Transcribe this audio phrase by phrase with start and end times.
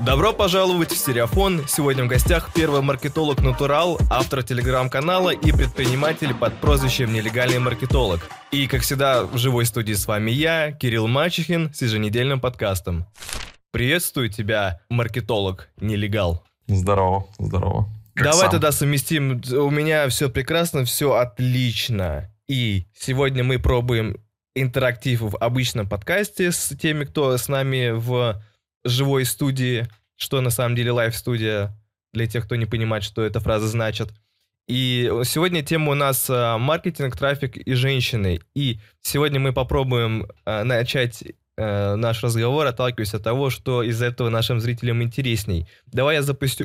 [0.00, 1.66] Добро пожаловать в Стереофон.
[1.66, 8.20] Сегодня в гостях первый маркетолог Натурал, автор телеграм-канала и предприниматель под прозвищем Нелегальный маркетолог.
[8.50, 13.06] И, как всегда, в живой студии с вами я, Кирилл Мачехин, с еженедельным подкастом.
[13.70, 16.44] Приветствую тебя, маркетолог Нелегал.
[16.66, 17.88] Здорово, здорово.
[18.14, 18.50] Как Давай сам?
[18.50, 19.40] тогда совместим.
[19.52, 22.30] У меня все прекрасно, все отлично.
[22.46, 24.18] И сегодня мы пробуем
[24.54, 28.42] интерактив в обычном подкасте с теми, кто с нами в
[28.84, 31.76] живой студии, что на самом деле лайв-студия,
[32.12, 34.10] для тех, кто не понимает, что эта фраза значит.
[34.66, 38.40] И сегодня тема у нас а, маркетинг, трафик и женщины.
[38.54, 41.22] И сегодня мы попробуем а, начать
[41.58, 45.68] а, наш разговор, отталкиваясь от того, что из этого нашим зрителям интересней.
[45.86, 46.64] Давай я запустю,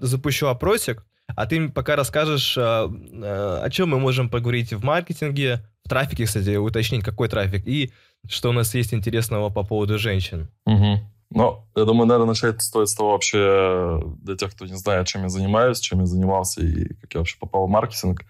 [0.00, 6.56] запущу опросик, а ты пока расскажешь, о чем мы можем поговорить в маркетинге, трафике, кстати,
[6.56, 7.92] уточнить, какой трафик, и
[8.28, 10.48] что у нас есть интересного по поводу женщин.
[10.66, 11.00] Угу.
[11.30, 15.22] Ну, я думаю, наверное, начать стоит с того вообще, для тех, кто не знает, чем
[15.24, 18.24] я занимаюсь, чем я занимался и как я вообще попал в маркетинг.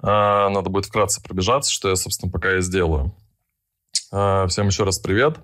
[0.00, 3.14] А, надо будет вкратце пробежаться, что я, собственно, пока и сделаю.
[4.10, 5.38] А, всем еще раз привет.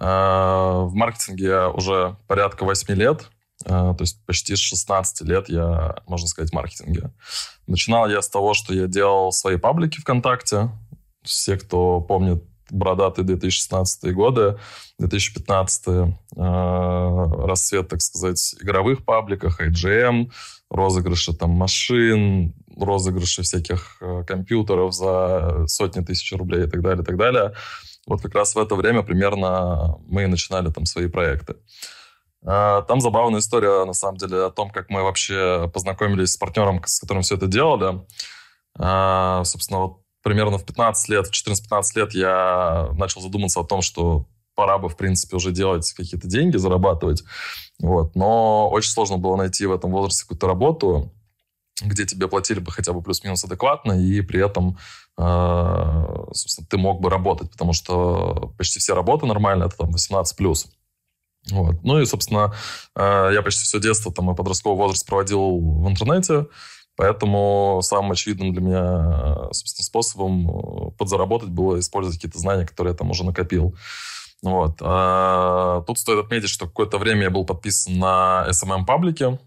[0.00, 3.30] А, в маркетинге я уже порядка 8 лет,
[3.64, 7.10] то есть почти с 16 лет я, можно сказать, в маркетинге.
[7.66, 10.70] Начинал я с того, что я делал свои паблики ВКонтакте.
[11.22, 14.58] Все, кто помнит бородатые 2016 годы,
[14.98, 20.30] 2015 э, расцвет, так сказать, игровых пабликах, IGM,
[20.70, 27.06] розыгрыши там машин, розыгрыши всяких э, компьютеров за сотни тысяч рублей и так далее, и
[27.06, 27.52] так далее.
[28.06, 31.54] Вот как раз в это время примерно мы начинали там свои проекты.
[31.54, 31.56] Э,
[32.46, 37.00] там забавная история, на самом деле, о том, как мы вообще познакомились с партнером, с
[37.00, 38.00] которым все это делали.
[38.78, 43.82] Э, собственно, вот примерно в 15 лет, в 14-15 лет я начал задуматься о том,
[43.82, 47.22] что пора бы, в принципе, уже делать какие-то деньги, зарабатывать.
[47.80, 48.16] Вот.
[48.16, 51.12] Но очень сложно было найти в этом возрасте какую-то работу,
[51.82, 54.78] где тебе платили бы хотя бы плюс-минус адекватно, и при этом,
[55.18, 60.34] э, собственно, ты мог бы работать, потому что почти все работы нормальные, это там 18+.
[60.36, 60.68] плюс.
[61.50, 61.76] Вот.
[61.82, 62.54] Ну и, собственно,
[62.94, 66.46] э, я почти все детство там, и подростковый возраст проводил в интернете,
[66.98, 72.96] Поэтому самым очевидным для меня, собственно, способом э, подзаработать было использовать какие-то знания, которые я
[72.96, 73.76] там уже накопил.
[74.42, 74.78] Вот.
[74.80, 79.38] А тут стоит отметить, что какое-то время я был подписан на SMM-паблике, Э,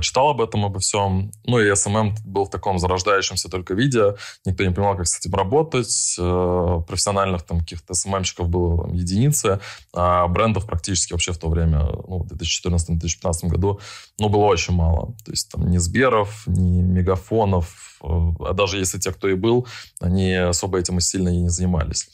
[0.00, 1.30] читал об этом, обо всем.
[1.44, 4.16] Ну, и SMM был в таком зарождающемся только виде.
[4.44, 6.16] Никто не понимал, как с этим работать.
[6.18, 9.60] Э, профессиональных там каких-то SMM-щиков было там, единицы,
[9.94, 13.80] а брендов практически вообще в то время, ну, в 2014-2015 году,
[14.18, 15.14] ну, было очень мало.
[15.24, 18.06] То есть там ни Сберов, ни Мегафонов, э,
[18.40, 19.66] а даже если те, кто и был,
[20.00, 22.08] они особо этим и сильно и не занимались.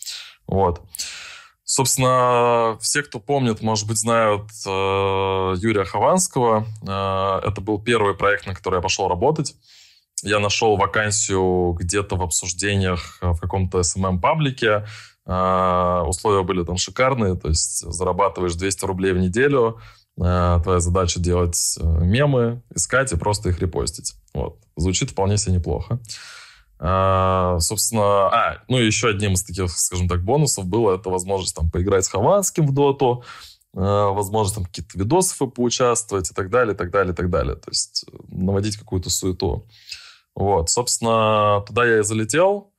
[0.46, 0.82] Вот.
[1.68, 6.64] Собственно, все, кто помнит, может быть, знают э, Юрия Хованского.
[6.86, 9.56] Э, это был первый проект, на который я пошел работать.
[10.22, 14.86] Я нашел вакансию где-то в обсуждениях в каком-то SMM-паблике.
[15.26, 19.80] Э, условия были там шикарные, то есть зарабатываешь 200 рублей в неделю,
[20.20, 24.14] э, твоя задача делать э, мемы, искать и просто их репостить.
[24.34, 24.60] Вот.
[24.76, 25.98] Звучит вполне себе неплохо.
[26.78, 31.70] А, собственно, а, ну еще одним из таких, скажем так, бонусов было это возможность там
[31.70, 33.24] поиграть с Хованским в доту,
[33.74, 37.56] а, возможность там какие-то видосы поучаствовать и так далее, и так далее, и так далее.
[37.56, 39.66] То есть э, наводить какую-то суету.
[40.34, 42.72] Вот, собственно, туда я и залетел.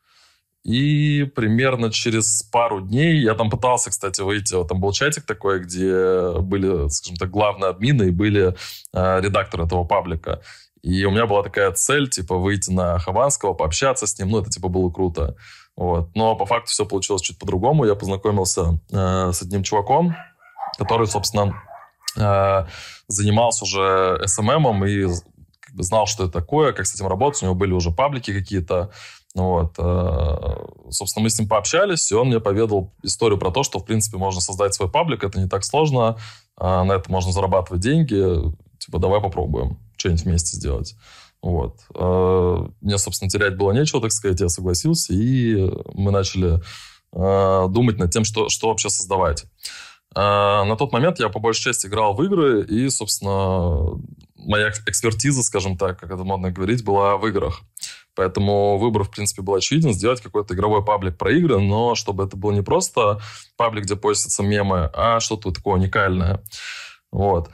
[0.64, 4.54] И примерно через пару дней я там пытался, кстати, выйти.
[4.54, 8.54] Вот там был чатик такой, где были, скажем так, главные админы и были
[8.94, 10.42] э, редакторы этого паблика.
[10.82, 14.30] И у меня была такая цель, типа, выйти на Хованского, пообщаться с ним.
[14.30, 15.36] Ну, это, типа, было круто.
[15.76, 16.16] Вот.
[16.16, 17.86] Но по факту все получилось чуть по-другому.
[17.86, 20.16] Я познакомился э, с одним чуваком,
[20.78, 21.62] который, собственно,
[22.18, 22.66] э,
[23.08, 25.08] занимался уже SMM и
[25.60, 27.42] как бы знал, что это такое, как с этим работать.
[27.44, 28.92] У него были уже паблики какие-то.
[29.36, 29.76] Вот.
[29.78, 30.56] Э,
[30.90, 34.18] собственно, мы с ним пообщались, и он мне поведал историю про то, что, в принципе,
[34.18, 36.18] можно создать свой паблик, это не так сложно,
[36.60, 38.24] э, на это можно зарабатывать деньги,
[38.80, 40.96] типа, давай попробуем что-нибудь вместе сделать.
[41.42, 41.80] Вот.
[41.94, 46.62] А, мне, собственно, терять было нечего, так сказать, я согласился, и мы начали
[47.14, 49.46] а, думать над тем, что, что вообще создавать.
[50.16, 54.00] А, на тот момент я по большей части играл в игры, и, собственно,
[54.36, 57.62] моя экспертиза, скажем так, как это модно говорить, была в играх.
[58.16, 59.94] Поэтому выбор, в принципе, был очевиден.
[59.94, 63.22] Сделать какой-то игровой паблик про игры, но чтобы это был не просто
[63.58, 66.42] паблик, где постятся мемы, а что-то такое уникальное.
[67.12, 67.52] Вот.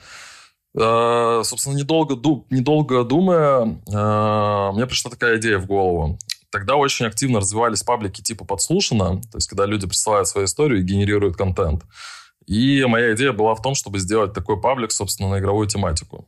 [0.80, 2.16] Э, собственно, недолго,
[2.50, 6.18] недолго думая, э, мне пришла такая идея в голову.
[6.50, 10.84] тогда очень активно развивались паблики типа подслушано, то есть когда люди присылают свою историю и
[10.84, 11.84] генерируют контент.
[12.46, 16.28] И моя идея была в том, чтобы сделать такой паблик, собственно, на игровую тематику.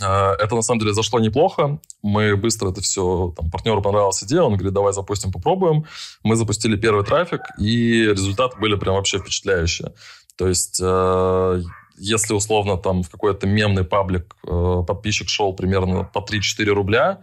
[0.00, 1.80] А, это, на самом деле, зашло неплохо.
[2.02, 3.34] Мы быстро это все...
[3.36, 5.86] Там, партнеру понравилась идея, он говорит, давай запустим, попробуем.
[6.22, 9.92] Мы запустили первый трафик, и результаты были прям вообще впечатляющие.
[10.36, 11.62] То есть, э,
[12.02, 17.22] если условно там в какой-то мемный паблик э, подписчик шел примерно по 3-4 рубля,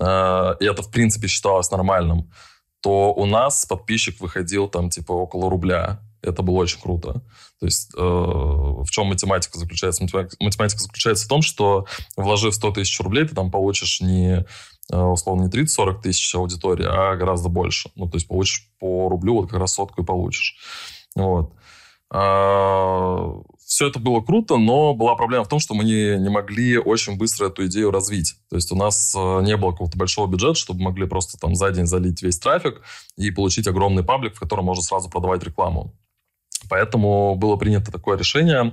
[0.00, 2.30] э, и это, в принципе, считалось нормальным,
[2.80, 6.00] то у нас подписчик выходил там типа около рубля.
[6.22, 7.22] Это было очень круто.
[7.60, 10.02] То есть э, в чем математика заключается?
[10.02, 11.86] Математика заключается в том, что
[12.16, 14.46] вложив 100 тысяч рублей, ты там получишь не
[14.90, 17.90] э, условно не 30-40 тысяч аудитории, а гораздо больше.
[17.94, 20.56] Ну, то есть получишь по рублю, вот как раз сотку и получишь.
[21.14, 21.52] Вот.
[23.66, 27.16] Все это было круто, но была проблема в том, что мы не, не могли очень
[27.16, 28.34] быстро эту идею развить.
[28.50, 31.70] То есть у нас э, не было какого-то большого бюджета, чтобы могли просто там за
[31.70, 32.82] день залить весь трафик
[33.16, 35.94] и получить огромный паблик, в котором можно сразу продавать рекламу.
[36.68, 38.72] Поэтому было принято такое решение.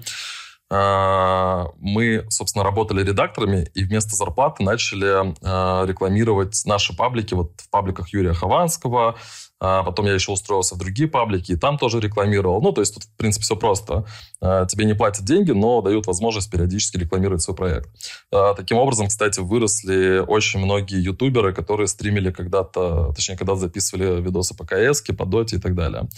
[0.69, 7.33] А, мы, собственно, работали редакторами и вместо зарплаты начали а, рекламировать наши паблики.
[7.33, 9.17] Вот в пабликах Юрия Хованского,
[9.63, 12.61] а потом я еще устроился в другие паблики, и там тоже рекламировал.
[12.61, 14.05] Ну, то есть тут, в принципе, все просто.
[14.39, 17.89] Тебе не платят деньги, но дают возможность периодически рекламировать свой проект.
[18.31, 24.65] Таким образом, кстати, выросли очень многие ютуберы, которые стримили когда-то, точнее, когда записывали видосы по
[24.65, 26.09] КС, по Доте и так далее.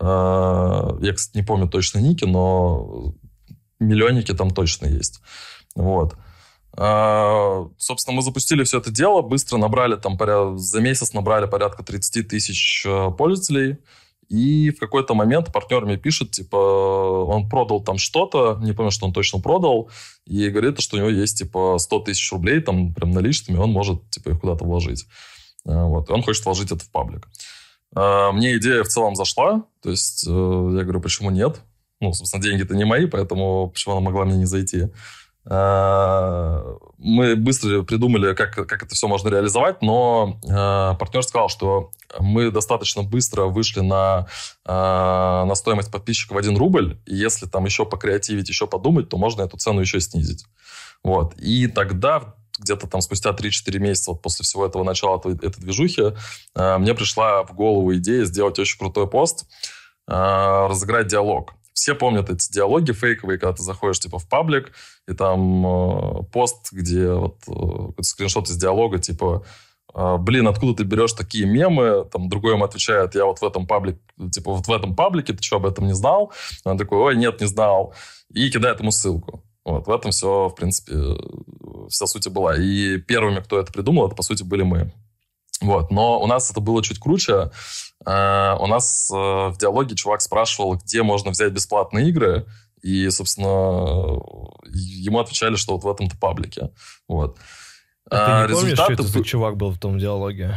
[0.00, 3.12] Я, кстати, не помню точно ники, но
[3.80, 5.20] миллионники там точно есть.
[5.74, 6.14] Вот.
[6.76, 10.18] А, собственно, мы запустили все это дело, быстро набрали там,
[10.58, 13.78] за месяц набрали порядка 30 тысяч э, пользователей,
[14.28, 19.06] и в какой-то момент партнер мне пишет, типа, он продал там что-то, не помню, что
[19.06, 19.90] он точно продал,
[20.26, 24.10] и говорит, что у него есть, типа, 100 тысяч рублей, там, прям наличными, он может,
[24.10, 25.06] типа, их куда-то вложить.
[25.66, 27.26] А, вот, и он хочет вложить это в паблик.
[27.94, 31.62] А, мне идея в целом зашла, то есть э, я говорю, почему нет?
[32.00, 34.88] Ну, собственно, деньги-то не мои, поэтому почему она могла мне не зайти?
[35.50, 41.90] А, мы быстро придумали, как, как это все можно реализовать, но а, партнер сказал, что
[42.20, 44.26] мы достаточно быстро вышли на,
[44.66, 49.16] а, на стоимость подписчика в 1 рубль, и если там еще покреативить, еще подумать, то
[49.16, 50.44] можно эту цену еще снизить.
[51.02, 51.34] Вот.
[51.38, 56.02] И тогда где-то там спустя 3-4 месяца вот после всего этого начала этой, этой движухи
[56.56, 59.46] мне пришла в голову идея сделать очень крутой пост,
[60.08, 64.72] разыграть диалог все помнят эти диалоги фейковые, когда ты заходишь типа в паблик,
[65.06, 69.44] и там э, пост, где вот э, скриншот из диалога, типа
[69.94, 72.04] э, блин, откуда ты берешь такие мемы?
[72.10, 74.00] Там другой ему отвечает, я вот в этом паблике,
[74.32, 76.32] типа вот в этом паблике, ты что, об этом не знал?
[76.64, 77.94] Он такой, ой, нет, не знал.
[78.32, 79.44] И кидает ему ссылку.
[79.64, 80.94] Вот, в этом все, в принципе,
[81.88, 82.56] вся суть была.
[82.56, 84.92] И первыми, кто это придумал, это, по сути, были мы.
[85.60, 85.90] Вот.
[85.90, 87.50] Но у нас это было чуть круче.
[88.06, 92.46] Uh, у нас uh, в диалоге чувак спрашивал, где можно взять бесплатные игры,
[92.80, 94.20] и, собственно,
[94.72, 96.70] ему отвечали, что вот в этом-то паблике.
[97.08, 97.36] Вот.
[98.10, 100.54] А ты не помнишь, что это за чувак был в том диалоге?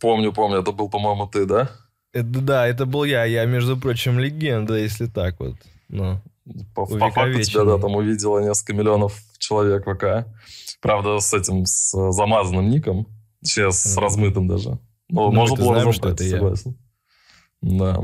[0.00, 0.58] Помню, помню.
[0.58, 1.70] Это был, по-моему, ты, да?
[2.12, 3.24] Это, да, это был я.
[3.24, 5.56] Я, между прочим, легенда, если так вот.
[5.88, 6.20] Ну,
[6.74, 10.26] по, по факту тебя, да, там увидело несколько миллионов человек в ВК.
[10.80, 13.06] Правда, с этим, с замазанным ником.
[13.44, 14.78] Сейчас с размытым даже.
[15.08, 16.76] Ну, ну можно было знаем, что это согласен.
[17.62, 17.78] Я.
[17.78, 18.00] Да.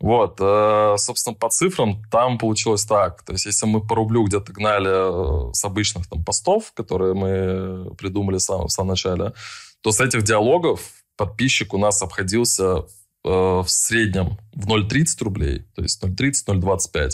[0.00, 3.22] Вот, э, собственно, по цифрам там получилось так.
[3.22, 7.94] То есть, если мы по рублю где-то гнали э, с обычных там постов, которые мы
[7.94, 9.32] придумали сам, в самом начале,
[9.80, 10.80] то с этих диалогов
[11.16, 12.84] подписчик у нас обходился
[13.24, 17.12] э, в среднем в 0,30 рублей, то есть 0,30-0,25.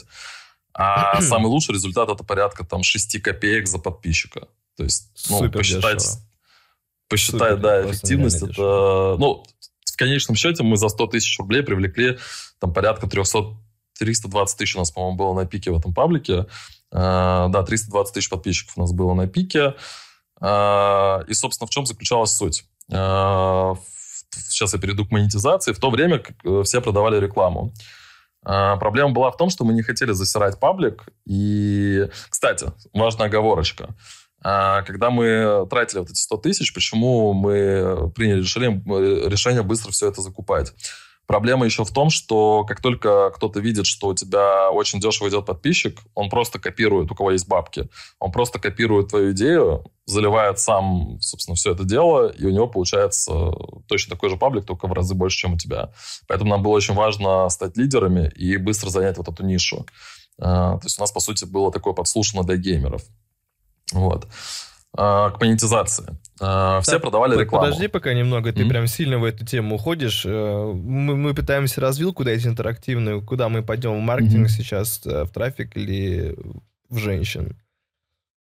[0.72, 4.48] А самый лучший результат это порядка там 6 копеек за подписчика.
[4.76, 6.29] То есть, ну, Супер посчитать, дешево
[7.10, 9.16] посчитать, Супер, да, эффективность, это...
[9.18, 9.44] Ну,
[9.84, 12.18] в конечном счете мы за 100 тысяч рублей привлекли
[12.58, 13.56] там порядка 300
[14.00, 16.46] 320 тысяч у нас, по-моему, было на пике в этом паблике.
[16.92, 19.74] Uh, да, 320 тысяч подписчиков у нас было на пике.
[20.40, 22.64] Uh, и, собственно, в чем заключалась суть?
[22.90, 23.76] Uh,
[24.48, 25.72] сейчас я перейду к монетизации.
[25.72, 27.72] В то время э, все продавали рекламу.
[28.42, 31.04] Проблема была в том, что мы не хотели засирать паблик.
[31.26, 33.94] И, кстати, важная оговорочка.
[34.42, 38.82] А когда мы тратили вот эти 100 тысяч, почему мы приняли решение,
[39.28, 40.72] решение быстро все это закупать?
[41.30, 45.46] Проблема еще в том, что как только кто-то видит, что у тебя очень дешево идет
[45.46, 51.20] подписчик, он просто копирует, у кого есть бабки, он просто копирует твою идею, заливает сам,
[51.20, 53.52] собственно, все это дело, и у него получается
[53.86, 55.92] точно такой же паблик, только в разы больше, чем у тебя.
[56.26, 59.86] Поэтому нам было очень важно стать лидерами и быстро занять вот эту нишу.
[60.40, 63.02] А, то есть у нас, по сути, было такое подслушано для геймеров.
[63.92, 64.28] Вот.
[64.94, 66.16] к монетизации.
[66.40, 67.66] Все так, продавали рекламу.
[67.66, 68.68] Подожди пока немного, ты mm-hmm.
[68.68, 70.24] прям сильно в эту тему уходишь.
[70.24, 74.50] Э, мы, мы пытаемся развилку дать интерактивную, куда мы пойдем, в маркетинг mm-hmm.
[74.50, 76.34] сейчас, э, в трафик или
[76.88, 77.58] в женщин.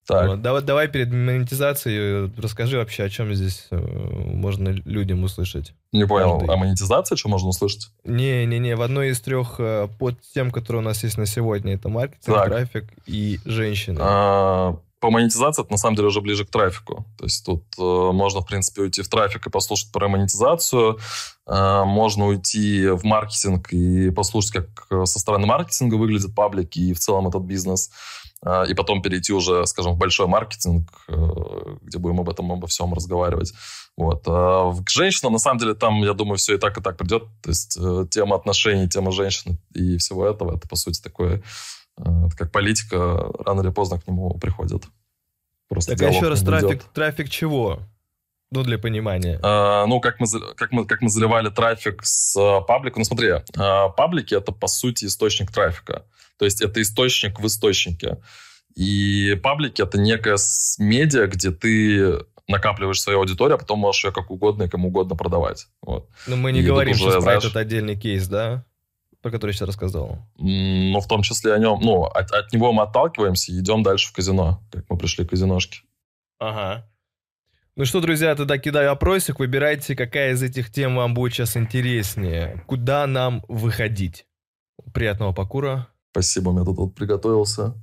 [0.06, 0.28] Так.
[0.28, 5.75] Вот, давай, давай перед монетизацией расскажи вообще, о чем здесь э, можно людям услышать.
[5.90, 6.54] Не понял, Каждый.
[6.54, 7.88] о монетизации что можно услышать?
[8.04, 9.61] Не-не-не, в одной из трех
[9.99, 12.47] под тем, которые у нас есть на сегодня, это маркетинг, так.
[12.47, 13.99] трафик и женщины.
[14.00, 17.07] А, по монетизации это на самом деле уже ближе к трафику.
[17.19, 20.99] То есть тут э, можно, в принципе, уйти в трафик и послушать про монетизацию.
[21.47, 26.92] Э, можно уйти в маркетинг и послушать, как э, со стороны маркетинга выглядят паблики и
[26.92, 27.90] в целом этот бизнес.
[28.45, 31.16] Э, и потом перейти уже, скажем, в большой маркетинг, э,
[31.83, 33.54] где будем об этом, обо всем разговаривать.
[33.97, 34.23] Вот.
[34.26, 37.25] А к женщинам, на самом деле, там, я думаю, все и так, и так придет.
[37.42, 41.42] То есть э, тема отношений, тема женщин и всего этого, это, по сути, такое
[42.04, 44.85] Э, как политика рано или поздно к нему приходит.
[45.69, 47.80] Просто так, а еще раз, трафик, трафик чего?
[48.50, 49.38] Ну, для понимания.
[49.42, 50.26] А, ну, как мы,
[50.57, 52.99] как, мы, как мы заливали трафик с а, паблика.
[52.99, 56.04] Ну, смотри, а, паблики— это, по сути, источник трафика.
[56.37, 58.19] То есть это источник в источнике.
[58.75, 60.37] И паблики— это некая
[60.78, 65.14] медиа, где ты накапливаешь свою аудиторию, а потом можешь ее как угодно и кому угодно
[65.14, 65.69] продавать.
[65.83, 66.09] Вот.
[66.26, 68.64] Но мы не и говорим знаешь, про этот отдельный кейс, да?
[69.22, 70.18] Про который я сейчас рассказал?
[70.38, 71.78] Ну, в том числе о нем.
[71.82, 75.30] Ну, от, от него мы отталкиваемся и идем дальше в казино, как мы пришли к
[75.30, 75.80] казиношке.
[76.38, 76.86] Ага.
[77.76, 82.62] Ну что, друзья, тогда кидаю опросик, выбирайте, какая из этих тем вам будет сейчас интереснее.
[82.66, 84.26] Куда нам выходить?
[84.92, 85.88] Приятного покура.
[86.10, 87.74] Спасибо, я тут вот приготовился.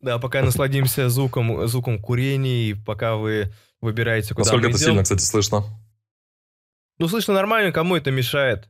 [0.00, 4.86] Да, пока насладимся звуком, звуком курения, пока вы выбираете, куда Насколько мы это идем.
[4.86, 5.64] сильно, кстати, слышно?
[6.98, 8.68] Ну, слышно нормально, кому это мешает?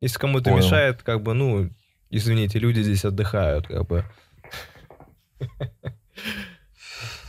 [0.00, 1.70] Если кому-то мешает, как бы, ну,
[2.08, 4.04] извините, люди здесь отдыхают, как бы.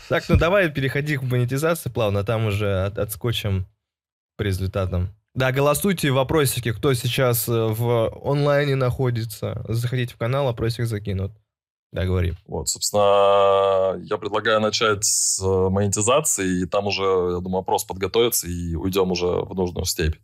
[0.09, 3.65] Так, ну давай переходи к монетизации плавно, там уже от, отскочим
[4.35, 5.15] по результатам.
[5.33, 9.63] Да, голосуйте в вопросике, кто сейчас э, в онлайне находится.
[9.69, 11.31] Заходите в канал, опросик закинут.
[11.93, 12.33] Да, говори.
[12.45, 18.47] Вот, собственно, я предлагаю начать с э, монетизации, и там уже, я думаю, опрос подготовится,
[18.47, 20.15] и уйдем уже в нужную степь.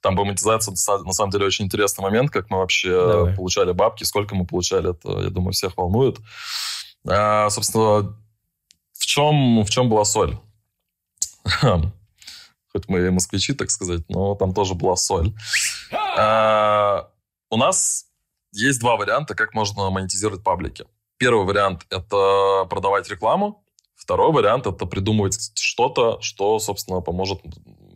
[0.00, 0.72] Там по монетизации,
[1.04, 3.34] на самом деле, очень интересный момент, как мы вообще Давай.
[3.34, 6.18] получали бабки, сколько мы получали, это, я думаю, всех волнует.
[7.06, 8.16] А, собственно,
[8.92, 10.38] в чем, в чем была соль?
[12.72, 15.32] Хоть мы и москвичи, так сказать, но там тоже была соль.
[16.16, 17.08] А,
[17.50, 18.06] у нас
[18.52, 20.84] есть два варианта, как можно монетизировать паблики.
[21.16, 23.64] Первый вариант– это продавать рекламу.
[23.96, 27.40] Второй вариант– это придумывать что-то, что, собственно, поможет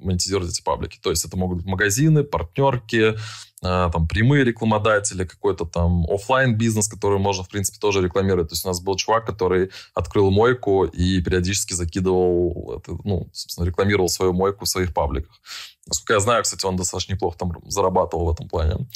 [0.04, 0.98] монетизировать эти паблики.
[1.02, 6.88] То есть это могут быть магазины, партнерки, э, там прямые рекламодатели, какой-то там офлайн бизнес,
[6.88, 8.48] который можно, в принципе, тоже рекламировать.
[8.48, 14.08] То есть у нас был чувак, который открыл мойку и периодически закидывал, ну, собственно, рекламировал
[14.08, 15.40] свою мойку в своих пабликах.
[15.86, 18.86] Насколько я знаю, кстати, он достаточно неплохо там зарабатывал в этом плане.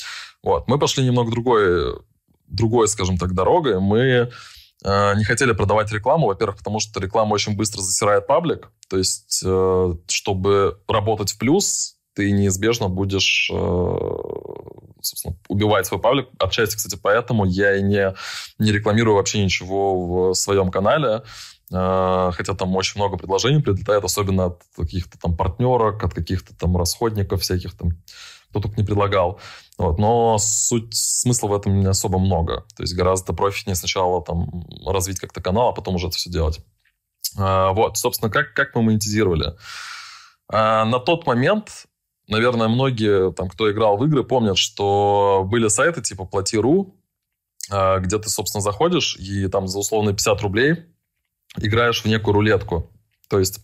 [0.42, 0.68] Вот.
[0.68, 1.96] Мы пошли немного другой
[2.48, 3.80] другой, скажем так, дорогой.
[3.80, 4.30] Мы
[4.86, 8.70] не хотели продавать рекламу, во-первых, потому что реклама очень быстро засирает паблик.
[8.88, 13.98] То есть, э, чтобы работать в плюс, ты неизбежно будешь, э,
[15.02, 16.28] собственно, убивать свой паблик.
[16.38, 18.14] Отчасти, кстати, поэтому я и не,
[18.58, 21.22] не рекламирую вообще ничего в своем канале.
[21.72, 26.76] Э, хотя там очень много предложений прилетает, особенно от каких-то там партнерок, от каких-то там
[26.76, 27.90] расходников всяких там
[28.50, 29.38] кто только не предлагал.
[29.78, 29.98] Вот.
[29.98, 32.64] Но суть, смысла в этом не особо много.
[32.76, 36.60] То есть гораздо профитнее сначала там развить как-то канал, а потом уже это все делать.
[37.36, 39.56] А, вот, собственно, как, как мы монетизировали?
[40.48, 41.86] А, на тот момент,
[42.28, 46.96] наверное, многие, там, кто играл в игры, помнят, что были сайты типа Плати.ру,
[47.70, 50.86] а, где ты, собственно, заходишь и там за условно 50 рублей
[51.58, 52.90] играешь в некую рулетку.
[53.28, 53.60] То есть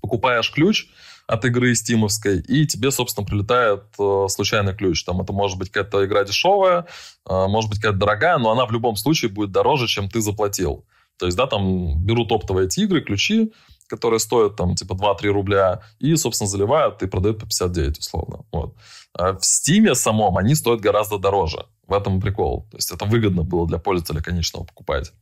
[0.00, 0.88] покупаешь ключ,
[1.30, 5.04] от игры стимовской, и тебе, собственно, прилетает э, случайный ключ.
[5.04, 6.86] Там это может быть какая-то игра дешевая,
[7.28, 10.84] э, может быть какая-то дорогая, но она в любом случае будет дороже, чем ты заплатил.
[11.18, 13.52] То есть, да, там берут оптовые эти игры, ключи,
[13.86, 18.40] которые стоят там типа 2-3 рубля, и, собственно, заливают и продают по 59, условно.
[18.50, 18.74] Вот.
[19.14, 21.66] А в Стиме самом они стоят гораздо дороже.
[21.86, 22.66] В этом прикол.
[22.70, 25.12] То есть это выгодно было для пользователя конечного покупать.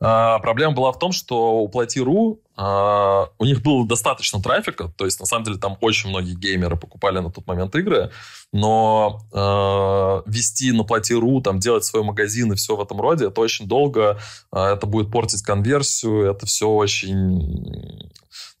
[0.00, 5.04] А, проблема была в том, что у Плати.ру а, у них было достаточно трафика, то
[5.04, 8.10] есть на самом деле там очень многие геймеры покупали на тот момент игры,
[8.52, 13.40] но а, вести на Плати.ру, там делать свой магазин и все в этом роде, это
[13.40, 14.18] очень долго,
[14.52, 18.10] это будет портить конверсию, это все очень...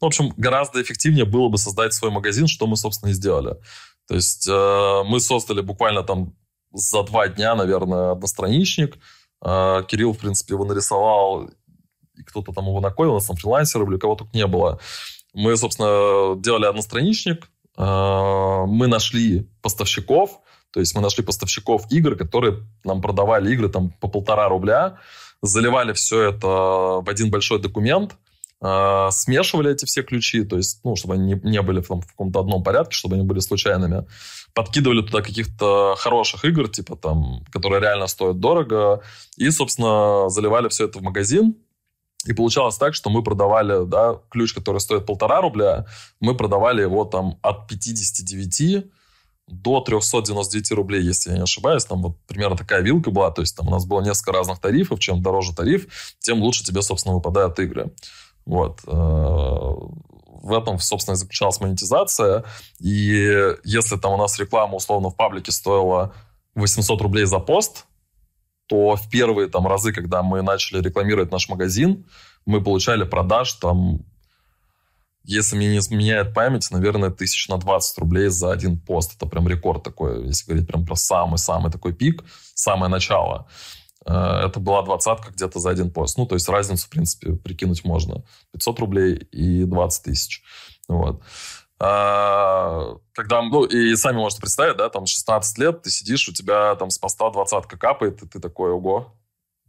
[0.00, 3.56] в общем, гораздо эффективнее было бы создать свой магазин, что мы, собственно, и сделали.
[4.06, 6.34] То есть мы создали буквально там
[6.72, 8.98] за два дня, наверное, одностраничник,
[9.44, 11.50] Кирилл, в принципе, его нарисовал
[12.16, 14.78] и кто-то там его накоил, у нас там фрилансеры были, кого только не было.
[15.32, 20.40] Мы, собственно, делали одностраничник, а, мы нашли поставщиков,
[20.72, 24.98] то есть мы нашли поставщиков игр, которые нам продавали игры там по полтора рубля,
[25.42, 28.16] заливали все это в один большой документ,
[28.60, 32.06] а, смешивали эти все ключи, то есть, ну, чтобы они не были в, там, в
[32.06, 34.06] каком-то одном порядке, чтобы они были случайными.
[34.54, 39.02] Подкидывали туда каких-то хороших игр, типа там, которые реально стоят дорого,
[39.36, 41.56] и, собственно, заливали все это в магазин,
[42.26, 45.86] и получалось так, что мы продавали, да, ключ, который стоит полтора рубля,
[46.20, 48.86] мы продавали его там от 59
[49.46, 51.84] до 399 рублей, если я не ошибаюсь.
[51.84, 53.30] Там вот примерно такая вилка была.
[53.30, 55.00] То есть там у нас было несколько разных тарифов.
[55.00, 55.86] Чем дороже тариф,
[56.18, 57.92] тем лучше тебе, собственно, выпадают игры.
[58.46, 58.80] Вот.
[60.44, 62.44] В этом, собственно, и заключалась монетизация.
[62.78, 66.12] И если там у нас реклама, условно, в паблике стоила
[66.54, 67.86] 800 рублей за пост,
[68.66, 72.04] то в первые там разы, когда мы начали рекламировать наш магазин,
[72.44, 74.00] мы получали продаж там,
[75.22, 79.16] если мне не изменяет память, наверное, тысяч на 20 рублей за один пост.
[79.16, 82.22] Это прям рекорд такой, если говорить прям про самый-самый такой пик,
[82.54, 83.48] самое начало.
[84.06, 86.18] Э, это была двадцатка где-то за один пост.
[86.18, 88.24] Ну, то есть разницу, в принципе, прикинуть можно.
[88.52, 90.42] 500 рублей и 20 тысяч.
[90.88, 91.22] Вот.
[91.80, 96.74] А, когда, ну, и сами можете представить, да, там 16 лет, ты сидишь, у тебя
[96.76, 99.14] там с поста двадцатка капает, и ты такой, ого,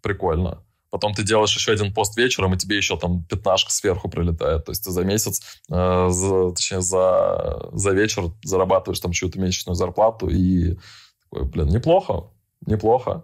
[0.02, 0.64] прикольно.
[0.92, 4.66] Потом ты делаешь еще один пост вечером, и тебе еще там пятнашка сверху прилетает.
[4.66, 9.76] То есть ты за месяц, э, за, точнее, за, за вечер зарабатываешь там чью-то месячную
[9.76, 10.78] зарплату, и
[11.24, 12.30] такой, блин, неплохо,
[12.66, 13.24] неплохо.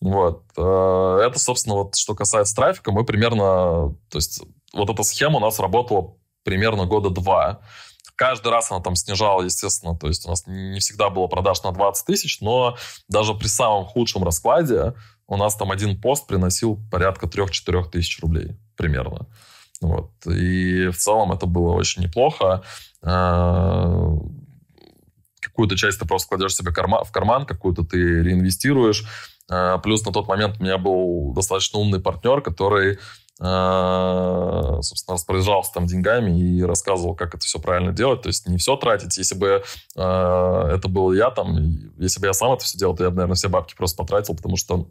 [0.00, 0.44] Вот.
[0.56, 5.40] Э, это, собственно, вот что касается трафика, мы примерно, то есть вот эта схема у
[5.40, 6.14] нас работала
[6.44, 7.60] примерно года два.
[8.16, 11.72] Каждый раз она там снижала, естественно, то есть у нас не всегда было продаж на
[11.72, 12.76] 20 тысяч, но
[13.08, 14.94] даже при самом худшем раскладе
[15.26, 19.26] у нас там один пост приносил порядка 3-4 тысяч рублей примерно.
[19.80, 20.10] Вот.
[20.26, 22.64] И в целом это было очень неплохо.
[23.02, 24.18] Э,
[25.40, 29.04] какую-то часть ты просто кладешь себе в карман, какую-то ты реинвестируешь.
[29.50, 32.98] Э, плюс на тот момент у меня был достаточно умный партнер, который
[33.40, 38.22] Э, собственно, распоряжался там деньгами и рассказывал, как это все правильно делать.
[38.22, 39.16] То есть не все тратить.
[39.16, 39.62] Если бы
[39.96, 40.00] э,
[40.74, 41.56] это был я там,
[41.98, 44.34] если бы я сам это все делал, то я бы, наверное, все бабки просто потратил,
[44.34, 44.88] потому что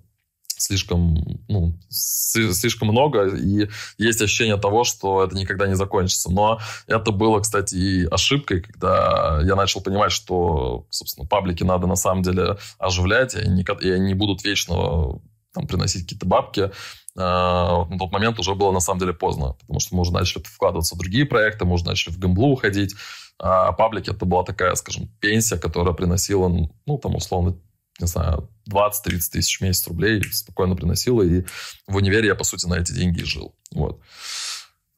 [0.57, 6.31] слишком, ну, слишком много, и есть ощущение того, что это никогда не закончится.
[6.31, 11.95] Но это было, кстати, и ошибкой, когда я начал понимать, что, собственно, паблики надо на
[11.95, 15.19] самом деле оживлять, и они, и они будут вечно
[15.53, 16.71] там, приносить какие-то бабки.
[17.17, 20.43] А, на тот момент уже было на самом деле поздно, потому что мы уже начали
[20.43, 22.95] вкладываться в другие проекты, мы уже начали в гэмблу уходить.
[23.39, 27.55] А паблик это была такая, скажем, пенсия, которая приносила, ну, там, условно,
[27.99, 31.43] не знаю, 20-30 тысяч в месяц рублей спокойно приносила, и
[31.87, 33.55] в универе я, по сути, на эти деньги и жил.
[33.71, 33.99] Вот.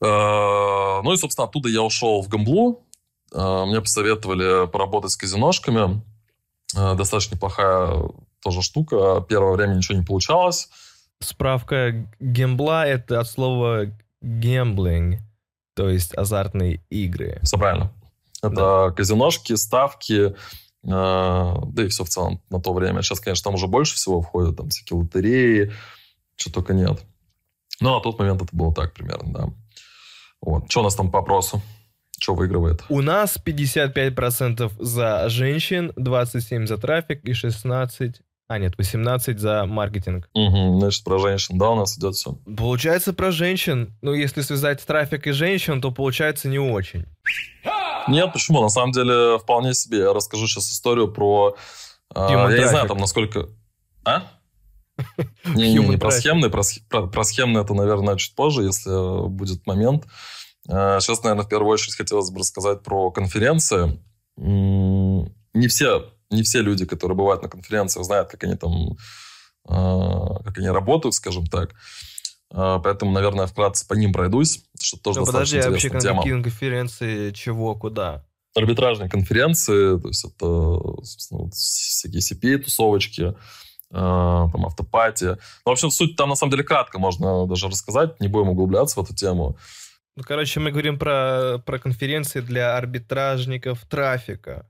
[0.02, 2.84] А, ну и, собственно, оттуда я ушел в гамблу.
[3.34, 6.02] А, мне посоветовали поработать с казиношками.
[6.74, 8.10] Достаточно неплохая
[8.44, 9.26] тоже штука.
[9.28, 10.70] Первое время ничего не получалось.
[11.20, 15.20] Справка гембла— это от слова гемблинг,
[15.76, 17.40] то есть азартные игры.
[17.44, 17.92] Все правильно.
[18.42, 18.92] Это да.
[18.92, 20.36] казиношки, ставки, э,
[20.84, 23.02] да и все в целом на то время.
[23.02, 25.72] Сейчас, конечно, там уже больше всего входит, там всякие лотереи,
[26.36, 27.00] что только нет.
[27.82, 29.50] Но на тот момент это было так примерно, да.
[30.42, 30.70] Вот.
[30.70, 31.62] Что у нас там по опросу?
[32.20, 32.84] Что выигрывает?
[32.90, 38.16] У нас 55% за женщин, 27% за трафик и 16%
[38.52, 40.28] а, нет, 18 за маркетинг.
[40.34, 42.34] Угу, значит, про женщин, да, у нас идет все.
[42.58, 43.96] Получается про женщин.
[44.02, 47.06] Ну, если связать трафик и женщин, то получается не очень.
[48.08, 48.62] Нет, почему?
[48.62, 50.00] На самом деле, вполне себе.
[50.00, 51.56] Я расскажу сейчас историю про...
[52.14, 52.58] Э, я traffic.
[52.58, 53.50] не знаю, там, насколько...
[54.06, 54.24] А?
[55.46, 59.66] Не, не, не про схемные, про, про, про схемные это, наверное, чуть позже, если будет
[59.66, 60.06] момент.
[60.68, 63.98] Сейчас, наверное, в первую очередь хотелось бы рассказать про конференции.
[64.36, 68.98] Не все не все люди, которые бывают на конференциях, знают, как они там,
[69.68, 71.72] э, как они работают, скажем так.
[72.52, 76.22] Э, поэтому, наверное, вкратце по ним пройдусь, что тоже ну, достаточно подожди, интересная вообще тема.
[76.22, 78.26] какие конференции, чего, куда?
[78.56, 83.34] Арбитражные конференции, то есть это вот, всякие CPA-тусовочки, э,
[83.92, 85.26] там, автопати.
[85.26, 89.00] Ну, в общем, суть там, на самом деле, кратко можно даже рассказать, не будем углубляться
[89.00, 89.58] в эту тему.
[90.16, 94.70] Ну, короче, мы говорим про, про конференции для арбитражников трафика.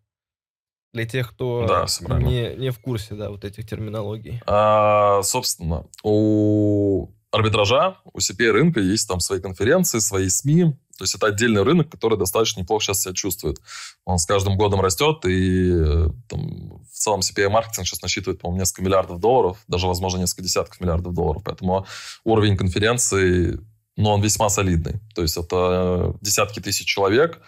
[0.91, 1.85] Для тех, кто да,
[2.17, 4.41] не, не в курсе, да, вот этих терминологий.
[4.47, 10.73] А, собственно, у арбитража, у CPA рынка есть там свои конференции, свои СМИ.
[10.97, 13.57] То есть это отдельный рынок, который достаточно неплохо сейчас себя чувствует.
[14.03, 15.71] Он с каждым годом растет, и
[16.27, 21.13] там, в целом CPA-маркетинг сейчас насчитывает, по-моему, несколько миллиардов долларов, даже, возможно, несколько десятков миллиардов
[21.13, 21.41] долларов.
[21.45, 21.85] Поэтому
[22.25, 23.59] уровень конференции
[23.99, 25.01] но он весьма солидный.
[25.13, 27.41] То есть это десятки тысяч человек,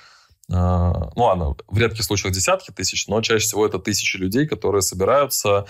[0.53, 5.65] ну ладно, в редких случаях десятки тысяч, но чаще всего это тысячи людей, которые собираются,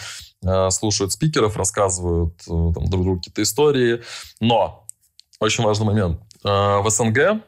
[0.70, 4.02] слушают спикеров, рассказывают там, друг другу какие-то истории.
[4.40, 4.88] Но
[5.40, 6.22] очень важный момент.
[6.44, 7.44] В СНГ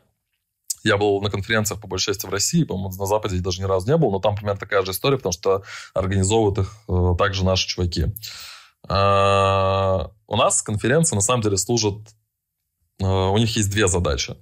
[0.84, 3.88] я был на конференциях, по большей части, в России, по-моему, на Западе даже ни разу
[3.88, 7.68] не был, но там примерно такая же история, потому что организовывают их э, также наши
[7.68, 8.08] чуваки.
[8.90, 12.00] А, у нас конференции, на самом деле, служат...
[13.00, 14.36] Э, у них есть две задачи.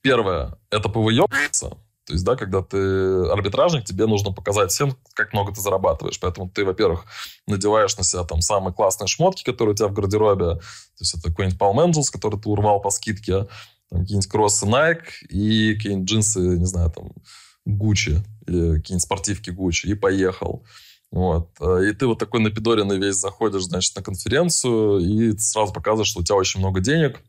[0.00, 1.76] Первое– это повыебаться.
[2.10, 2.76] То есть, да, когда ты
[3.30, 6.18] арбитражник, тебе нужно показать всем, как много ты зарабатываешь.
[6.18, 7.04] Поэтому ты, во-первых,
[7.46, 10.56] надеваешь на себя там самые классные шмотки, которые у тебя в гардеробе.
[10.56, 10.60] То
[10.98, 13.46] есть, это какой-нибудь Palm Angels, который ты урвал по скидке
[13.92, 17.12] какие-нибудь кроссы Nike и какие-нибудь джинсы, не знаю, там,
[17.64, 20.64] Gucci или какие-нибудь спортивки Gucci, и поехал.
[21.12, 21.50] Вот.
[21.60, 26.24] И ты вот такой напидоренный весь заходишь, значит, на конференцию, и сразу показываешь, что у
[26.24, 27.20] тебя очень много денег,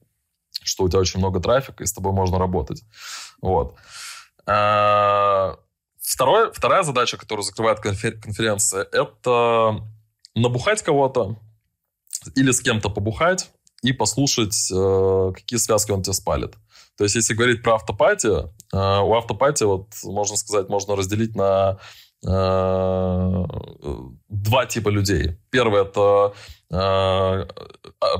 [0.63, 2.83] что у тебя очень много трафика, и с тобой можно работать.
[3.43, 3.75] Вот.
[4.45, 5.57] А,
[6.01, 9.81] второе, вторая задача, которую закрывает конференция, это
[10.35, 11.37] набухать кого-то
[12.35, 13.49] или с кем-то побухать,
[13.81, 16.53] и послушать, э, какие связки он тебе спалит.
[16.97, 21.79] То есть, если говорить про автопати, э, у автопати, вот, можно сказать, можно разделить на
[22.23, 23.47] два
[24.67, 25.37] типа людей.
[25.49, 26.33] Первый это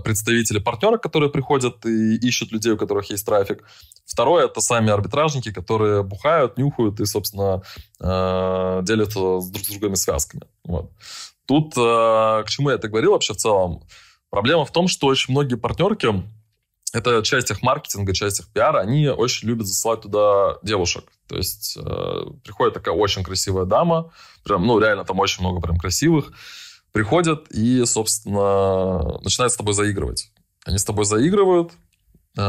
[0.03, 3.63] представители партнера, которые приходят и ищут людей, у которых есть трафик.
[4.05, 7.61] Второе это сами арбитражники, которые бухают, нюхают и, собственно,
[7.99, 10.43] делятся с друг с другими связками.
[10.65, 10.91] Вот.
[11.45, 13.83] Тут к чему я это говорил вообще в целом?
[14.29, 16.23] Проблема в том, что очень многие партнерки,
[16.93, 21.05] это часть их маркетинга, часть их пиара, они очень любят засылать туда девушек.
[21.27, 24.11] То есть э, приходит такая очень красивая дама,
[24.43, 26.31] прям, ну, реально там очень много прям красивых,
[26.91, 30.31] приходят и, собственно, начинают с тобой заигрывать.
[30.65, 31.71] Они с тобой заигрывают,
[32.37, 32.41] э,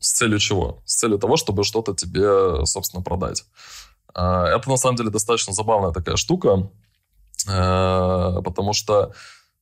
[0.00, 0.82] с целью чего?
[0.84, 3.44] С целью того, чтобы что-то тебе, собственно, продать.
[4.14, 6.70] Э, это, на самом деле, достаточно забавная такая штука,
[7.48, 9.12] э, потому что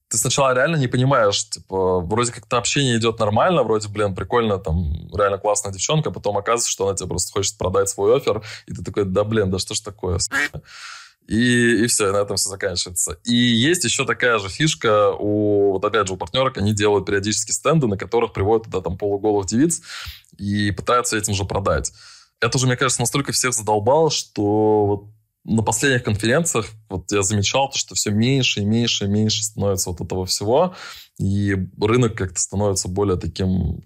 [0.09, 5.09] ты сначала реально не понимаешь, типа, вроде как-то общение идет нормально, вроде, блин, прикольно, там,
[5.15, 8.83] реально классная девчонка, потом оказывается, что она тебе просто хочет продать свой офер, и ты
[8.83, 10.19] такой, да, блин, да что ж такое,
[11.29, 13.19] и, и все, на этом все заканчивается.
[13.25, 17.53] И есть еще такая же фишка у, вот опять же, у партнерок, они делают периодически
[17.53, 19.83] стенды, на которых приводят туда там полуголых девиц
[20.39, 21.93] и пытаются этим же продать.
[22.41, 25.05] Это уже, мне кажется, настолько всех задолбало, что вот
[25.49, 29.91] на последних конференциях вот я замечал, то, что все меньше и меньше и меньше становится
[29.91, 30.75] вот этого всего,
[31.19, 33.83] и рынок как-то становится более таким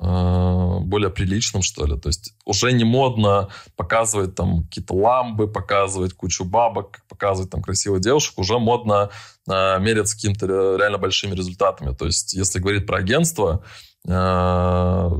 [0.00, 1.98] э, более приличным, что ли.
[1.98, 8.00] То есть уже не модно показывать там какие-то ламбы, показывать кучу бабок, показывать там красивых
[8.00, 8.38] девушек.
[8.38, 9.10] Уже модно
[9.48, 11.94] э, меряться какими-то реально большими результатами.
[11.94, 13.64] То есть если говорить про агентство,
[14.08, 15.10] э,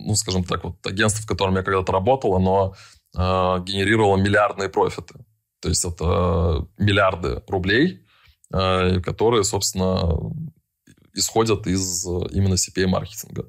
[0.00, 2.74] ну, скажем так, вот агентство, в котором я когда-то работал, оно
[3.18, 5.14] генерировала миллиардные профиты.
[5.60, 8.06] То есть это миллиарды рублей,
[8.52, 10.32] э, которые, собственно,
[11.14, 13.46] исходят из именно CPA-маркетинга.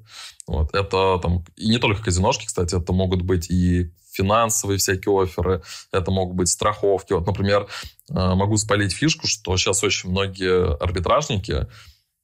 [0.47, 0.73] Вот.
[0.73, 6.10] Это там, и не только казиношки, кстати, это могут быть и финансовые всякие оферы, это
[6.10, 7.13] могут быть страховки.
[7.13, 7.67] Вот, например,
[8.10, 11.67] могу спалить фишку, что сейчас очень многие арбитражники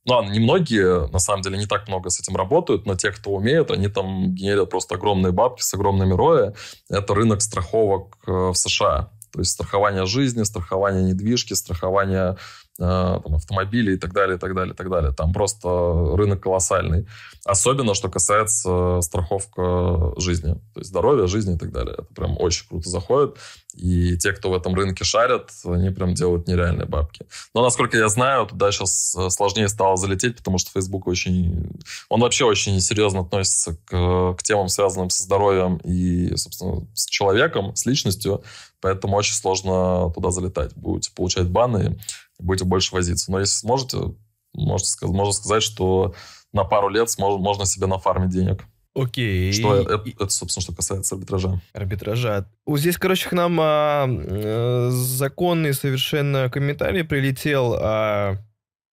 [0.06, 3.32] ну, ладно, немногие, на самом деле, не так много с этим работают, но те, кто
[3.32, 6.54] умеют, они там генерят просто огромные бабки с огромными роя.
[6.90, 9.10] Это рынок страховок э, в США.
[9.34, 12.38] То есть страхование жизни, страхование недвижки, страхование
[12.78, 15.14] там, автомобили и так далее, и так далее, и так далее.
[15.14, 15.68] Там просто
[16.16, 17.08] рынок колоссальный.
[17.46, 20.56] Особенно, что касается страховка жизни.
[20.74, 21.94] То есть здоровья, жизни и так далее.
[21.94, 23.38] Это прям очень круто заходит.
[23.76, 27.26] И те, кто в этом рынке шарят, они прям делают нереальные бабки.
[27.54, 31.72] Но, насколько я знаю, туда сейчас э, сложнее стало залететь, потому что Facebook очень...
[32.10, 37.76] Он вообще очень серьезно относится к, к темам, связанным со здоровьем и, собственно, с человеком,
[37.76, 38.44] с личностью.
[38.82, 40.74] Поэтому очень сложно туда залетать.
[40.76, 41.98] Будете получать баны
[42.40, 43.32] будете больше возиться.
[43.32, 44.16] Но если сможете,
[44.54, 46.14] можете, можно сказать, что
[46.54, 48.66] на пару лет смож, можно себе нафармить денег.
[48.96, 49.52] Окей.
[49.52, 51.62] Что это, это, собственно, что касается арбитража.
[51.74, 52.50] Арбитража.
[52.66, 57.76] Вот здесь, короче, к нам а, а, законный совершенно комментарий прилетел.
[57.78, 58.38] А,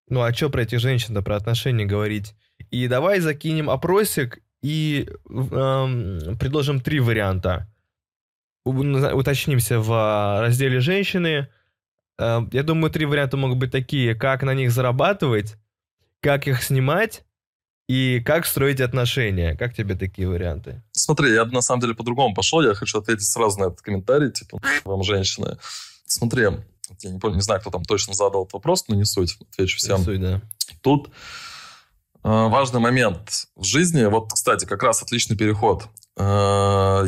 [0.08, 2.34] ну, а что про этих женщин-то, про отношения говорить?
[2.70, 5.86] И давай закинем опросик и а,
[6.38, 7.72] предложим три варианта.
[8.64, 11.48] Уточнимся в а, разделе «Женщины»,
[12.52, 14.14] я думаю, три варианта могут быть такие.
[14.14, 15.56] Как на них зарабатывать,
[16.20, 17.24] как их снимать
[17.88, 19.56] и как строить отношения.
[19.56, 20.82] Как тебе такие варианты?
[20.92, 22.62] Смотри, я на самом деле по-другому пошел.
[22.62, 24.30] Я хочу ответить сразу на этот комментарий.
[24.30, 25.58] Типа, вам женщины.
[26.06, 29.36] Смотри, я не помню, не знаю, кто там точно задал этот вопрос, но не суть.
[29.52, 29.98] Отвечу всем.
[29.98, 30.42] Не суть, да.
[30.80, 31.10] Тут
[32.22, 34.04] важный момент в жизни.
[34.04, 35.88] Вот, кстати, как раз отличный переход.
[36.16, 37.04] Э,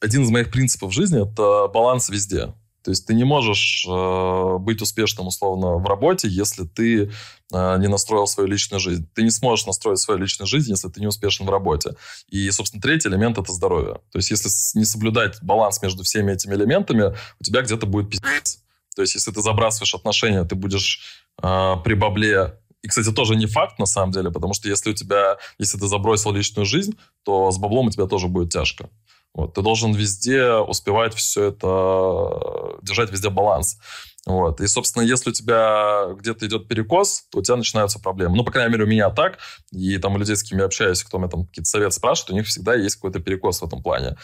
[0.00, 2.54] один из моих принципов в жизни– это баланс везде.
[2.84, 7.88] То есть ты не можешь э, быть успешным, условно, в работе, если ты э, не
[7.88, 9.08] настроил свою личную жизнь.
[9.14, 11.96] Ты не сможешь настроить свою личную жизнь, если ты не успешен в работе.
[12.28, 13.94] И, собственно, третий элемент– это здоровье.
[14.12, 18.58] То есть если не соблюдать баланс между всеми этими элементами, у тебя где-то будет пиздец.
[18.94, 23.46] То есть если ты забрасываешь отношения, ты будешь э, при бабле и, кстати, тоже не
[23.46, 27.50] факт, на самом деле, потому что если у тебя, если ты забросил личную жизнь, то
[27.50, 28.90] с баблом у тебя тоже будет тяжко.
[29.34, 33.78] Вот, ты должен везде успевать все это, держать везде баланс.
[34.26, 34.60] Вот.
[34.60, 38.36] И, собственно, если у тебя где-то идет перекос, то у тебя начинаются проблемы.
[38.36, 39.38] Ну, по крайней мере, у меня так.
[39.70, 42.36] И там у людей, с кем я общаюсь, кто мне там какие-то советы спрашивает, у
[42.36, 44.16] них всегда есть какой-то перекос в этом плане.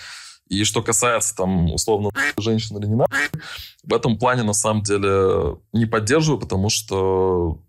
[0.48, 3.12] И что касается, там, условно, женщин или не надо,
[3.82, 7.60] в этом плане, на самом деле, не поддерживаю, потому что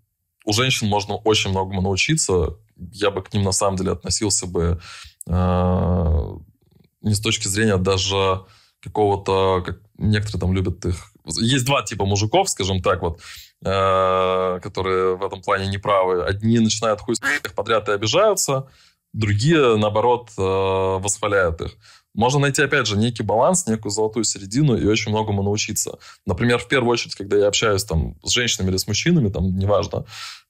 [0.45, 2.57] у женщин можно очень многому научиться.
[2.93, 4.79] Я бы к ним на самом деле относился бы
[5.27, 6.35] э,
[7.01, 8.43] не с точки зрения даже
[8.81, 11.11] какого-то, как некоторые там любят их.
[11.25, 13.19] Есть два типа мужиков, скажем так, вот,
[13.63, 16.23] э, которые в этом плане неправы.
[16.23, 18.67] Одни начинают хуй их подряд и обижаются,
[19.13, 21.77] другие, наоборот, э, восхваляют их.
[22.13, 25.97] Можно найти, опять же, некий баланс, некую золотую середину и очень многому научиться.
[26.25, 30.05] Например, в первую очередь, когда я общаюсь там с женщинами или с мужчинами, там, неважно,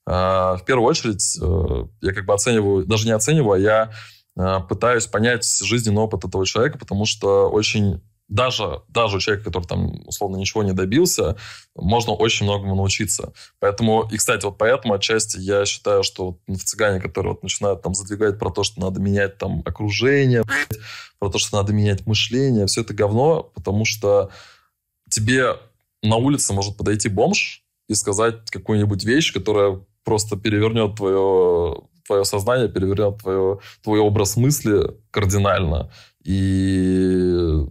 [0.07, 3.91] э, в первую очередь э, я как бы оцениваю, даже не оцениваю, а я
[4.35, 10.07] пытаюсь понять жизненный опыт этого человека, потому что очень даже, даже у человека, который там
[10.07, 11.35] условно ничего не добился,
[11.75, 13.33] можно очень многому научиться.
[13.59, 17.81] Поэтому, и, кстати, вот поэтому отчасти я считаю, что вот в цыгане, которые вот начинают
[17.81, 20.43] там задвигать про то, что надо менять там окружение,
[21.19, 24.31] про то, что надо менять мышление, все это говно, потому что
[25.09, 25.57] тебе
[26.01, 32.67] на улице может подойти бомж и сказать какую-нибудь вещь, которая просто перевернет твое, твое сознание,
[32.67, 35.89] перевернет твое, твой образ мысли кардинально.
[36.25, 37.65] И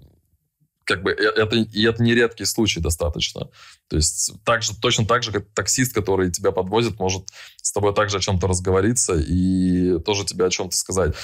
[0.85, 3.49] как бы это, и это не редкий случай достаточно.
[3.89, 7.29] То есть так же, точно так же, как таксист, который тебя подвозит, может
[7.63, 11.15] с тобой также о чем-то разговориться и тоже тебе о чем-то сказать.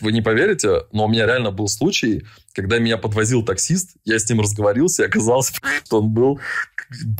[0.00, 4.28] Вы не поверите, но у меня реально был случай, когда меня подвозил таксист, я с
[4.28, 5.52] ним разговорился, и оказалось,
[5.84, 6.40] что он был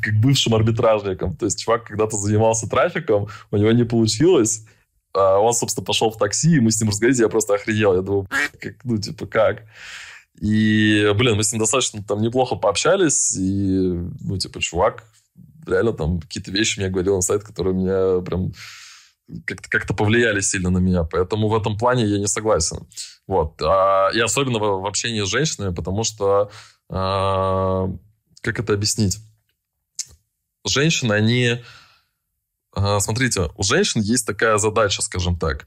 [0.01, 1.37] как бывшим арбитражником.
[1.37, 4.67] То есть чувак когда-то занимался трафиком, у него не получилось,
[5.15, 7.95] а он, собственно, пошел в такси, и мы с ним разговаривали, я просто охренел.
[7.95, 8.29] Я думаю,
[8.61, 9.65] как, ну, типа, как?
[10.41, 15.05] И, блин, мы с ним достаточно там неплохо пообщались, и, ну, типа, чувак
[15.67, 18.53] реально там какие-то вещи мне говорил на сайт, которые меня прям
[19.47, 21.05] как-то как повлияли сильно на меня.
[21.05, 22.87] Поэтому в этом плане я не согласен.
[23.27, 23.61] Вот.
[23.63, 26.51] А, и особенно в, в общении с женщинами, потому что,
[26.91, 27.89] а,
[28.41, 29.19] как это объяснить?
[30.67, 31.63] Женщины, они...
[32.75, 35.67] А, смотрите, у женщин есть такая задача, скажем так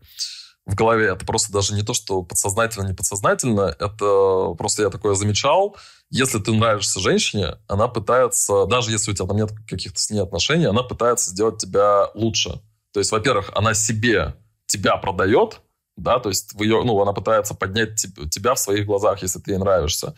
[0.66, 1.08] в голове.
[1.08, 3.76] Это просто даже не то, что подсознательно, не подсознательно.
[3.80, 5.78] Это просто я такое замечал.
[6.10, 10.22] Если ты нравишься женщине, она пытается, даже если у тебя там нет каких-то с ней
[10.22, 12.62] отношений, она пытается сделать тебя лучше.
[12.94, 15.62] То есть, во-первых, она себе тебя продает,
[15.96, 19.52] да, то есть в ее, ну, она пытается поднять тебя в своих глазах, если ты
[19.52, 20.16] ей нравишься.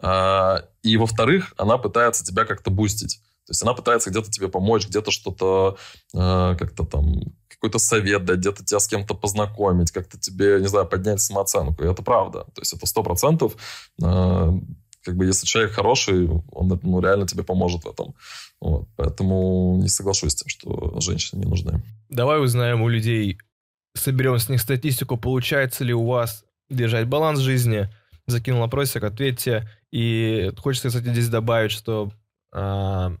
[0.00, 3.20] А, и, во-вторых, она пытается тебя как-то бустить.
[3.46, 5.78] То есть она пытается где-то тебе помочь, где-то что-то
[6.14, 10.86] э, как-то там, какой-то совет дать, где-то тебя с кем-то познакомить, как-то тебе, не знаю,
[10.86, 11.84] поднять самооценку.
[11.84, 12.40] И это правда.
[12.54, 13.56] То есть это сто процентов.
[14.02, 14.50] Э,
[15.04, 18.16] как бы если человек хороший, он ну, реально тебе поможет в этом.
[18.60, 18.88] Вот.
[18.96, 21.82] Поэтому не соглашусь с тем, что женщины не нужны.
[22.08, 23.38] Давай узнаем у людей,
[23.94, 27.88] соберем с них статистику, получается ли у вас держать баланс жизни.
[28.26, 29.70] Закинул опросик, ответьте.
[29.92, 32.10] И хочется, кстати, здесь добавить, что
[32.52, 33.16] э,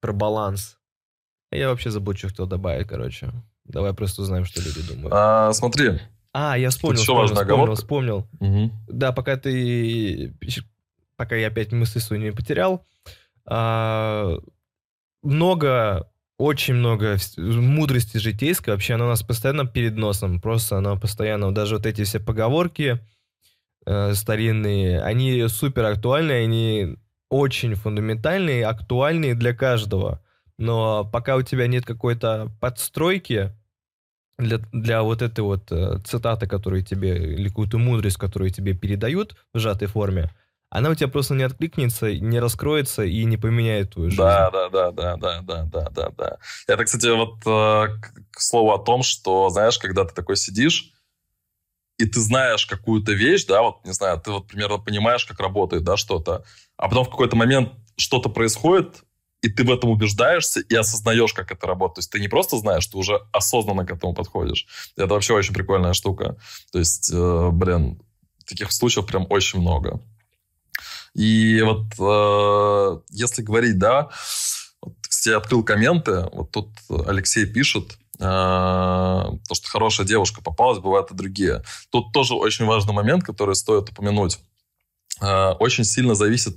[0.00, 0.78] про баланс.
[1.50, 3.32] Я вообще забыл, что кто добавить, короче.
[3.64, 5.12] Давай просто узнаем, что люди думают.
[5.12, 6.00] А, смотри.
[6.32, 8.28] А, я вспомнил, вспомнил, вспомнил, вспомнил.
[8.40, 8.70] Угу.
[8.88, 10.34] Да, пока ты...
[11.16, 12.84] Пока я опять мысли свои не потерял.
[13.44, 14.38] А,
[15.22, 18.70] много, очень много мудрости житейской.
[18.70, 20.40] Вообще она у нас постоянно перед носом.
[20.40, 21.52] Просто она постоянно...
[21.52, 23.00] Даже вот эти все поговорки
[23.86, 26.96] э, старинные, они супер актуальны, они
[27.30, 30.20] очень фундаментальные, актуальные для каждого.
[30.58, 33.52] Но пока у тебя нет какой-то подстройки
[34.38, 39.36] для, для вот этой вот э, цитаты, которые тебе, или какую-то мудрость, которую тебе передают
[39.52, 40.30] в сжатой форме,
[40.70, 44.20] она у тебя просто не откликнется, не раскроется и не поменяет твою жизнь.
[44.20, 46.36] Да, да, да, да, да, да, да, да, да.
[46.66, 47.94] Это, кстати, вот э,
[48.30, 50.92] к слову о том, что, знаешь, когда ты такой сидишь,
[51.98, 55.82] и ты знаешь какую-то вещь, да, вот, не знаю, ты вот примерно понимаешь, как работает,
[55.82, 56.44] да, что-то,
[56.76, 59.02] а потом в какой-то момент что-то происходит,
[59.42, 61.94] и ты в этом убеждаешься и осознаешь, как это работает.
[61.96, 64.66] То есть ты не просто знаешь, ты уже осознанно к этому подходишь.
[64.96, 66.36] Это вообще очень прикольная штука.
[66.72, 68.00] То есть, э, блин,
[68.46, 70.00] таких случаев прям очень много.
[71.14, 74.10] И вот э, если говорить, да,
[74.82, 76.70] вот, я открыл комменты, вот тут
[77.06, 81.62] Алексей пишет, то, что хорошая девушка попалась, бывают и другие.
[81.90, 84.38] Тут тоже очень важный момент, который стоит упомянуть.
[85.20, 86.56] Э, очень сильно зависит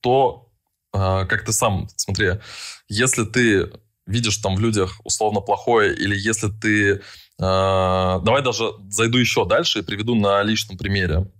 [0.00, 0.50] то,
[0.92, 2.40] э, как ты сам, смотри,
[2.88, 3.72] если ты
[4.06, 7.02] видишь там в людях условно плохое, или если ты...
[7.38, 11.30] Давай даже зайду еще дальше и приведу на личном примере.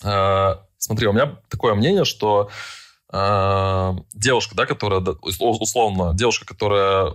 [0.00, 2.50] Смотри, у меня такое мнение, что
[3.10, 7.14] девушка, да, которая, условно, девушка, которая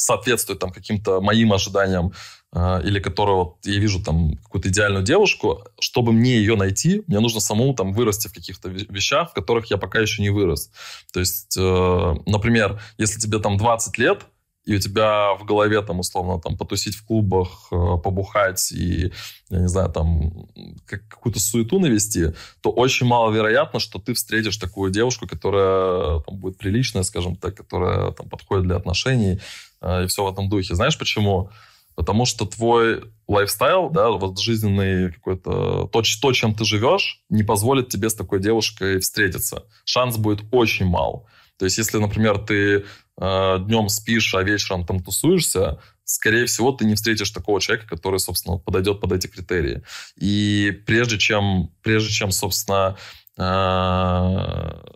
[0.00, 2.12] соответствует там каким-то моим ожиданиям,
[2.52, 7.20] э, или которую вот я вижу там какую-то идеальную девушку, чтобы мне ее найти, мне
[7.20, 10.70] нужно самому там вырасти в каких-то вещах, в которых я пока еще не вырос.
[11.12, 14.26] То есть, э, например, если тебе там 20 лет,
[14.64, 19.12] и у тебя в голове там условно там потусить в клубах, э, побухать и,
[19.48, 20.32] я не знаю, там
[20.86, 27.02] какую-то суету навести, то очень маловероятно, что ты встретишь такую девушку, которая там, будет приличная,
[27.02, 29.40] скажем так, которая там подходит для отношений
[29.80, 30.74] э, и все в этом духе.
[30.74, 31.50] Знаешь почему?
[31.94, 37.88] Потому что твой лайфстайл, да, вот жизненный какой-то, то, то, чем ты живешь, не позволит
[37.88, 39.64] тебе с такой девушкой встретиться.
[39.84, 41.26] Шанс будет очень мал.
[41.58, 42.86] То есть, если, например, ты
[43.20, 48.18] э, днем спишь, а вечером там тусуешься, скорее всего, ты не встретишь такого человека, который,
[48.18, 49.82] собственно, подойдет под эти критерии.
[50.16, 52.96] И прежде чем, прежде чем собственно,
[53.38, 54.90] э,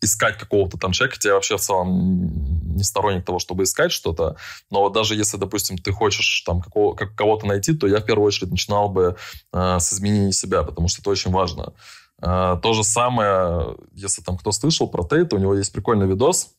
[0.00, 4.36] искать какого-то там человека, я вообще в целом не сторонник того, чтобы искать что-то,
[4.70, 8.26] но даже если, допустим, ты хочешь там какого, как, кого-то найти, то я в первую
[8.26, 9.16] очередь начинал бы
[9.52, 11.72] э, с изменения себя, потому что это очень важно.
[12.20, 16.50] А, то же самое, если там кто слышал про Тейта, у него есть прикольный видос,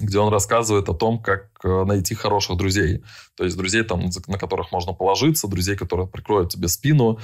[0.00, 3.04] где он рассказывает о том, как э, найти хороших друзей.
[3.36, 7.18] То есть друзей, там, на которых можно положиться, друзей, которые прикроют тебе спину.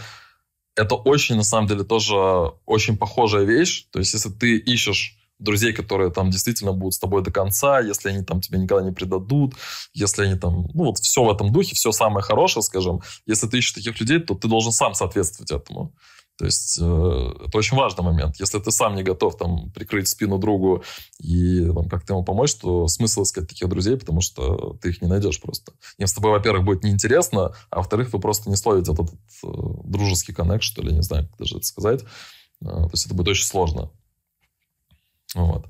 [0.74, 2.14] Это очень, на самом деле, тоже
[2.66, 3.86] очень похожая вещь.
[3.90, 8.08] То есть если ты ищешь друзей, которые там действительно будут с тобой до конца, если
[8.08, 9.54] они там тебя никогда не предадут,
[9.92, 13.58] если они там, ну вот все в этом духе, все самое хорошее, скажем, если ты
[13.58, 15.92] ищешь таких людей, то ты должен сам соответствовать этому.
[16.38, 18.36] То есть э, это очень важный момент.
[18.38, 20.84] Если ты сам не готов там прикрыть спину другу
[21.18, 25.08] и там, как-то ему помочь, то смысл искать таких друзей, потому что ты их не
[25.08, 25.72] найдешь просто.
[25.98, 29.08] Им с тобой, во-первых, будет неинтересно, а во-вторых, вы просто не словите этот,
[29.42, 32.02] этот дружеский коннект, что ли, не знаю, как даже это сказать.
[32.60, 33.90] Э, то есть это будет очень сложно.
[35.34, 35.66] Вот.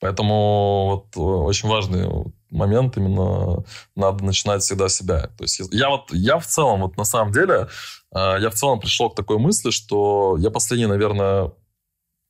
[0.00, 2.08] Поэтому вот э, очень важный
[2.50, 3.64] момент именно
[3.96, 5.30] надо начинать всегда с себя.
[5.36, 7.68] То есть я вот, я в целом, вот на самом деле,
[8.14, 11.52] э, я в целом пришел к такой мысли, что я последний, наверное,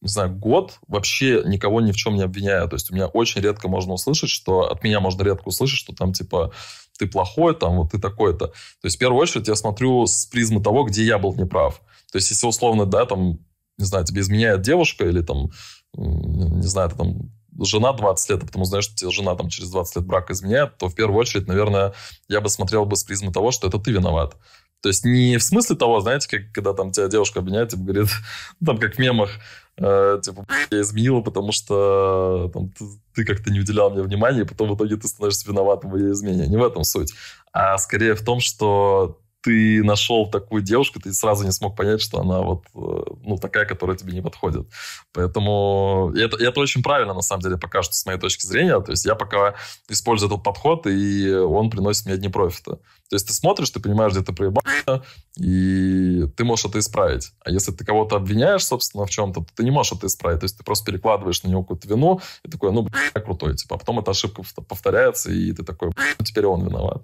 [0.01, 2.69] не знаю, год вообще никого ни в чем не обвиняю.
[2.69, 5.93] То есть у меня очень редко можно услышать, что от меня можно редко услышать, что
[5.93, 6.53] там типа
[6.99, 8.49] ты плохой, там вот ты такой-то.
[8.49, 11.81] То есть в первую очередь я смотрю с призмы того, где я был неправ.
[12.13, 13.39] То есть если условно, да, там,
[13.77, 15.51] не знаю, тебе изменяет девушка или там,
[15.95, 19.71] не знаю, ты там жена 20 лет, а потом узнаешь, что тебе жена там через
[19.71, 21.93] 20 лет брака изменяет, то в первую очередь, наверное,
[22.29, 24.37] я бы смотрел бы с призмы того, что это ты виноват.
[24.81, 28.09] То есть не в смысле того, знаете, как когда там тебя девушка обвиняет, типа говорит,
[28.65, 29.31] там как в мемах,
[29.77, 34.47] э, типа, я изменила, потому что там, ты, ты как-то не уделял мне внимания, и
[34.47, 36.47] потом в итоге ты становишься виноватым в ее измене.
[36.47, 37.13] Не в этом суть.
[37.53, 42.21] А скорее в том, что ты нашел такую девушку, ты сразу не смог понять, что
[42.21, 44.69] она вот, э, ну, такая, которая тебе не подходит.
[45.15, 48.79] Поэтому это, это очень правильно, на самом деле, пока что, с моей точки зрения.
[48.81, 49.55] То есть я пока
[49.89, 52.73] использую этот подход, и он приносит мне одни профиты.
[52.73, 55.03] То есть ты смотришь, ты понимаешь, где ты проебался,
[55.39, 57.33] и ты можешь это исправить.
[57.43, 60.41] А если ты кого-то обвиняешь, собственно, в чем-то, то ты не можешь это исправить.
[60.41, 63.57] То есть ты просто перекладываешь на него какую-то вину, и такой, ну, блядь, крутой.
[63.57, 67.03] Типа, а потом эта ошибка повторяется, и ты такой, ну, теперь он виноват.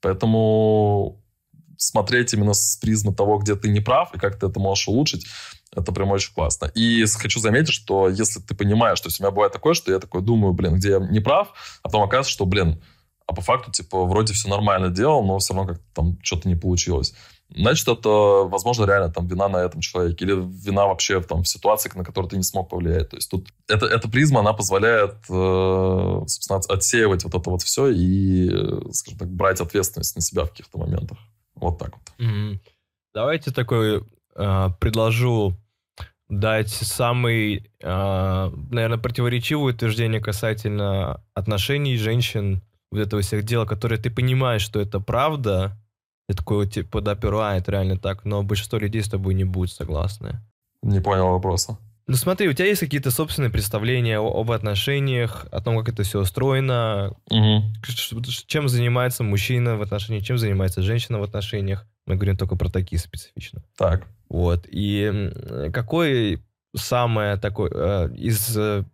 [0.00, 1.22] Поэтому
[1.82, 5.26] смотреть именно с призмы того, где ты не прав и как ты это можешь улучшить,
[5.74, 6.66] это прям очень классно.
[6.74, 9.98] И хочу заметить, что если ты понимаешь, то есть у меня бывает такое, что я
[9.98, 12.82] такой думаю, блин, где я не прав, а потом оказывается, что, блин,
[13.26, 16.56] а по факту, типа, вроде все нормально делал, но все равно как-то там что-то не
[16.56, 17.14] получилось.
[17.54, 21.90] Значит, это, возможно, реально там вина на этом человеке или вина вообще там, в ситуации,
[21.94, 23.10] на которую ты не смог повлиять.
[23.10, 27.88] То есть тут это, эта призма, она позволяет, э, собственно, отсеивать вот это вот все
[27.88, 31.18] и, э, скажем так, брать ответственность на себя в каких-то моментах.
[31.54, 32.12] Вот так вот.
[32.18, 32.58] Mm-hmm.
[33.14, 34.04] Давайте такой
[34.36, 35.54] э, предложу
[36.28, 44.10] дать самый, э, наверное, противоречивое утверждение касательно отношений женщин, вот этого всех дела, которые ты
[44.10, 45.76] понимаешь, что это правда,
[46.28, 49.70] ты такой, типа, да, перуа, это реально так, но большинство людей с тобой не будет
[49.70, 50.40] согласны.
[50.82, 51.78] Не понял вопроса.
[52.06, 56.20] Ну смотри, у тебя есть какие-то собственные представления об отношениях, о том, как это все
[56.20, 57.62] устроено, угу.
[58.46, 61.86] чем занимается мужчина в отношениях, чем занимается женщина в отношениях.
[62.06, 63.62] Мы говорим только про такие специфично.
[63.76, 64.06] Так.
[64.28, 64.66] Вот.
[64.68, 65.30] И
[65.72, 66.42] какой
[66.74, 68.84] самое такое э, из э,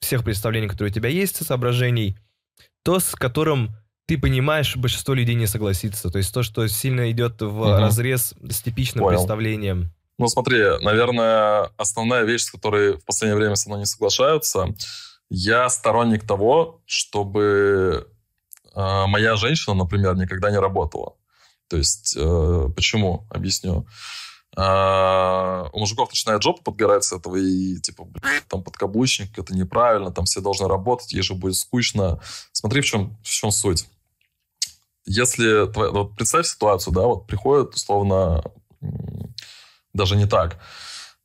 [0.00, 2.16] всех представлений, которые у тебя есть, соображений,
[2.84, 3.70] то, с которым
[4.06, 6.10] ты понимаешь, большинство людей не согласится.
[6.10, 7.70] То есть то, что сильно идет в угу.
[7.70, 9.18] разрез с типичным Понял.
[9.18, 9.92] представлением.
[10.18, 14.74] Ну, смотри, наверное, основная вещь, с которой в последнее время со мной не соглашаются,
[15.30, 18.08] я сторонник того, чтобы
[18.74, 21.14] э, моя женщина, например, никогда не работала.
[21.68, 23.26] То есть, э, почему?
[23.30, 23.86] Объясню.
[24.56, 30.10] Э, у мужиков начинает жопа подгорать с этого, и типа, блин, там подкаблучник, это неправильно,
[30.10, 32.20] там все должны работать, ей же будет скучно.
[32.50, 33.86] Смотри, в чем, в чем суть.
[35.04, 38.42] Если, вот представь ситуацию, да, вот приходит, условно,
[39.94, 40.58] даже не так.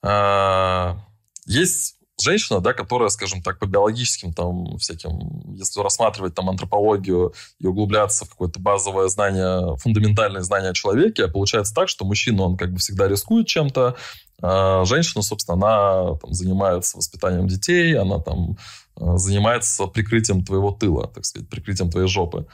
[0.02, 0.98] А,
[1.46, 7.68] есть женщина, да, которая, скажем так, по биологическим там всяким, если рассматривать там антропологию и
[7.68, 12.72] углубляться в какое-то базовое знание, фундаментальное знание о человеке, получается так, что мужчина, он как
[12.72, 13.96] бы всегда рискует чем-то,
[14.42, 18.58] а женщина, собственно, она там, занимается воспитанием детей, она там
[18.96, 22.46] а, занимается прикрытием твоего тыла, так сказать, прикрытием твоей жопы.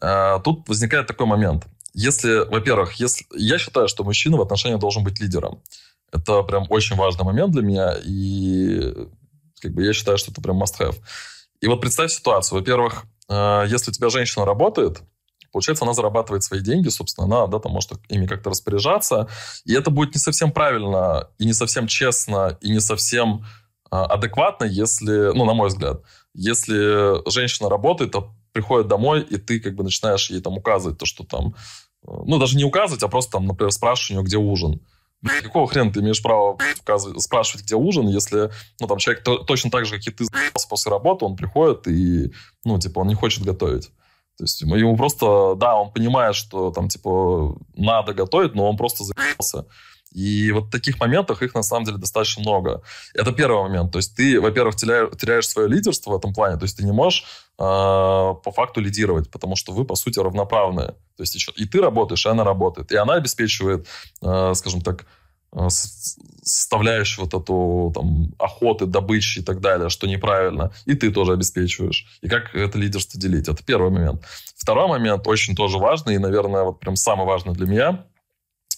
[0.00, 5.04] А, тут возникает такой момент если, во-первых, если я считаю, что мужчина в отношениях должен
[5.04, 5.62] быть лидером.
[6.12, 8.94] Это прям очень важный момент для меня, и
[9.60, 10.96] как бы я считаю, что это прям must-have.
[11.60, 12.58] И вот представь ситуацию.
[12.58, 15.00] Во-первых, э, если у тебя женщина работает,
[15.52, 19.28] получается, она зарабатывает свои деньги, собственно, она, да, там может ими как-то распоряжаться,
[19.64, 23.46] и это будет не совсем правильно, и не совсем честно, и не совсем
[23.90, 26.02] э, адекватно, если, ну, на мой взгляд,
[26.34, 31.06] если женщина работает, а приходит домой, и ты как бы начинаешь ей там указывать то,
[31.06, 31.54] что там
[32.06, 34.80] ну, даже не указывать, а просто, там, например, спрашивать у него, где ужин.
[35.42, 36.58] Какого хрена ты имеешь право
[37.18, 40.26] спрашивать, где ужин, если, ну, там, человек то, точно так же, как и ты,
[40.68, 42.32] после работы, он приходит и,
[42.64, 43.90] ну, типа, он не хочет готовить.
[44.36, 49.04] То есть ему просто, да, он понимает, что там, типа, надо готовить, но он просто
[49.04, 49.66] заебался.
[50.14, 52.82] И вот таких моментах их на самом деле достаточно много.
[53.14, 53.92] Это первый момент.
[53.92, 56.56] То есть ты, во-первых, теряешь, теряешь свое лидерство в этом плане.
[56.56, 57.24] То есть ты не можешь
[57.58, 60.94] э, по факту лидировать, потому что вы, по сути, равноправные.
[61.16, 62.92] То есть еще, и ты работаешь, и она работает.
[62.92, 63.88] И она обеспечивает,
[64.22, 65.04] э, скажем так,
[65.52, 71.32] э, составляющую вот эту там охоты, добычи и так далее, что неправильно, и ты тоже
[71.32, 72.06] обеспечиваешь.
[72.20, 73.48] И как это лидерство делить?
[73.48, 74.22] Это первый момент.
[74.56, 78.04] Второй момент, очень тоже важный, и, наверное, вот прям самый важный для меня,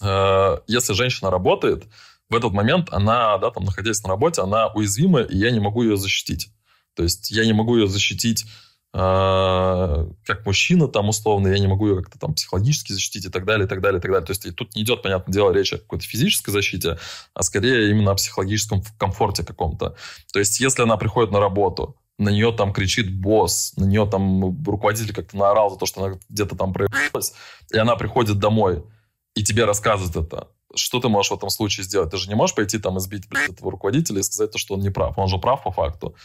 [0.01, 1.85] Э, если женщина работает,
[2.29, 5.83] в этот момент она, да, там, находясь на работе, она уязвима, и я не могу
[5.83, 6.49] ее защитить.
[6.93, 8.45] То есть я не могу ее защитить
[8.93, 13.45] э, как мужчина, там, условно, я не могу ее как-то там психологически защитить и так
[13.45, 14.25] далее, и так далее, и так далее.
[14.25, 16.99] То есть тут не идет, понятное дело, речь о какой-то физической защите,
[17.33, 19.95] а скорее именно о психологическом комфорте каком-то.
[20.33, 24.65] То есть если она приходит на работу, на нее там кричит босс, на нее там
[24.65, 27.33] руководитель как-то наорал за то, что она где-то там проявилась,
[27.71, 28.83] и она приходит домой–
[29.37, 32.09] и тебе рассказывают это, что ты можешь в этом случае сделать?
[32.09, 34.79] Ты же не можешь пойти там избить блядь, этого руководителя и сказать, то, что он
[34.79, 35.15] не прав.
[35.17, 36.15] Он же прав по факту.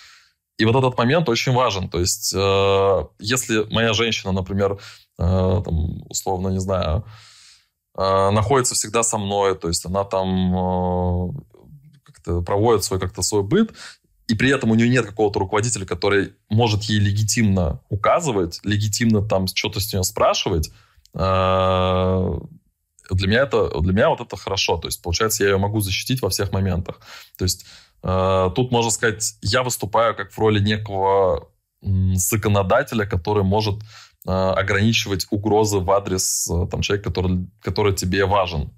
[0.56, 1.90] И вот этот момент очень важен.
[1.90, 4.78] То есть, э, если моя женщина, например,
[5.18, 7.04] э, там, условно, не знаю,
[7.98, 11.36] э, находится всегда со мной, то есть она там
[12.26, 13.72] э, проводит свой как-то свой быт,
[14.26, 19.48] и при этом у нее нет какого-то руководителя, который может ей легитимно указывать, легитимно там
[19.48, 20.70] что-то с нее спрашивать,
[21.12, 22.38] э,
[23.10, 24.76] для меня это, для меня вот это хорошо.
[24.78, 27.00] То есть, получается, я ее могу защитить во всех моментах.
[27.36, 27.66] То есть,
[28.02, 31.48] э, тут можно сказать, я выступаю как в роли некого
[32.14, 33.82] законодателя, который может
[34.26, 38.72] э, ограничивать угрозы в адрес э, там, человека, который, который тебе важен.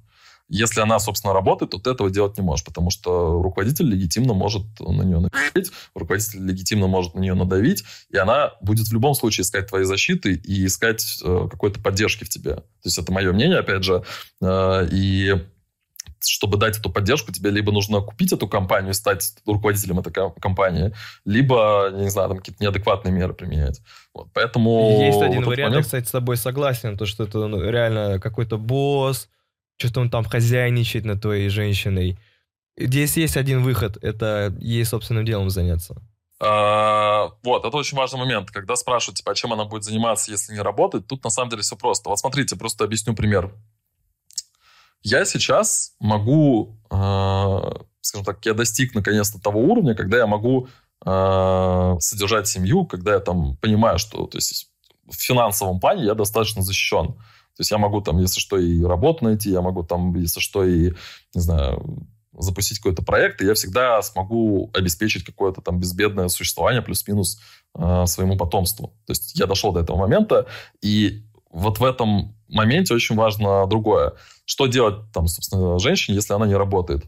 [0.49, 4.63] Если она, собственно, работает, то ты этого делать не можешь, потому что руководитель легитимно может
[4.81, 9.43] на нее надавить, руководитель легитимно может на нее надавить, и она будет в любом случае
[9.43, 12.57] искать твоей защиты и искать э, какой-то поддержки в тебе.
[12.57, 14.05] То есть это мое мнение, опять же.
[14.43, 15.35] Э, и
[16.27, 21.91] чтобы дать эту поддержку, тебе либо нужно купить эту компанию, стать руководителем этой компании, либо,
[21.93, 23.81] не знаю, там какие-то неадекватные меры применять.
[24.13, 25.01] Вот, поэтому...
[25.01, 25.75] Есть один вариант, момент...
[25.77, 29.29] я, кстати, с тобой согласен, то, что это ну, реально какой-то босс,
[29.77, 32.19] что-то он там хозяйничает над твоей женщиной.
[32.77, 36.03] Здесь есть один выход, это ей собственным делом заняться.
[36.41, 38.51] А, вот, это очень важный момент.
[38.51, 41.63] Когда спрашивают, типа, а чем она будет заниматься, если не работать, тут на самом деле
[41.63, 42.09] все просто.
[42.09, 43.55] Вот смотрите, просто объясню пример.
[45.03, 47.61] Я сейчас могу, э,
[48.01, 50.69] скажем так, я достиг наконец-то того уровня, когда я могу
[52.01, 54.71] содержать семью, когда я там понимаю, что то есть,
[55.07, 57.17] в финансовом плане я достаточно защищен.
[57.57, 60.65] То есть я могу там, если что, и работу найти, я могу там, если что,
[60.65, 60.93] и,
[61.35, 67.41] не знаю, запустить какой-то проект, и я всегда смогу обеспечить какое-то там безбедное существование плюс-минус
[67.77, 68.89] э, своему потомству.
[69.07, 70.47] То есть я дошел до этого момента,
[70.83, 74.15] и вот в этом моменте очень важно другое.
[74.45, 77.05] Что делать там, собственно, женщине, если она не работает?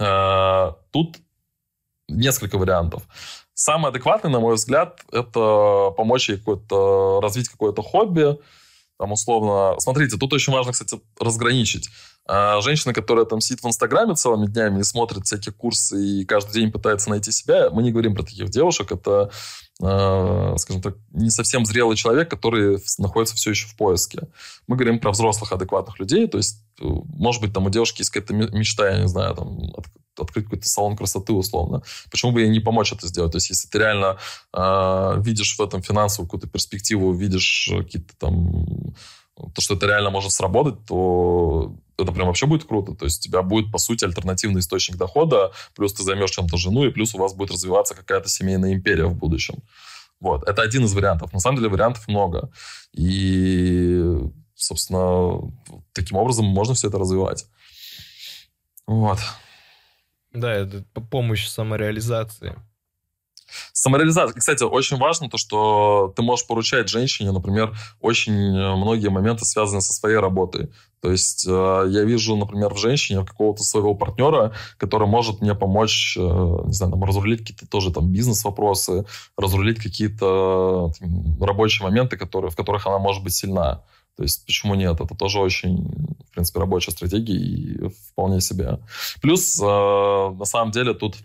[0.00, 1.18] Э, тут
[2.08, 3.04] несколько вариантов.
[3.54, 8.38] Самый адекватный, на мой взгляд, это помочь ей какое-то, развить какое-то хобби,
[9.02, 9.74] там условно...
[9.80, 11.88] Смотрите, тут очень важно, кстати, разграничить.
[12.26, 16.52] А женщина, которая там сидит в Инстаграме целыми днями и смотрит всякие курсы и каждый
[16.52, 18.92] день пытается найти себя, мы не говорим про таких девушек.
[18.92, 19.30] Это,
[19.82, 24.28] э, скажем так, не совсем зрелый человек, который находится все еще в поиске.
[24.68, 26.28] Мы говорим про взрослых, адекватных людей.
[26.28, 29.58] То есть, э, может быть, там у девушки есть какая-то мечта, я не знаю, там,
[29.76, 31.82] от, открыть какой-то салон красоты условно.
[32.08, 33.32] Почему бы ей не помочь это сделать?
[33.32, 34.18] То есть, если ты реально
[34.54, 38.94] э, видишь в этом финансовую какую-то перспективу, видишь какие-то там
[39.34, 42.94] то, что это реально может сработать, то это прям вообще будет круто.
[42.94, 46.84] То есть у тебя будет, по сути, альтернативный источник дохода, плюс ты займешь чем-то жену,
[46.84, 49.56] и плюс у вас будет развиваться какая-то семейная империя в будущем.
[50.20, 50.48] Вот.
[50.48, 51.32] Это один из вариантов.
[51.32, 52.50] На самом деле вариантов много.
[52.92, 54.04] И,
[54.54, 55.52] собственно,
[55.92, 57.46] таким образом можно все это развивать.
[58.86, 59.18] Вот.
[60.32, 62.56] Да, это помощь самореализации.
[63.72, 64.38] Самореализация.
[64.38, 69.80] Кстати, очень важно то, что ты можешь поручать женщине, например, очень э, многие моменты связаны
[69.80, 70.70] со своей работой.
[71.00, 76.16] То есть э, я вижу, например, в женщине какого-то своего партнера, который может мне помочь,
[76.16, 79.04] э, не знаю, там, разрулить какие-то тоже там бизнес-вопросы,
[79.36, 80.92] разрулить какие-то
[81.40, 83.82] рабочие моменты, которые, в которых она может быть сильна.
[84.16, 85.00] То есть почему нет?
[85.00, 85.88] Это тоже очень,
[86.28, 88.78] в принципе, рабочая стратегия и вполне себе.
[89.22, 91.16] Плюс, на самом деле, тут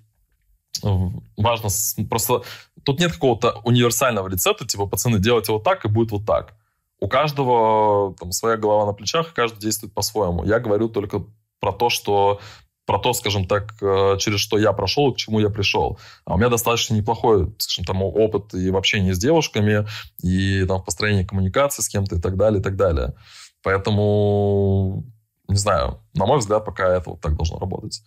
[1.37, 1.69] важно
[2.09, 2.43] просто...
[2.83, 6.53] Тут нет какого-то универсального рецепта, типа, пацаны, делайте вот так, и будет вот так.
[6.99, 10.43] У каждого там своя голова на плечах, и каждый действует по-своему.
[10.45, 11.23] Я говорю только
[11.59, 12.39] про то, что
[12.87, 15.99] про то, скажем так, э, через что я прошел, к чему я пришел.
[16.23, 19.85] А у меня достаточно неплохой, скажем, там, опыт и в общении с девушками,
[20.23, 23.13] и там, в построении коммуникации с кем-то и так далее, и так далее.
[23.61, 25.03] Поэтому,
[25.49, 28.01] не знаю, на мой взгляд, пока это вот так должно работать.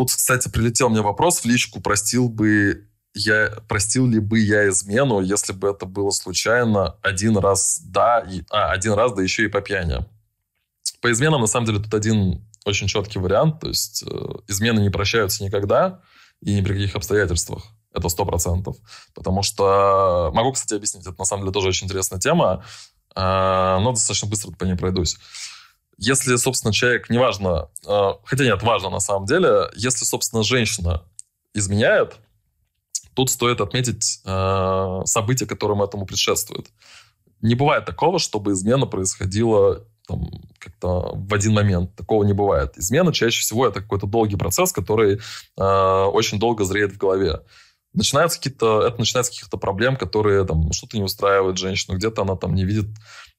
[0.00, 5.20] Тут, кстати, прилетел мне вопрос в личку, простил бы я, простил ли бы я измену,
[5.20, 9.48] если бы это было случайно один раз, да, и, а, один раз, да еще и
[9.48, 10.06] по пьяни.
[11.02, 14.06] По изменам, на самом деле, тут один очень четкий вариант, то есть э,
[14.48, 16.00] измены не прощаются никогда
[16.40, 17.66] и ни при каких обстоятельствах.
[17.92, 18.78] Это сто процентов.
[19.14, 20.30] Потому что...
[20.32, 21.06] Могу, кстати, объяснить.
[21.06, 22.64] Это, на самом деле, тоже очень интересная тема.
[23.14, 25.18] Э, но достаточно быстро по ней пройдусь
[26.02, 31.04] если, собственно, человек, неважно, э, хотя нет, важно на самом деле, если, собственно, женщина
[31.52, 32.16] изменяет,
[33.12, 36.68] тут стоит отметить э, события, которым этому предшествует.
[37.42, 41.94] Не бывает такого, чтобы измена происходила там, как-то в один момент.
[41.96, 42.78] Такого не бывает.
[42.78, 45.20] Измена чаще всего это какой-то долгий процесс, который
[45.58, 47.42] э, очень долго зреет в голове.
[47.92, 52.36] Начинаются какие-то, это начинается с каких-то проблем, которые там что-то не устраивает женщину, где-то она
[52.36, 52.86] там не видит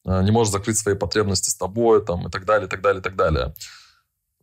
[0.05, 3.03] не может закрыть свои потребности с тобой, там, и так далее, и так далее, и
[3.03, 3.53] так далее.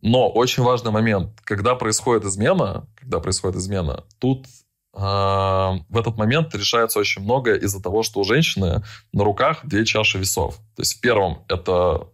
[0.01, 4.45] Но очень важный момент, когда происходит измена, когда происходит измена, тут
[4.93, 9.85] э, в этот момент решается очень многое из-за того, что у женщины на руках две
[9.85, 10.55] чаши весов.
[10.75, 12.07] То есть в первом это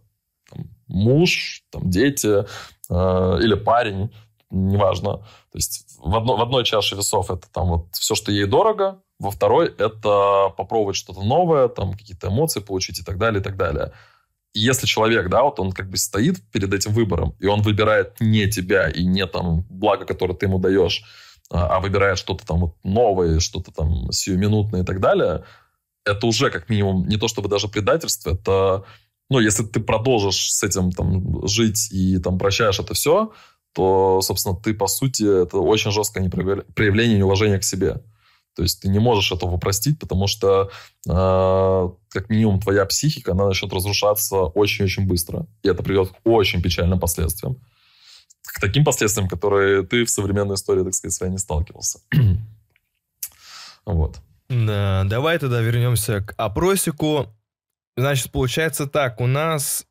[0.50, 2.44] там, муж, там, дети
[2.90, 4.12] э, или парень,
[4.50, 5.18] неважно.
[5.52, 9.00] То есть в, одно, в одной чаше весов это там вот все, что ей дорого,
[9.18, 13.56] во второй– это попробовать что-то новое, там какие-то эмоции получить и так далее, и так
[13.56, 13.92] далее.
[14.52, 18.20] И если человек, да, вот он как бы стоит перед этим выбором, и он выбирает
[18.20, 21.04] не тебя и не там благо, которое ты ему даешь,
[21.50, 25.44] а, а выбирает что-то там вот новое, что-то там сиюминутное и так далее,
[26.04, 28.84] это уже как минимум не то чтобы даже предательство, это,
[29.28, 33.32] ну, если ты продолжишь с этим там жить и там прощаешь это все,
[33.76, 38.00] то, собственно, ты, по сути, это очень жесткое проявление неуважения к себе.
[38.54, 40.70] То есть ты не можешь этого простить, потому что
[41.06, 45.46] э, как минимум твоя психика, она начнет разрушаться очень-очень быстро.
[45.62, 47.58] И это приведет к очень печальным последствиям.
[48.46, 51.98] К таким последствиям, которые ты в современной истории, так сказать, своей не сталкивался.
[53.84, 54.16] вот.
[54.48, 57.26] Да, давай тогда вернемся к опросику.
[57.94, 59.84] Значит, получается так, у нас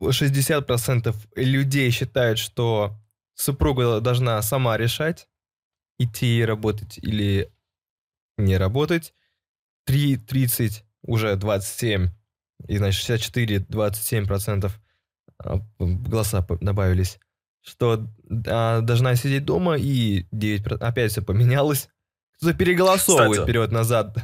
[0.00, 2.96] 60% людей считают, что
[3.34, 5.28] супруга должна сама решать,
[5.98, 7.52] идти работать или
[8.38, 9.14] не работать.
[9.86, 12.08] 3, 30, уже 27,
[12.68, 14.80] и значит 64, 27 процентов
[15.38, 17.18] а, голоса добавились,
[17.60, 18.06] что
[18.46, 21.88] а, должна сидеть дома, и 9, опять все поменялось.
[22.38, 24.16] Кто-то переголосовывает вперед-назад.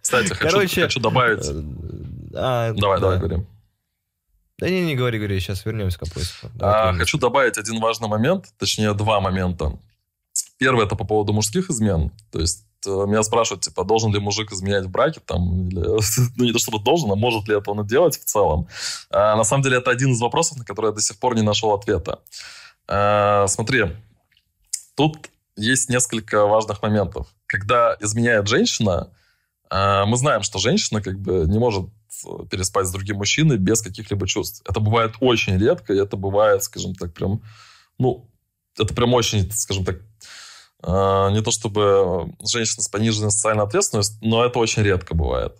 [0.00, 1.46] Кстати, хочу, Короче, хочу добавить...
[2.34, 3.00] А, давай, да.
[3.00, 3.46] давай, говорим.
[4.60, 6.50] Да не, не говори, говори, сейчас вернемся к опросику.
[6.60, 9.78] А, хочу добавить один важный момент, точнее два момента.
[10.58, 12.12] Первый это по поводу мужских измен.
[12.30, 15.80] То есть э, меня спрашивают, типа, должен ли мужик изменять в браке, там, или,
[16.36, 18.68] ну, не то чтобы должен, а может ли это он делать в целом.
[19.10, 21.42] А, на самом деле, это один из вопросов, на который я до сих пор не
[21.42, 22.20] нашел ответа.
[22.86, 23.96] А, смотри,
[24.94, 27.28] тут есть несколько важных моментов.
[27.46, 29.08] Когда изменяет женщина,
[29.70, 31.88] мы знаем, что женщина как бы не может
[32.50, 34.62] переспать с другим мужчиной без каких-либо чувств.
[34.68, 37.42] Это бывает очень редко, и это бывает, скажем так, прям,
[37.98, 38.28] ну,
[38.78, 39.96] это прям очень, скажем так,
[40.82, 45.56] э, не то чтобы женщина с пониженной социальной ответственностью, но это очень редко бывает.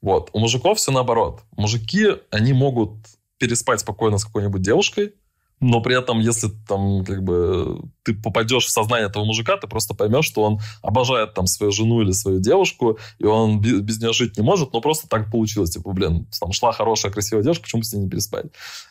[0.00, 0.30] Вот.
[0.32, 1.42] У мужиков все наоборот.
[1.56, 2.96] Мужики, они могут
[3.38, 5.14] переспать спокойно с какой-нибудь девушкой,
[5.62, 9.94] но при этом, если там как бы ты попадешь в сознание этого мужика, ты просто
[9.94, 14.36] поймешь, что он обожает там свою жену или свою девушку, и он без нее жить
[14.36, 15.70] не может, но просто так получилось.
[15.70, 18.46] Типа, блин, там шла хорошая, красивая девушка, почему с ней не переспать?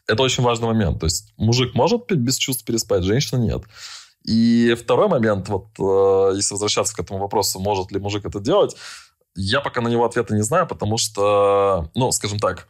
[0.08, 1.02] Это очень важный момент.
[1.02, 3.64] То есть мужик может без чувств переспать, женщина нет.
[4.24, 8.78] И второй момент, вот э, если возвращаться к этому вопросу, может ли мужик это делать,
[9.36, 12.70] я пока на него ответа не знаю, потому что, ну, скажем так,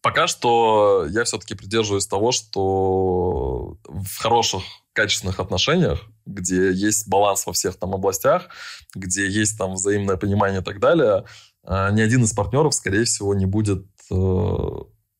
[0.00, 7.52] Пока что я все-таки придерживаюсь того, что в хороших, качественных отношениях, где есть баланс во
[7.52, 8.48] всех там областях,
[8.96, 11.24] где есть там взаимное понимание и так далее,
[11.64, 14.66] а, ни один из партнеров, скорее всего, не будет э,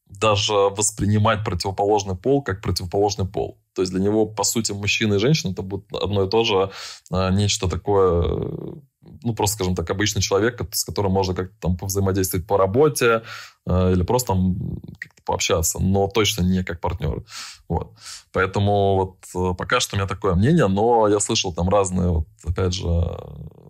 [0.07, 3.61] даже воспринимать противоположный пол как противоположный пол.
[3.75, 6.71] То есть для него, по сути, мужчина и женщина это будет одно и то же,
[7.13, 8.81] а, нечто такое
[9.23, 13.23] ну, просто, скажем так, обычный человек, с которым можно как-то там повзаимодействовать по работе
[13.67, 14.57] э, или просто там
[14.99, 17.25] как-то пообщаться, но точно не как партнер.
[17.69, 17.93] Вот.
[18.33, 22.27] Поэтому вот э, пока что у меня такое мнение, но я слышал там разные, вот,
[22.45, 22.87] опять же,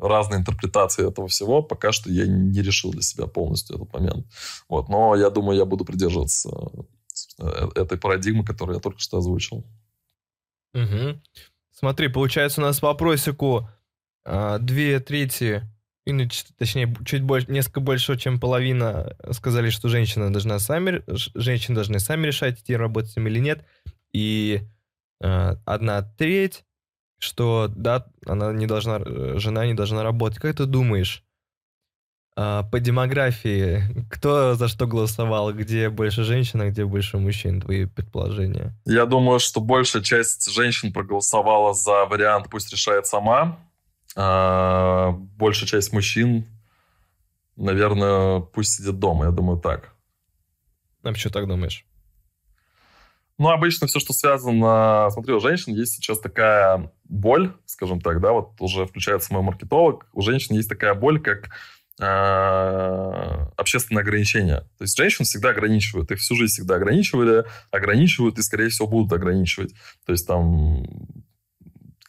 [0.00, 1.62] разные интерпретации этого всего.
[1.62, 4.26] Пока что я не решил для себя полностью этот момент.
[4.68, 4.88] Вот.
[4.88, 6.50] Но я думаю, я буду придерживаться
[7.38, 9.64] э, этой парадигмы, которую я только что озвучил.
[10.74, 11.20] Угу.
[11.72, 13.77] Смотри, получается у нас по опросику а,
[14.60, 15.62] две трети,
[16.08, 16.26] или,
[16.56, 22.26] точнее, чуть больше, несколько больше, чем половина сказали, что женщина должна сами, женщины должны сами
[22.26, 23.66] решать, идти работать им или нет.
[24.14, 24.62] И
[25.20, 26.64] э, одна треть,
[27.18, 29.00] что да, она не должна,
[29.38, 30.38] жена не должна работать.
[30.38, 31.24] Как ты думаешь,
[32.38, 37.84] э, по демографии, кто за что голосовал, где больше женщин, а где больше мужчин, твои
[37.84, 38.74] предположения?
[38.86, 43.58] Я думаю, что большая часть женщин проголосовала за вариант «пусть решает сама»,
[44.20, 46.44] а, большая часть мужчин,
[47.54, 49.94] наверное, пусть сидят дома, я думаю, так.
[51.04, 51.86] А почему так думаешь?
[53.38, 55.08] Ну, обычно все, что связано...
[55.12, 60.08] Смотри, у женщин есть сейчас такая боль, скажем так, да, вот уже включается мой маркетолог,
[60.12, 61.50] у женщин есть такая боль, как
[62.00, 64.62] э, общественное ограничение.
[64.78, 69.12] То есть женщин всегда ограничивают, их всю жизнь всегда ограничивали, ограничивают и, скорее всего, будут
[69.12, 69.74] ограничивать.
[70.04, 70.82] То есть там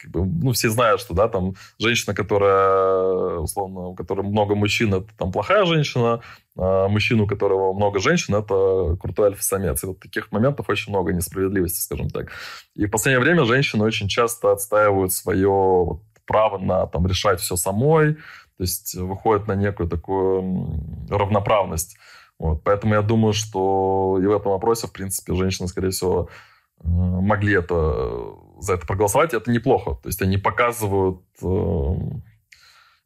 [0.09, 5.07] бы, ну, все знают, что, да, там, женщина, которая, условно, у которой много мужчин, это
[5.17, 6.21] там плохая женщина,
[6.57, 9.83] а мужчина, у которого много женщин, это крутой альфа-самец.
[9.83, 12.31] И вот таких моментов очень много несправедливости, скажем так.
[12.75, 17.55] И в последнее время женщины очень часто отстаивают свое вот, право на, там, решать все
[17.55, 21.97] самой, то есть выходят на некую такую равноправность.
[22.37, 22.63] Вот.
[22.63, 26.29] Поэтому я думаю, что и в этом вопросе, в принципе, женщины, скорее всего,
[26.81, 29.99] э, могли это за это проголосовать, это неплохо.
[30.01, 31.95] То есть они показывают э,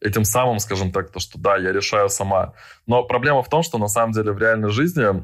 [0.02, 2.54] этим самым, скажем так, то, что да, я решаю сама.
[2.88, 5.24] Но проблема в том, что на самом деле в реальной жизни,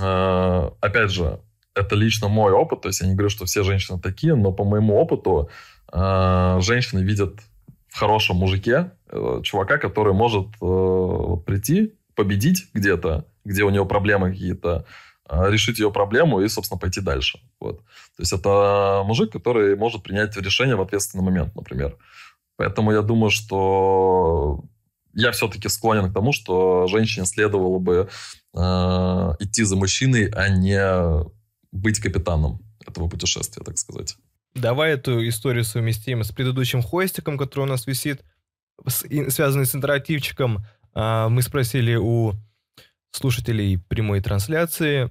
[0.00, 1.40] э, опять же,
[1.74, 4.64] это лично мой опыт, то есть я не говорю, что все женщины такие, но по
[4.64, 5.50] моему опыту
[5.92, 7.40] э, женщины видят
[7.88, 14.30] в хорошем мужике э, чувака, который может э, прийти, победить где-то, где у него проблемы
[14.30, 14.86] какие-то,
[15.28, 17.40] решить ее проблему и, собственно, пойти дальше.
[17.60, 17.78] Вот.
[17.78, 21.96] То есть это мужик, который может принять решение в ответственный момент, например.
[22.56, 24.64] Поэтому я думаю, что
[25.14, 28.08] я все-таки склонен к тому, что женщине следовало бы
[28.54, 28.58] э,
[29.40, 31.26] идти за мужчиной, а не
[31.72, 34.16] быть капитаном этого путешествия, так сказать.
[34.54, 38.22] Давай эту историю совместим с предыдущим хостиком, который у нас висит,
[38.86, 40.64] с, и, связанный с интерактивчиком.
[40.94, 42.34] Э, мы спросили у
[43.10, 45.10] слушателей прямой трансляции, а,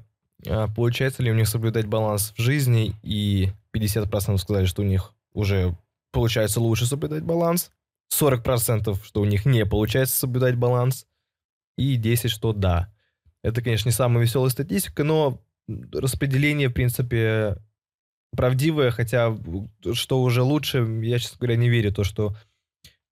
[0.75, 5.77] получается ли у них соблюдать баланс в жизни, и 50% сказали, что у них уже
[6.11, 7.71] получается лучше соблюдать баланс,
[8.13, 11.07] 40% что у них не получается соблюдать баланс,
[11.77, 12.91] и 10% что да.
[13.43, 17.57] Это, конечно, не самая веселая статистика, но распределение, в принципе,
[18.35, 19.35] правдивое, хотя
[19.93, 22.35] что уже лучше, я, честно говоря, не верю, то, что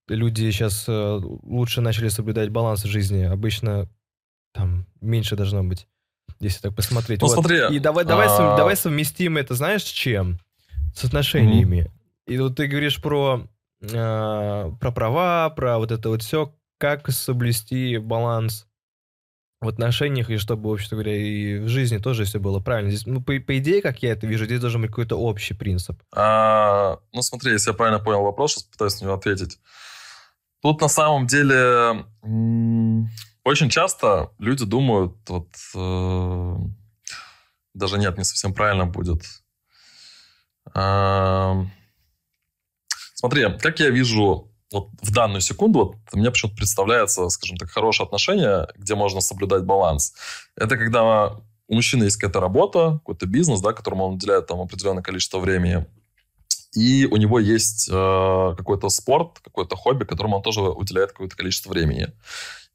[0.08, 3.24] люди сейчас э, лучше начали соблюдать баланс в жизни.
[3.24, 3.90] Обычно
[4.54, 5.88] там меньше должно быть.
[6.44, 7.22] Если так посмотреть.
[7.22, 7.34] Ну, Вот.
[7.34, 10.40] смотри, И давай, давай, а- давай совместим это, знаешь, с чем?
[10.96, 11.92] С отношениями.
[12.28, 13.48] И вот ты говоришь про,
[13.94, 18.68] а, про права, про вот это вот все, как соблюсти баланс
[19.62, 22.92] в отношениях, и чтобы, в общем говоря, и в жизни тоже все было правильно.
[22.92, 26.02] Здесь, ну, по, по идее, как я это вижу, здесь должен быть какой-то общий принцип.
[26.14, 29.60] А, ну, смотри, если я правильно понял вопрос, сейчас пытаюсь на него ответить.
[30.62, 32.06] Тут на самом деле
[33.44, 36.56] очень часто люди думают, вот э,
[37.74, 39.24] даже нет, не совсем правильно будет.
[40.74, 41.66] А,
[43.16, 48.06] смотри, как я вижу вот в данную секунду, вот мне почему-то представляется, скажем так, хорошее
[48.06, 50.14] отношение, где можно соблюдать баланс.
[50.56, 51.36] Это когда
[51.68, 55.86] у мужчины есть какая-то работа, какой-то бизнес, да, которому он уделяет там определенное количество времени,
[56.76, 61.70] и у него есть э, какой-то спорт, какое-то хобби, которому он тоже уделяет какое-то количество
[61.70, 62.08] времени.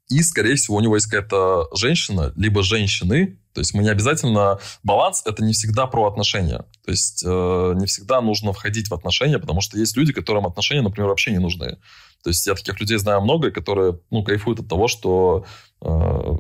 [0.08, 3.38] И, скорее всего, у него есть какая-то женщина, либо женщины.
[3.52, 4.58] То есть мы не обязательно...
[4.82, 6.64] Баланс— это не всегда про отношения.
[6.84, 10.82] То есть э, не всегда нужно входить в отношения, потому что есть люди, которым отношения,
[10.82, 11.78] например, вообще не нужны.
[12.22, 15.44] То есть я таких людей знаю много, которые, ну, кайфуют от того, что
[15.82, 16.36] э,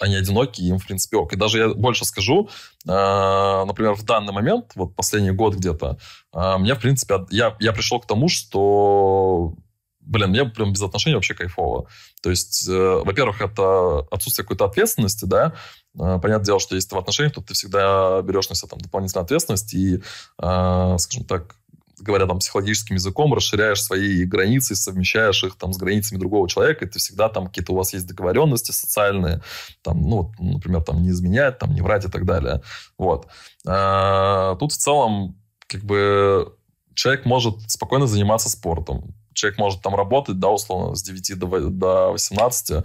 [0.00, 1.32] они одиноки, им, в принципе, ок.
[1.32, 2.48] И даже я больше скажу,
[2.86, 5.98] э, например, в данный момент, вот последний год где-то,
[6.34, 9.54] э, мне, в принципе, я, я пришел к тому, что,
[10.02, 11.88] блин, мне прям без отношений вообще кайфово.
[12.22, 15.54] То есть, э, во-первых, это отсутствие какой-то ответственности, да,
[15.98, 18.80] Э, Понятное дело, что если ты в отношениях, то ты всегда берешь на себя там
[18.80, 21.56] дополнительную ответственность и, э, скажем так,
[21.98, 26.88] говоря там психологическим языком, расширяешь свои границы, совмещаешь их там с границами другого человека, и
[26.88, 29.42] ты всегда там какие-то у вас есть договоренности социальные,
[29.82, 32.62] там, ну, например, там не изменять, там не врать и так далее.
[32.98, 33.28] Вот.
[33.66, 36.56] А, Тут в целом как бы
[36.94, 39.14] человек может спокойно заниматься спортом.
[39.34, 42.84] Человек может там работать, да, условно, с 9 до, до 18,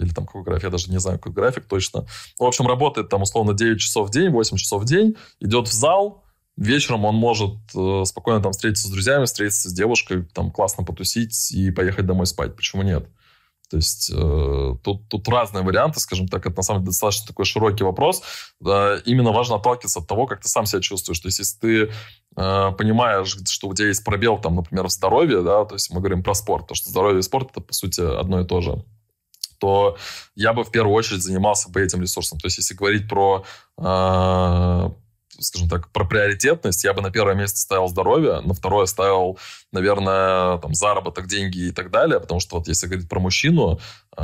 [0.00, 2.06] или там какой график, я даже не знаю, какой график точно.
[2.38, 5.72] В общем, работает там условно 9 часов в день, 8 часов в день, идет в
[5.72, 6.24] зал,
[6.56, 11.52] вечером он может э, спокойно там встретиться с друзьями, встретиться с девушкой, там классно потусить
[11.52, 12.56] и поехать домой спать.
[12.56, 13.08] Почему нет?
[13.70, 17.44] То есть э, тут, тут разные варианты, скажем так, это на самом деле достаточно такой
[17.44, 18.22] широкий вопрос.
[18.60, 21.20] Да, именно важно отталкиваться от того, как ты сам себя чувствуешь.
[21.20, 21.92] То есть если ты
[22.36, 26.00] э, понимаешь, что у тебя есть пробел, там, например, в здоровье, да, то есть мы
[26.00, 28.84] говорим про спорт, то что здоровье и спорт это, по сути, одно и то же
[29.60, 29.96] то
[30.36, 32.38] я бы в первую очередь занимался бы этим ресурсом.
[32.38, 33.44] То есть, если говорить про,
[33.76, 34.90] э,
[35.38, 39.38] скажем так, про приоритетность, я бы на первое место ставил здоровье, на второе ставил,
[39.72, 43.78] наверное, там, заработок, деньги и так далее, потому что вот если говорить про мужчину,
[44.16, 44.22] э,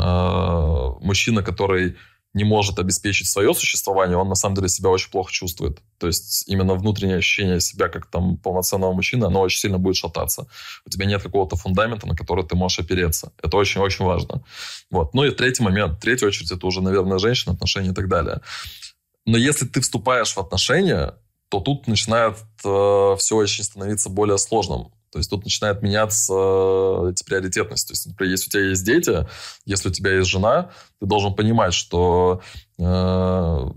[1.01, 1.97] мужчина, который
[2.35, 5.79] не может обеспечить свое существование, он на самом деле себя очень плохо чувствует.
[5.99, 10.49] То есть именно внутреннее ощущение себя как там полноценного мужчины, оно очень сильно будет шататься.
[10.85, 13.33] У тебя нет какого-то фундамента, на который ты можешь опереться.
[13.41, 14.43] Это очень-очень важно.
[14.91, 15.15] Вот.
[15.15, 16.01] Ну и третий момент.
[16.01, 18.41] Третью очередь это уже, наверное, женщина, отношения и так далее.
[19.27, 21.15] Но если ты вступаешь в отношения,
[21.49, 24.93] то тут начинает э, все очень становиться более сложным.
[25.15, 27.89] То есть тут начинает меняться э, эти приоритетности.
[27.89, 29.29] То есть, например, если у тебя есть дети,
[29.65, 30.71] если у тебя есть жена,
[31.01, 32.43] ты должен понимать, что
[32.79, 33.71] э,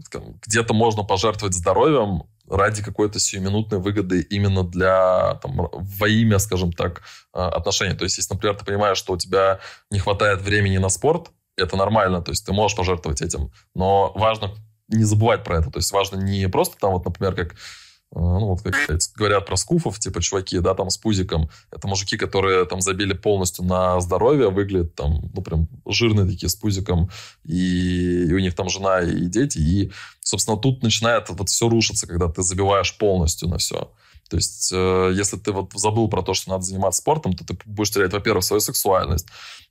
[0.47, 7.03] где-то можно пожертвовать здоровьем ради какой-то сиюминутной выгоды именно для, там, во имя, скажем так,
[7.33, 7.95] э, отношений.
[7.95, 9.59] То есть, если, например, ты понимаешь, что у тебя
[9.91, 14.53] не хватает времени на спорт, это нормально, то есть ты можешь пожертвовать этим, но важно
[14.87, 15.71] не забывать про это.
[15.71, 17.55] То есть важно не просто там, вот, например, как
[18.15, 18.73] ну, вот как
[19.17, 21.49] говорят про скуфов, типа чуваки, да, там с пузиком.
[21.71, 26.55] Это мужики, которые там забили полностью на здоровье, выглядят там, ну, прям жирные такие с
[26.55, 27.09] пузиком,
[27.43, 32.07] и, и у них там жена и дети, и, собственно, тут начинает вот все рушиться,
[32.07, 33.91] когда ты забиваешь полностью на все.
[34.29, 37.57] То есть, э, если ты вот забыл про то, что надо заниматься спортом, то ты
[37.65, 39.27] будешь терять, во-первых, свою сексуальность,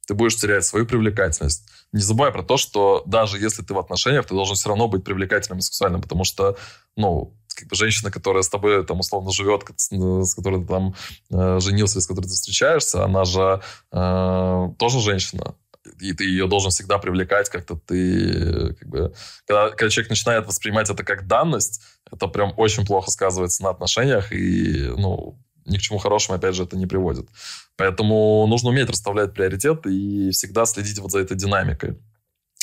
[0.06, 1.64] ты будешь терять свою привлекательность.
[1.92, 5.04] Не забывай про то, что даже если ты в отношениях, ты должен все равно быть
[5.04, 6.56] привлекательным и сексуальным, потому что,
[6.96, 10.94] ну, как бы женщина, которая с тобой там условно живет, с которой ты там
[11.30, 15.54] э, женился, с которой ты встречаешься, она же э, тоже женщина.
[16.00, 18.74] И ты ее должен всегда привлекать как-то ты...
[18.74, 19.14] Как бы,
[19.46, 24.32] когда, когда человек начинает воспринимать это как данность, это прям очень плохо сказывается на отношениях,
[24.32, 27.28] и, ну, ни к чему хорошему, опять же, это не приводит.
[27.76, 31.98] Поэтому нужно уметь расставлять приоритеты и всегда следить вот за этой динамикой.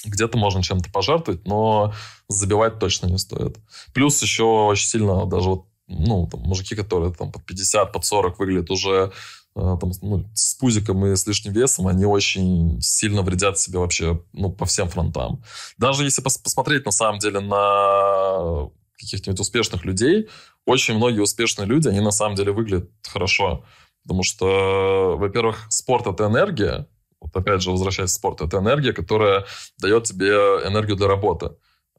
[0.05, 1.93] Где-то можно чем-то пожертвовать, но
[2.27, 3.57] забивать точно не стоит.
[3.93, 8.39] Плюс еще очень сильно даже вот, ну, там, мужики, которые там под 50, под 40
[8.39, 9.11] выглядят уже
[9.55, 14.51] там, ну, с пузиком и с лишним весом, они очень сильно вредят себе вообще ну,
[14.51, 15.43] по всем фронтам.
[15.77, 20.29] Даже если пос посмотреть на самом деле на каких-нибудь успешных людей,
[20.65, 23.63] очень многие успешные люди, они на самом деле выглядят хорошо.
[24.03, 26.87] Потому что, во-первых, спорт— это энергия.
[27.21, 29.45] Вот опять же, возвращаясь к спорту, это энергия, которая
[29.79, 30.31] дает тебе
[30.67, 31.51] энергию для работы.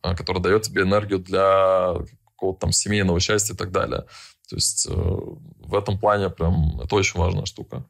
[0.04, 1.94] а, который дает тебе энергию для
[2.26, 4.04] какого-то там семейного счастья и так далее.
[4.48, 7.84] То есть э, в этом плане прям это очень важная штука.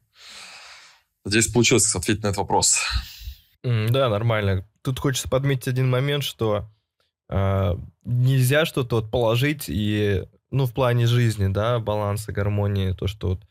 [1.23, 2.79] Надеюсь, получилось ответить на этот вопрос.
[3.63, 4.67] Да, нормально.
[4.83, 6.69] Тут хочется подметить один момент, что
[7.29, 13.29] э, нельзя что-то вот положить и, ну, в плане жизни, да, баланса, гармонии, то, что
[13.29, 13.41] вот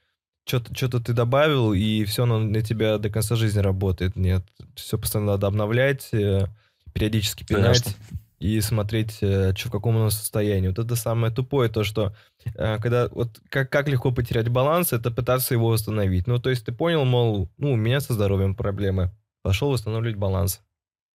[0.46, 4.14] что-то что ты добавил, и все оно на тебя до конца жизни работает.
[4.14, 4.44] Нет,
[4.76, 6.46] все постоянно надо обновлять, э,
[6.92, 8.23] периодически пинать Конечно.
[8.38, 10.68] И смотреть, э, что в каком оно состоянии.
[10.68, 12.14] Вот это самое тупое, то, что
[12.44, 16.26] э, когда вот как, как легко потерять баланс, это пытаться его восстановить.
[16.26, 19.10] Ну, то есть ты понял, мол, ну, у меня со здоровьем проблемы.
[19.42, 20.62] Пошел восстанавливать баланс.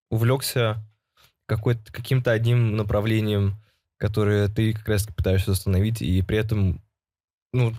[0.09, 0.84] Увлекся
[1.45, 3.55] каким-то одним направлением,
[3.97, 6.82] которое ты как раз пытаешься восстановить, и при этом,
[7.53, 7.74] ну,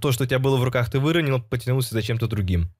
[0.00, 2.70] то, что у тебя было в руках, ты выронил, потянулся за чем-то другим.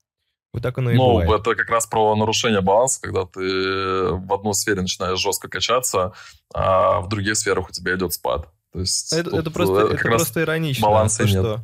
[0.53, 1.41] Вот так оно и ну, бывает.
[1.43, 6.13] это как раз про нарушение баланса, когда ты в одной сфере начинаешь жестко качаться,
[6.53, 8.49] а в других сферах у тебя идет спад.
[8.73, 10.87] То есть это, это просто, это это просто иронично.
[10.87, 11.33] Баланса то, нет.
[11.33, 11.61] Что,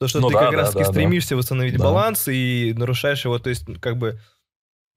[0.00, 1.36] то, что ну, ты да, как да, раз таки да, стремишься да.
[1.36, 1.84] восстановить да.
[1.84, 4.20] баланс и нарушаешь его, то есть как бы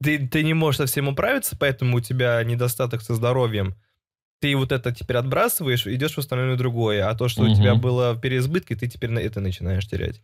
[0.04, 3.76] ты, ты не можешь совсем управиться, поэтому у тебя недостаток со здоровьем
[4.42, 7.52] ты вот это теперь отбрасываешь, идешь в остальное другое, а то, что угу.
[7.52, 10.22] у тебя было в переизбытке, ты теперь на это начинаешь терять.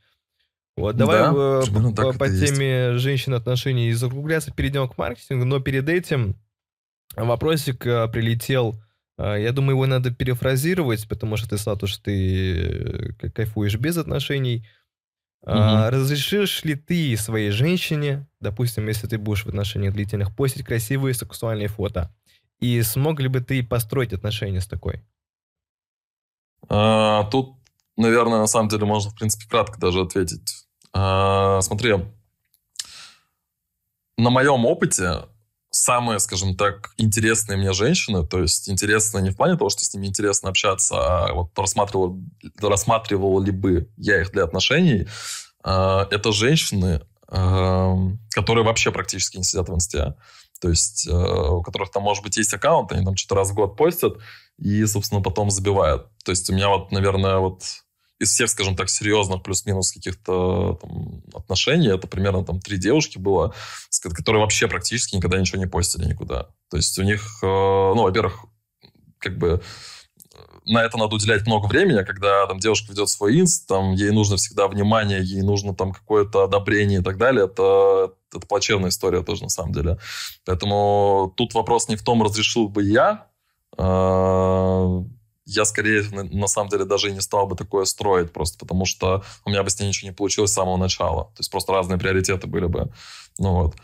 [0.78, 5.88] Вот, давай да, в, по, по теме женщин отношений закругляться, перейдем к маркетингу, но перед
[5.88, 6.36] этим
[7.15, 8.76] вопросик а, прилетел,
[9.17, 14.67] а, я думаю, его надо перефразировать, потому что ты, Сатуш, ты э, кайфуешь без отношений.
[15.43, 15.53] Угу.
[15.53, 21.13] А, разрешишь ли ты своей женщине, допустим, если ты будешь в отношениях длительных, постить красивые
[21.13, 22.13] сексуальные фото?
[22.59, 25.03] И смог ли бы ты построить отношения с такой?
[26.67, 27.57] А, тут,
[27.95, 30.64] наверное, на самом деле можно, в принципе, кратко даже ответить.
[30.97, 31.93] А, смотри,
[34.17, 35.23] на моем опыте
[35.69, 39.93] самые, скажем так, интересные мне женщины, то есть интересные не в плане того, что с
[39.93, 42.17] ними интересно общаться, а вот рассматривал,
[42.61, 45.05] рассматривал ли бы я их для отношений,
[45.65, 47.93] а, это женщины, а,
[48.29, 50.15] которые вообще практически не сидят в инсте
[50.61, 53.75] то есть у которых там, может быть, есть аккаунт, они там что-то раз в год
[53.75, 54.13] постят
[54.57, 56.07] и, собственно, потом забивают.
[56.23, 57.61] То есть у меня вот, наверное, вот
[58.20, 63.53] из всех, скажем так, серьезных плюс-минус каких-то там, отношений, это примерно там три девушки было,
[64.01, 66.49] которые вообще практически никогда ничего не постили никуда.
[66.70, 68.45] То есть у них, э, ну, во-первых,
[69.20, 69.61] как бы
[70.66, 74.38] на это надо уделять много времени, когда там девушка ведет свой инст, там ей нужно
[74.38, 79.43] всегда внимание, ей нужно там какое-то одобрение и так далее, это, это плачевная история тоже
[79.43, 79.97] на самом деле.
[80.45, 83.28] Поэтому тут вопрос не в том, разрешил бы я,
[83.78, 85.03] а,
[85.45, 89.23] я скорее, на самом деле, даже и не стал бы такое строить, просто потому что
[89.45, 91.25] у меня бы с ней ничего не получилось с самого начала.
[91.25, 92.91] То есть просто разные приоритеты были бы.
[93.37, 93.75] Ну вот.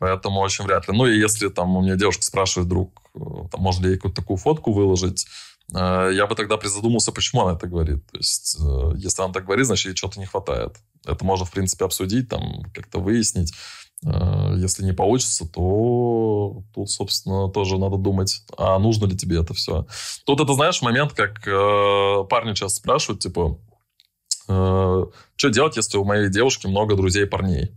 [0.00, 0.96] Поэтому очень вряд ли.
[0.96, 3.18] Ну и если там у меня девушка спрашивает вдруг, э,
[3.50, 5.26] там, можно ли ей какую-то такую фотку выложить,
[5.72, 8.06] Э, я бы тогда призадумался, почему она это говорит.
[8.10, 10.76] То есть, э, если она так говорит, значит, ей чего-то не хватает.
[11.04, 13.54] Это можно, в принципе, обсудить, там, как-то выяснить.
[14.04, 19.54] Э, если не получится, то тут, собственно, тоже надо думать, а нужно ли тебе это
[19.54, 19.86] все.
[20.24, 21.44] Тут это, знаешь, момент, как
[22.28, 23.58] парни часто спрашивают, типа,
[24.46, 27.72] что делать, если у моей девушки много друзей парней?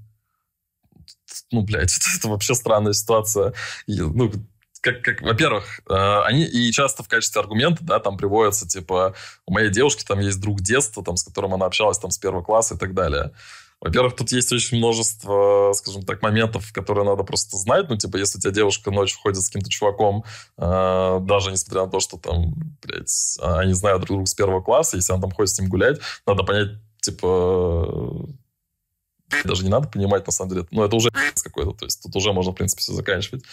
[1.51, 3.53] Ну, блядь, это, это вообще странная ситуация.
[3.87, 4.31] Ну,
[4.81, 9.15] как, как во-первых, э, они и часто в качестве аргумента, да, там приводятся, типа,
[9.45, 12.43] у моей девушки там есть друг детства, там, с которым она общалась там с первого
[12.43, 13.31] класса и так далее.
[13.79, 17.87] Во-первых, тут есть очень множество, скажем так, моментов, которые надо просто знать.
[17.89, 20.23] Ну, типа, если у тебя девушка ночью ходит с каким-то чуваком,
[20.57, 24.97] э, даже несмотря на то, что там, блядь, они знают друг друга с первого класса,
[24.97, 26.69] если она там ходит с ним гулять, надо понять,
[27.01, 28.27] типа,
[29.43, 30.67] даже не надо понимать, на самом деле.
[30.71, 31.09] Но это уже
[31.43, 31.71] какой-то.
[31.71, 33.43] То есть тут уже можно, в принципе, все заканчивать.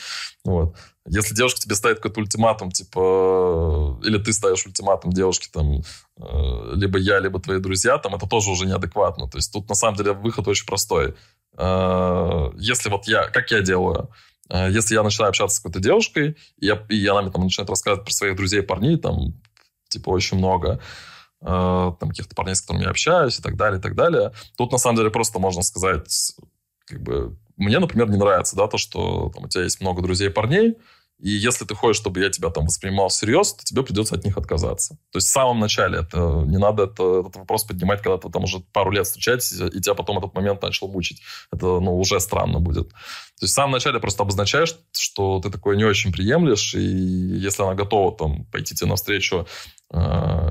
[0.44, 0.74] Вот.
[1.06, 4.00] Если девушка тебе ставит какой-то ультиматум, типа...
[4.04, 5.82] Или ты ставишь ультиматум девушке, там,
[6.18, 9.28] э, либо я, либо твои друзья, там, это тоже уже неадекватно.
[9.28, 11.14] То есть тут, на самом деле, выход очень простой.
[11.56, 13.28] Э, если вот я...
[13.28, 14.10] Как я делаю?
[14.48, 17.70] Э, если я начинаю общаться с какой-то девушкой, и, я, и она мне там начинает
[17.70, 19.34] рассказывать про своих друзей парней, там,
[19.88, 20.80] типа, очень много,
[21.44, 24.32] там каких-то парней, с которыми я общаюсь и так далее, и так далее.
[24.56, 26.34] Тут, на самом деле, просто можно сказать,
[26.86, 30.30] как бы, мне, например, не нравится, да, то, что там, у тебя есть много друзей
[30.30, 30.76] парней,
[31.20, 34.36] и если ты хочешь, чтобы я тебя там воспринимал всерьез, то тебе придется от них
[34.36, 34.98] отказаться.
[35.12, 38.44] То есть в самом начале это не надо это, этот вопрос поднимать, когда ты там
[38.44, 41.22] уже пару лет встречаетесь, и тебя потом этот момент начал мучить.
[41.52, 42.90] Это ну, уже странно будет.
[42.90, 47.62] То есть в самом начале просто обозначаешь, что ты такое не очень приемлешь, и если
[47.62, 49.46] она готова там пойти тебе навстречу,
[49.92, 50.50] э,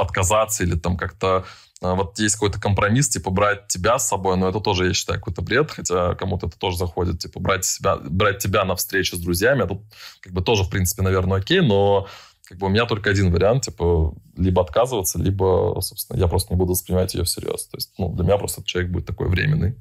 [0.00, 1.44] отказаться или там как-то
[1.82, 5.18] а, вот есть какой-то компромисс, типа брать тебя с собой, но это тоже, я считаю,
[5.18, 9.20] какой-то бред, хотя кому-то это тоже заходит, типа брать, себя, брать тебя на встречу с
[9.20, 9.80] друзьями, это
[10.20, 12.06] как бы тоже, в принципе, наверное, окей, но
[12.50, 16.58] как бы у меня только один вариант, типа, либо отказываться, либо, собственно, я просто не
[16.58, 17.68] буду воспринимать ее всерьез.
[17.68, 19.76] То есть, ну, для меня просто человек будет такой временный.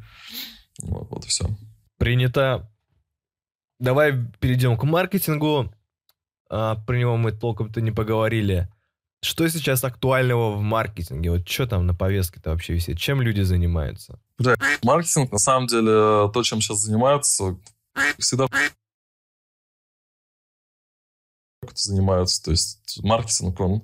[0.84, 1.50] Вот, вот и все.
[1.98, 2.72] Принято.
[3.80, 5.74] Давай перейдем к маркетингу.
[6.52, 8.70] А, про него мы толком-то не поговорили.
[9.22, 11.32] Что сейчас актуального в маркетинге?
[11.32, 12.98] Вот что там на повестке-то вообще висит?
[12.98, 14.20] Чем люди занимаются?
[14.38, 17.58] Бля, маркетинг, на самом деле, то, чем сейчас занимаются,
[18.18, 18.48] всегда
[21.74, 22.44] занимаются.
[22.44, 23.84] То есть маркетинг, он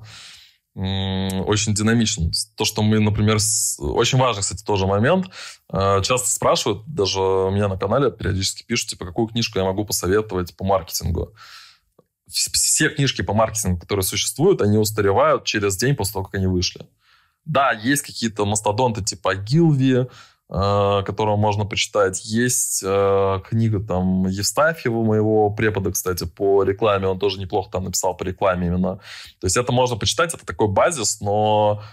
[0.75, 2.31] очень динамичен.
[2.55, 3.77] То, что мы, например, с...
[3.79, 5.27] очень важный, кстати, тоже момент.
[5.69, 9.85] А, часто спрашивают, даже у меня на канале периодически пишут, типа, какую книжку я могу
[9.85, 11.33] посоветовать по маркетингу
[12.27, 16.87] все книжки по маркетингу, которые существуют, они устаревают через день после того, как они вышли.
[17.45, 20.07] Да, есть какие-то мастодонты типа Гилви,
[20.49, 22.25] э, которого можно почитать.
[22.25, 27.07] Есть э, книга там Евстафьева, моего препода, кстати, по рекламе.
[27.07, 28.97] Он тоже неплохо там написал по рекламе именно.
[29.39, 31.83] То есть это можно почитать, это такой базис, но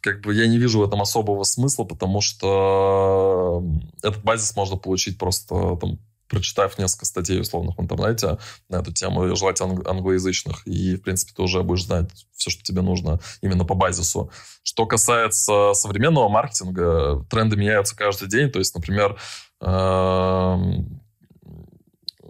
[0.00, 3.62] как бы я не вижу в этом особого смысла, потому что
[4.02, 5.98] этот базис можно получить просто там,
[6.28, 11.42] прочитав несколько статей условных в интернете на эту тему, желательно англоязычных, и, в принципе, ты
[11.42, 14.30] уже будешь знать все, что тебе нужно именно по базису.
[14.62, 18.50] Что касается современного маркетинга, тренды меняются каждый день.
[18.50, 19.16] То есть, например,
[19.60, 21.00] эм,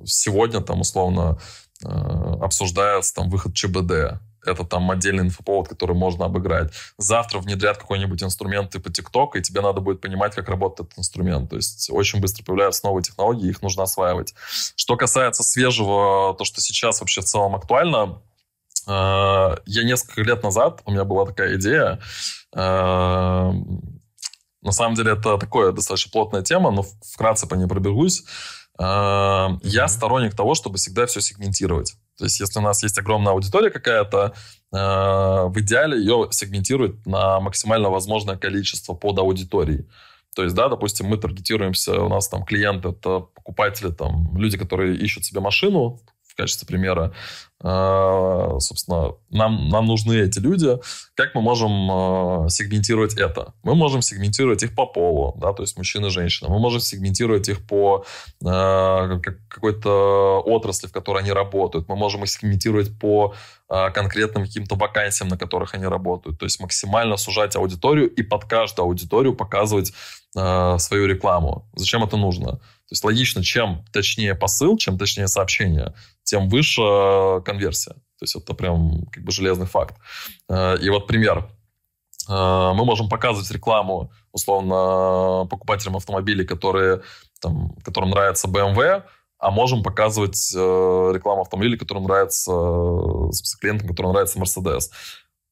[0.05, 1.39] сегодня там условно
[1.85, 6.73] э, обсуждается там выход ЧБД это там отдельный инфоповод, который можно обыграть.
[6.99, 11.51] Завтра внедрят какой-нибудь инструмент типа TikTok, и тебе надо будет понимать, как работает этот инструмент.
[11.51, 14.35] То есть очень быстро появляются новые технологии, их нужно осваивать.
[14.77, 18.23] Что касается свежего, то, что сейчас вообще в целом актуально,
[18.87, 18.91] э,
[19.67, 22.01] я несколько лет назад, у меня была такая идея,
[22.55, 23.53] э,
[24.63, 28.25] на самом деле это такое достаточно плотная тема, но вкратце по ней пробегусь.
[28.79, 29.61] Mm-hmm.
[29.63, 31.95] Я сторонник того, чтобы всегда все сегментировать.
[32.17, 34.35] То есть, если у нас есть огромная аудитория какая-то,
[34.73, 39.87] э, в идеале ее сегментировать на максимально возможное количество под аудиторией.
[40.35, 44.97] То есть, да, допустим, мы таргетируемся, у нас там клиенты, это покупатели, там, люди, которые
[44.97, 46.01] ищут себе машину,
[46.37, 47.13] качестве примера.
[47.63, 50.79] А, собственно, нам, нам нужны эти люди.
[51.15, 53.55] Как мы можем а, сегментировать это?
[53.63, 56.51] Мы можем сегментировать их по полу, да, то есть мужчина и женщина.
[56.51, 58.05] Мы можем сегментировать их по
[58.45, 59.19] а,
[59.49, 61.89] какой-то отрасли, в которой они работают.
[61.89, 63.35] Мы можем их сегментировать по
[63.69, 66.39] конкретным каким-то вакансиям, на которых они работают.
[66.39, 69.93] То есть максимально сужать аудиторию и под каждую аудиторию показывать
[70.33, 71.69] свою рекламу.
[71.75, 72.61] Зачем это нужно?
[72.89, 77.95] То есть логично, чем точнее посыл, чем точнее сообщение, тем выше э, конверсия.
[77.95, 79.97] То есть это прям как бы железный факт.
[80.49, 81.49] Э, и вот пример.
[82.29, 87.03] Э, мы можем показывать рекламу, условно, покупателям автомобилей, которые,
[87.41, 89.03] там, которым нравится BMW,
[89.39, 92.53] а можем показывать рекламу автомобилей, которым нравится,
[93.61, 94.91] клиентам, которым нравится Mercedes.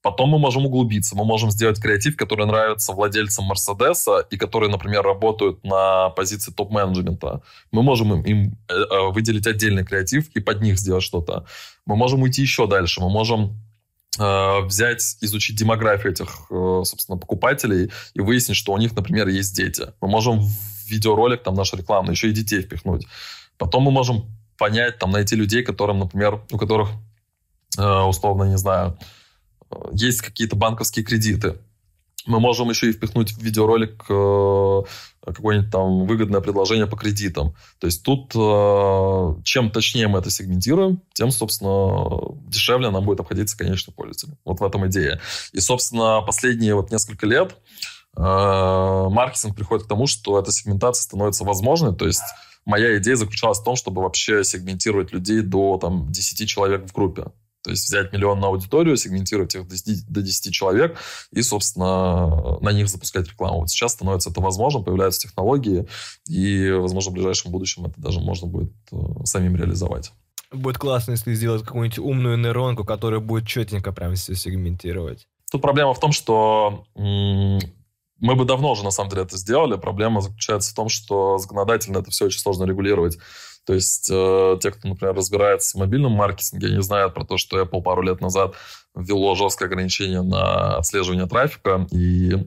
[0.04, 5.02] Потом мы можем углубиться, мы можем сделать креатив, который нравится владельцам Мерседеса и которые, например,
[5.02, 7.40] работают на позиции топ-менеджмента.
[7.72, 11.46] Мы можем им, им э, э, выделить отдельный креатив и под них сделать что-то.
[11.86, 13.58] Мы можем уйти еще дальше, мы можем
[14.18, 19.94] э, взять, изучить демографию этих, собственно, покупателей и выяснить, что у них, например, есть дети.
[20.02, 23.06] Мы можем в видеоролик, там, нашу рекламу еще и детей впихнуть.
[23.56, 24.26] Потом мы можем
[24.58, 26.90] понять, там, найти людей, которым, например, у которых,
[27.78, 28.98] условно, не знаю,
[29.92, 31.58] есть какие-то банковские кредиты.
[32.26, 34.82] Мы можем еще и впихнуть в видеоролик э,
[35.26, 37.54] какое-нибудь там выгодное предложение по кредитам.
[37.78, 43.58] То есть тут э, чем точнее мы это сегментируем, тем, собственно, дешевле нам будет обходиться
[43.58, 44.38] конечный пользователь.
[44.44, 45.20] Вот в этом идея.
[45.52, 47.56] И, собственно, последние вот несколько лет
[48.16, 51.94] э, маркетинг приходит к тому, что эта сегментация становится возможной.
[51.94, 52.22] То есть
[52.64, 57.24] моя идея заключалась в том, чтобы вообще сегментировать людей до там, 10 человек в группе.
[57.64, 60.98] То есть взять миллионную аудиторию, сегментировать их до 10, человек
[61.32, 63.60] и, собственно, на них запускать рекламу.
[63.60, 65.88] Вот сейчас становится это возможно, появляются технологии,
[66.28, 70.12] и, возможно, в ближайшем будущем это даже можно будет э, самим реализовать.
[70.52, 75.26] Будет классно, если сделать какую-нибудь умную нейронку, которая будет четенько прям все сегментировать.
[75.50, 79.76] Тут проблема в том, что мы бы давно уже, на самом деле, это сделали.
[79.76, 83.18] Проблема заключается в том, что законодательно это все очень сложно регулировать.
[83.66, 87.60] То есть э, те, кто, например, разбирается в мобильном маркетинге, они знают про то, что
[87.60, 88.54] Apple пару лет назад
[88.94, 92.46] ввело жесткое ограничение на отслеживание трафика, и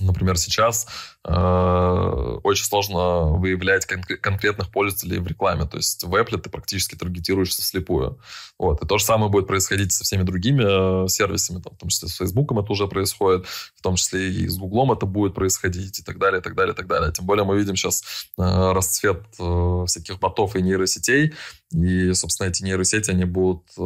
[0.00, 0.86] Например, сейчас
[1.26, 5.66] очень сложно выявлять кон- конкретных пользователей в рекламе.
[5.66, 8.18] То есть в Apple ты практически таргетируешься вслепую.
[8.58, 8.82] Вот.
[8.82, 12.08] И то же самое будет происходить со всеми другими э, сервисами, там, в том числе
[12.08, 16.02] с Facebook это уже происходит, в том числе и с Google это будет происходить, и
[16.02, 17.12] так далее, и так далее, и так далее.
[17.12, 18.02] Тем более мы видим сейчас
[18.38, 21.34] э, расцвет э, всяких ботов и нейросетей,
[21.72, 23.80] и, собственно, эти нейросети, они будут, э,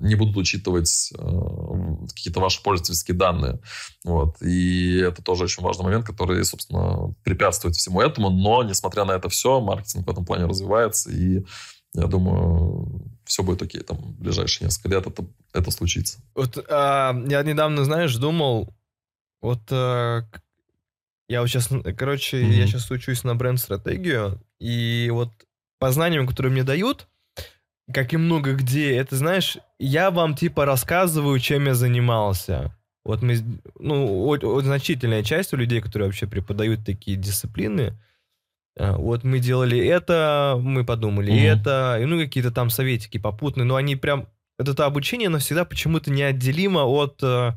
[0.00, 3.60] не будут учитывать э, какие-то ваши пользовательские данные.
[4.04, 4.40] Вот.
[4.42, 8.30] И это тоже очень важный момент, который, собственно, препятствует всему этому.
[8.30, 11.10] Но, несмотря на это все, маркетинг в этом плане развивается.
[11.10, 11.44] И
[11.94, 13.80] я думаю, все будет окей.
[13.82, 16.18] Там в ближайшие несколько лет это, это случится.
[16.34, 18.72] Вот а, я недавно, знаешь, думал,
[19.42, 20.22] вот а,
[21.28, 22.52] я вот сейчас, короче, mm-hmm.
[22.52, 25.30] я сейчас учусь на бренд-стратегию, и вот
[25.78, 27.08] по знаниям, которые мне дают,
[27.92, 32.76] как и много где, это, знаешь, я вам, типа, рассказываю, чем я занимался.
[33.04, 33.36] Вот мы,
[33.78, 37.98] ну, очень значительная часть у людей, которые вообще преподают такие дисциплины,
[38.78, 41.60] а, вот мы делали это, мы подумали mm-hmm.
[41.60, 44.26] это, и ну какие-то там советики попутные, но они прям,
[44.58, 47.52] это обучение, оно всегда почему-то неотделимо от э,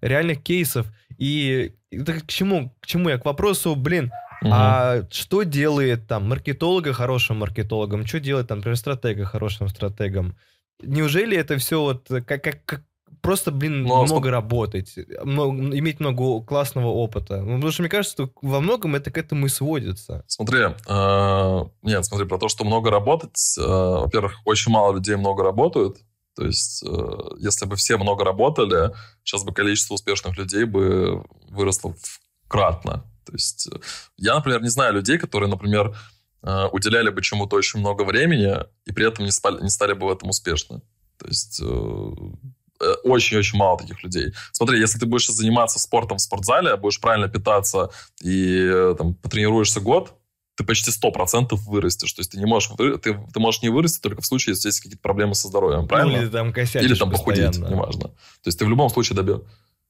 [0.00, 0.86] реальных кейсов.
[1.16, 3.18] И это к чему, к чему я?
[3.18, 4.50] К вопросу, блин, Угу.
[4.52, 8.06] А что делает там маркетолога хорошим маркетологом?
[8.06, 10.36] Что делает там, например, стратега хорошим стратегом?
[10.80, 12.82] Неужели это все вот как, как, как
[13.20, 14.94] просто, блин, Но, много работать,
[15.24, 17.42] много, иметь много классного опыта?
[17.42, 20.24] Ну, потому что мне кажется, что во многом это к этому и сводится.
[20.26, 25.42] Смотри, э, нет, смотри, про то, что много работать, э, во-первых, очень мало людей много
[25.42, 25.98] работают,
[26.38, 28.92] то есть, э, если бы все много работали,
[29.24, 31.96] сейчас бы количество успешных людей бы выросло
[32.46, 33.04] кратно.
[33.26, 33.76] То есть э,
[34.16, 35.96] я, например, не знаю людей, которые, например,
[36.44, 38.54] э, уделяли бы чему-то очень много времени
[38.86, 40.80] и при этом не, спали, не стали бы в этом успешны.
[41.18, 42.10] То есть э,
[43.04, 44.32] очень-очень мало таких людей.
[44.52, 47.90] Смотри, если ты будешь заниматься спортом в спортзале, будешь правильно питаться
[48.22, 50.14] и там, потренируешься год,
[50.56, 52.12] ты почти 100% вырастешь.
[52.12, 54.80] То есть ты не можешь, ты, ты можешь не вырасти только в случае, если есть
[54.80, 56.16] какие-то проблемы со здоровьем, правильно?
[56.16, 58.08] Ну, или там Или там похудеть, неважно.
[58.08, 59.40] То есть ты в любом случае добьешь.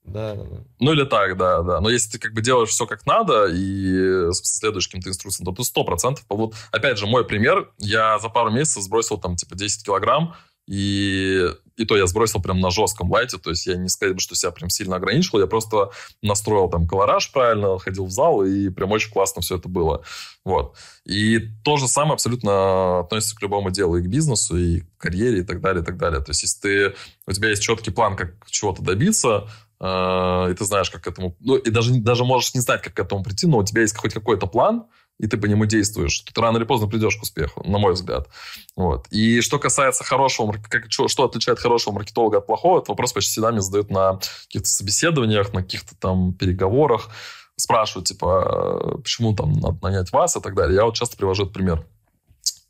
[0.04, 0.56] Да, да, да.
[0.78, 1.80] Ну или так, да, да.
[1.80, 5.64] Но если ты как бы делаешь все как надо и следуешь каким-то инструкциям, то ты
[5.64, 6.24] сто процентов...
[6.28, 7.70] Вот, опять же, мой пример.
[7.78, 10.34] Я за пару месяцев сбросил там типа 10 килограмм,
[10.66, 11.46] и,
[11.78, 14.50] и то я сбросил прям на жестком лайте, то есть я не сказать, что себя
[14.50, 15.90] прям сильно ограничил, я просто
[16.22, 20.02] настроил там колораж правильно, ходил в зал, и прям очень классно все это было.
[20.44, 20.76] Вот.
[21.04, 25.40] И то же самое абсолютно относится к любому делу, и к бизнесу, и к карьере,
[25.40, 26.20] и так далее, и так далее.
[26.20, 26.94] То есть если ты,
[27.26, 29.48] у тебя есть четкий план, как чего-то добиться,
[29.80, 31.36] э, и ты знаешь, как к этому...
[31.40, 33.96] Ну, и даже, даже можешь не знать, как к этому прийти, но у тебя есть
[33.96, 34.86] хоть какой-то план,
[35.18, 38.28] и ты по нему действуешь, ты рано или поздно придешь к успеху, на мой взгляд.
[38.76, 39.08] Вот.
[39.10, 43.32] И что касается хорошего, как, что, что отличает хорошего маркетолога от плохого, этот вопрос почти
[43.32, 47.10] всегда мне задают на каких-то собеседованиях, на каких-то там переговорах.
[47.56, 50.76] Спрашивают, типа, почему там надо нанять вас и так далее.
[50.76, 51.84] Я вот часто привожу этот пример.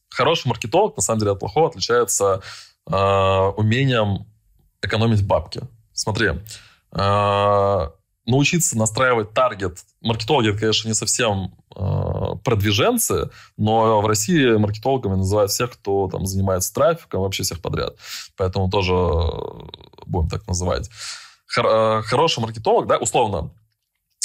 [0.09, 2.41] Хороший маркетолог, на самом деле, от плохого отличается
[2.91, 2.97] э,
[3.57, 4.27] умением
[4.81, 5.61] экономить бабки.
[5.93, 6.31] Смотри,
[6.93, 7.89] э,
[8.29, 9.79] научиться настраивать таргет.
[10.01, 11.55] Маркетологи, это, конечно, не совсем
[12.37, 17.97] продвиженцы, но в России маркетологами называют всех, кто там занимается трафиком, вообще всех подряд.
[18.37, 20.91] Поэтому тоже э, будем так называть.
[21.47, 23.51] Хор, э, хороший маркетолог, да, условно,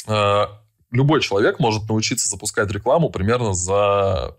[0.06, 0.46] э,
[0.90, 4.36] любой человек может научиться запускать рекламу примерно за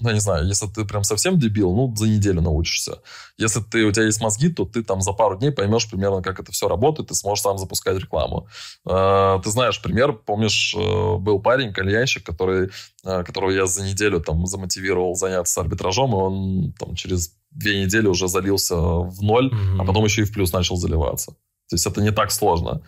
[0.00, 3.02] ну, я не знаю, если ты прям совсем дебил, ну, за неделю научишься.
[3.36, 6.40] Если ты, у тебя есть мозги, то ты там за пару дней поймешь примерно, как
[6.40, 8.48] это все работает, ты сможешь сам запускать рекламу.
[8.88, 12.70] Э, ты знаешь пример, помнишь, э, был парень, кальянщик, который,
[13.04, 18.06] э, которого я за неделю там замотивировал заняться арбитражом, и он там через две недели
[18.06, 19.80] уже залился в ноль, mm-hmm.
[19.80, 21.32] а потом еще и в плюс начал заливаться.
[21.68, 22.82] То есть это не так сложно.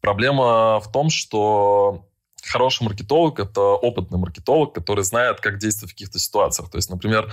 [0.00, 2.04] Проблема в том, что
[2.42, 6.70] хороший маркетолог— это опытный маркетолог, который знает, как действовать в каких-то ситуациях.
[6.70, 7.30] То есть, например,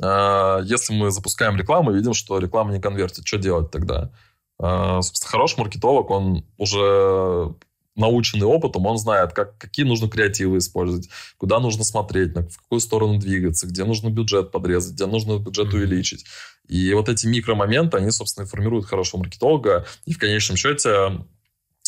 [0.00, 4.10] э, если мы запускаем рекламу и видим, что реклама не конвертит, что делать тогда?
[4.60, 7.54] Э, собственно, хороший маркетолог, он уже
[7.96, 12.80] наученный опытом, он знает, как, какие нужно креативы использовать, куда нужно смотреть, на, в какую
[12.80, 16.24] сторону двигаться, где нужно бюджет подрезать, где нужно бюджет увеличить.
[16.68, 19.86] И вот эти микромоменты, они, собственно, формируют хорошего маркетолога.
[20.06, 21.20] И в конечном счете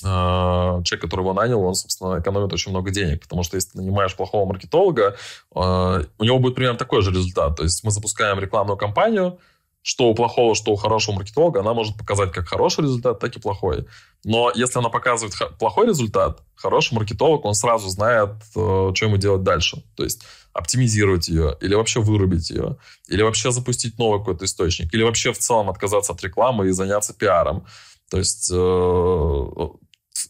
[0.02, 4.14] человек, который его нанял, он, собственно, экономит очень много денег, потому что если ты нанимаешь
[4.14, 5.16] плохого маркетолога,
[5.55, 7.56] а, у него будет примерно такой же результат.
[7.56, 9.39] То есть мы запускаем рекламную кампанию,
[9.86, 13.40] что у плохого, что у хорошего маркетолога, она может показать как хороший результат, так и
[13.40, 13.86] плохой.
[14.24, 19.44] Но если она показывает плохой результат, хороший маркетолог, он сразу знает, э, что ему делать
[19.44, 19.85] дальше.
[19.97, 25.05] То есть оптимизировать ее, или вообще вырубить ее, или вообще запустить новый какой-то источник, или
[25.05, 27.64] вообще в целом отказаться от рекламы и заняться пиаром.
[28.10, 29.68] То есть э,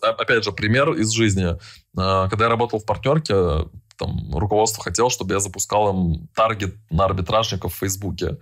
[0.00, 1.58] опять же, пример из жизни.
[1.96, 7.04] А, когда я работал в партнерке, там, руководство хотело, чтобы я запускал им таргет на
[7.04, 8.38] арбитражников в Фейсбуке.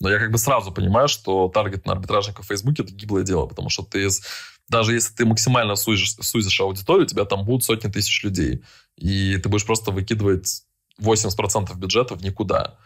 [0.00, 3.46] Но я как бы сразу понимаю, что таргет на арбитражников в Фейсбуке– это гиблое дело,
[3.46, 4.22] потому что ты из
[4.68, 8.62] даже если ты максимально сузишь, сузишь аудиторию, у тебя там будут сотни тысяч людей.
[8.96, 10.62] И ты будешь просто выкидывать
[11.00, 12.76] 80% бюджета в никуда.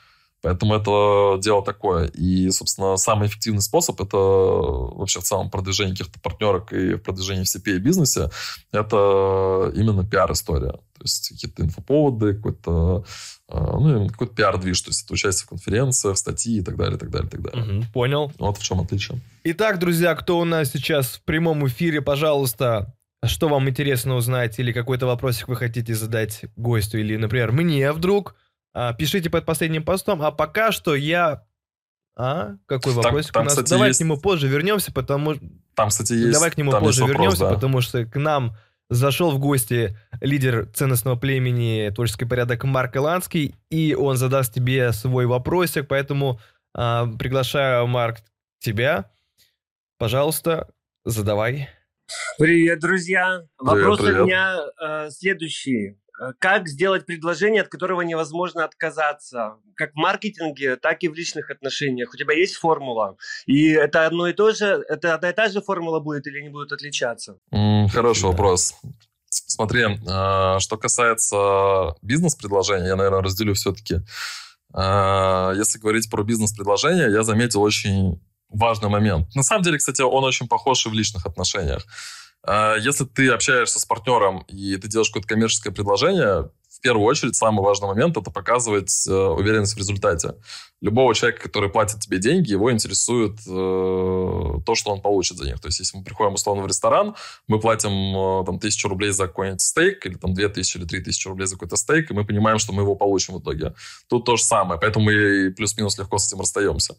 [0.43, 2.09] Поэтому это дело такое.
[2.09, 7.47] И, собственно, самый эффективный способ это вообще в целом продвижение каких-то партнерок и продвижение в
[7.47, 8.31] CPA бизнесе
[8.73, 10.73] это именно пиар-история.
[10.73, 13.05] То есть какие-то инфоповоды, какой-то
[13.49, 16.99] а, ну, какой-то пиар-движ, то есть это участие в конференциях, статьи и так далее, и
[16.99, 17.79] так далее, и так далее.
[17.79, 18.33] Угу, понял.
[18.39, 19.21] Вот в чем отличие.
[19.45, 22.95] Итак, друзья, кто у нас сейчас в прямом эфире, пожалуйста,
[23.25, 28.35] что вам интересно узнать или какой-то вопросик вы хотите задать гостю или, например, мне вдруг,
[28.73, 30.23] а, пишите под последним постом.
[30.23, 31.45] А пока что я...
[32.15, 32.57] А?
[32.67, 33.53] Какой вопрос у нас?
[33.53, 33.99] Кстати, Давай есть...
[33.99, 35.35] к нему позже вернемся, потому...
[35.75, 36.33] Там, кстати, есть...
[36.33, 37.55] Давай к нему там позже вопрос, вернемся, да.
[37.55, 38.57] потому что к нам
[38.91, 45.27] зашел в гости лидер ценностного племени «Творческий порядок» Марк Иланский, и он задаст тебе свой
[45.27, 46.41] вопросик, поэтому
[46.75, 48.19] а, приглашаю, Марк,
[48.59, 49.11] тебя.
[49.99, 50.69] Пожалуйста,
[51.05, 51.69] задавай.
[52.39, 53.39] Привет, друзья.
[53.39, 54.21] Привет, Вопрос привет.
[54.21, 55.97] у меня э, следующий.
[56.23, 59.57] Э, Как сделать предложение, от которого невозможно отказаться?
[59.75, 62.11] Как в маркетинге, так и в личных отношениях.
[62.15, 63.17] У тебя есть формула?
[63.47, 66.49] И это одно и то же, это одна и та же формула будет или они
[66.49, 67.39] будут отличаться?
[67.51, 68.29] М, Хороший всегда.
[68.31, 68.75] вопрос.
[69.31, 74.01] Смотри, а, что касается бизнес-предложения, я, наверное, разделю все-таки.
[74.75, 79.27] Если говорить про бизнес-предложение, я заметил очень важный момент.
[79.35, 81.85] На самом деле, кстати, он очень похож и в личных отношениях.
[82.45, 87.37] А, Если ты общаешься с партнером и ты делаешь какое-то коммерческое предложение, в первую очередь
[87.37, 90.35] самый важный момент это показывать э, уверенность в результате.
[90.81, 95.61] Любого человека, который платит тебе деньги, его интересует э, то, что он получит за них.
[95.61, 97.15] То есть, если мы приходим условно в ресторан,
[97.47, 101.01] мы платим э, там тысячу рублей за какой-нибудь стейк, или там две тысячи или три
[101.01, 103.75] тысячи рублей за какой-то стейк, и мы понимаем, что мы его получим в итоге.
[104.09, 106.97] Тут то же самое, поэтому мы плюс-минус легко с этим расстаемся.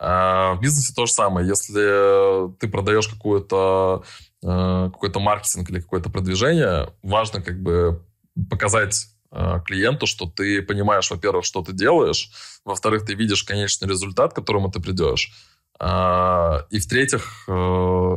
[0.00, 1.46] А в бизнесе то же самое.
[1.46, 4.04] Если ты продаешь какую-то
[4.42, 8.04] какой-то маркетинг или какое-то продвижение, важно как бы
[8.50, 12.30] показать э, клиенту, что ты понимаешь, во-первых, что ты делаешь,
[12.64, 15.32] во-вторых, ты видишь конечный результат, к которому ты придешь,
[15.80, 18.16] А, и в-третьих, э,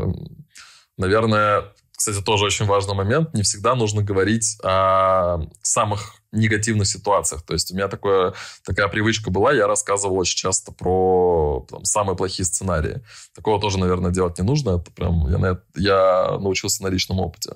[0.98, 1.66] наверное,
[2.02, 7.44] кстати, тоже очень важный момент, не всегда нужно говорить о самых негативных ситуациях.
[7.44, 8.34] То есть у меня такое,
[8.66, 13.04] такая привычка была, я рассказывал очень часто про там, самые плохие сценарии.
[13.36, 14.80] Такого тоже, наверное, делать не нужно.
[14.80, 17.54] Это прям я, на я научился на личном опыте.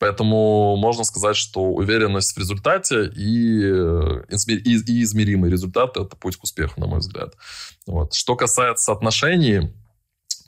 [0.00, 6.42] Поэтому можно сказать, что уверенность в результате и, и, и измеримый результат– это путь к
[6.42, 7.34] успеху, на мой взгляд.
[7.86, 8.14] Вот.
[8.14, 9.72] Что касается отношений,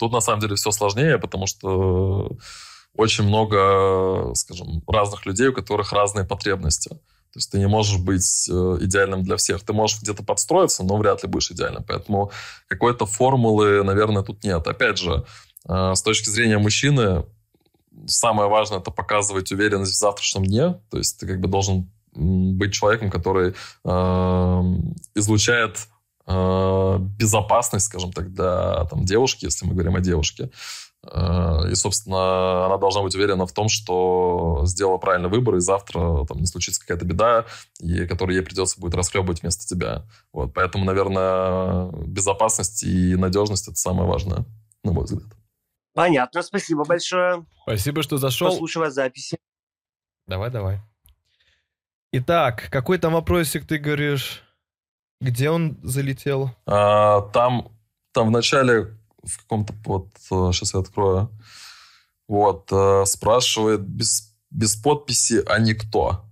[0.00, 2.36] тут на самом деле все сложнее, потому что
[2.96, 6.90] очень много, скажем, разных людей, у которых разные потребности.
[6.90, 9.62] То есть ты не можешь быть э, идеальным для всех.
[9.62, 11.84] Ты можешь где-то подстроиться, но вряд ли будешь идеальным.
[11.84, 12.32] Поэтому
[12.68, 14.66] какой-то формулы, наверное, тут нет.
[14.66, 15.26] Опять же,
[15.68, 17.26] э, с точки зрения мужчины,
[18.06, 20.80] самое важное это показывать уверенность в завтрашнем дне.
[20.90, 23.54] То есть ты как бы должен быть человеком, который
[23.84, 24.62] э,
[25.14, 25.86] излучает
[26.26, 30.50] э, безопасность, скажем так, для там, девушки, если мы говорим о девушке.
[31.06, 36.24] Э, И, собственно, она должна быть уверена в том, что сделала правильный выбор, и завтра
[36.26, 37.46] там не случится какая-то беда,
[37.80, 40.04] и которую ей придется будет расхлебывать вместо тебя.
[40.32, 40.52] Вот.
[40.54, 44.44] Поэтому, наверное, безопасность и надежность– это самое важное,
[44.84, 45.28] на мой взгляд.
[45.94, 47.44] Понятно, спасибо большое.
[47.62, 48.50] Спасибо, что зашел.
[48.50, 49.38] Послушаю вас записи.
[50.26, 50.80] Давай, давай.
[52.12, 54.42] Итак, какой там вопросик ты говоришь?
[55.20, 56.50] Где он залетел?
[56.66, 57.72] А, там,
[58.12, 60.08] там в начале, в каком-то, вот,
[60.52, 61.30] сейчас я открою,
[62.28, 66.24] вот, э, спрашивает без, без подписи, а никто.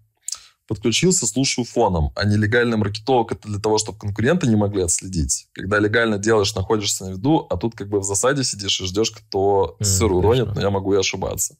[0.68, 2.10] Подключился, слушаю фоном.
[2.16, 5.46] А нелегальный маркетолог это для того, чтобы конкуренты не могли отследить.
[5.52, 9.12] Когда легально делаешь, находишься на виду, а тут как бы в засаде сидишь и ждешь,
[9.12, 11.56] кто сыр уронит, но я могу и ошибаться.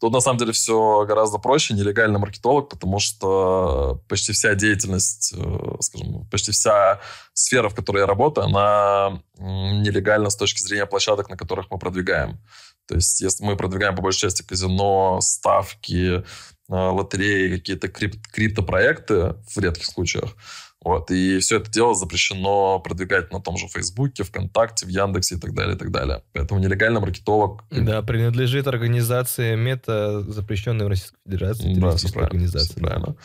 [0.00, 5.76] Тут на самом деле все гораздо проще, нелегальный маркетолог, потому что почти вся деятельность, э,
[5.80, 7.00] скажем, почти вся
[7.32, 12.38] сфера, в которой я работаю, она нелегальна с точки зрения площадок, на которых мы продвигаем.
[12.86, 16.22] То есть, если мы продвигаем по большей части казино, ставки, э,
[16.68, 20.36] лотереи, какие-то крип- криптопроекты в редких случаях,
[20.80, 25.38] вот, и все это дело запрещено продвигать на том же Фейсбуке, ВКонтакте, в Яндексе и
[25.38, 26.22] так далее, и так далее.
[26.32, 27.64] Поэтому нелегальный маркетолог...
[27.70, 31.74] Да, принадлежит организации Мета, запрещенной в Российской Федерации.
[31.74, 32.26] Да, все правильно.
[32.28, 32.72] организации.
[32.74, 33.16] всё правильно.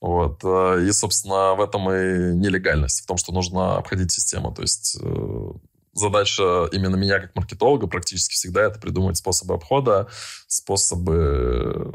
[0.00, 0.40] Вот.
[0.44, 4.54] э, И, собственно, в этом и нелегальность, в том, что нужно обходить систему.
[4.54, 5.50] То есть э,
[5.92, 10.08] задача именно меня как маркетолога практически всегда это придумать способы обхода,
[10.46, 11.92] способы,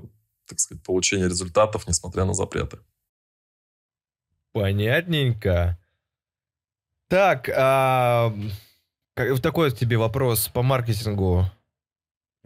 [0.48, 2.80] так сказать, получения результатов, несмотря на запреты.
[4.56, 5.78] Понятненько.
[7.10, 8.34] Так, а,
[9.42, 11.44] такой тебе вопрос по маркетингу.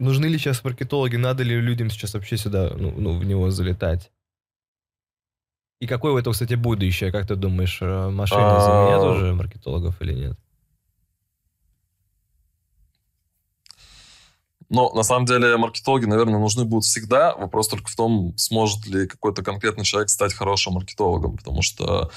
[0.00, 4.10] Нужны ли сейчас маркетологи, надо ли людям сейчас вообще сюда, ну, ну в него залетать?
[5.80, 7.12] И какое у этого, кстати, будущее?
[7.12, 9.10] Как ты думаешь, э, машины заменят а.
[9.12, 10.38] уже маркетологов или нет?
[14.70, 17.34] Но на самом деле маркетологи, наверное, нужны будут всегда.
[17.34, 21.36] Вопрос только в том, сможет ли какой-то конкретный человек стать хорошим маркетологом.
[21.36, 22.10] Потому что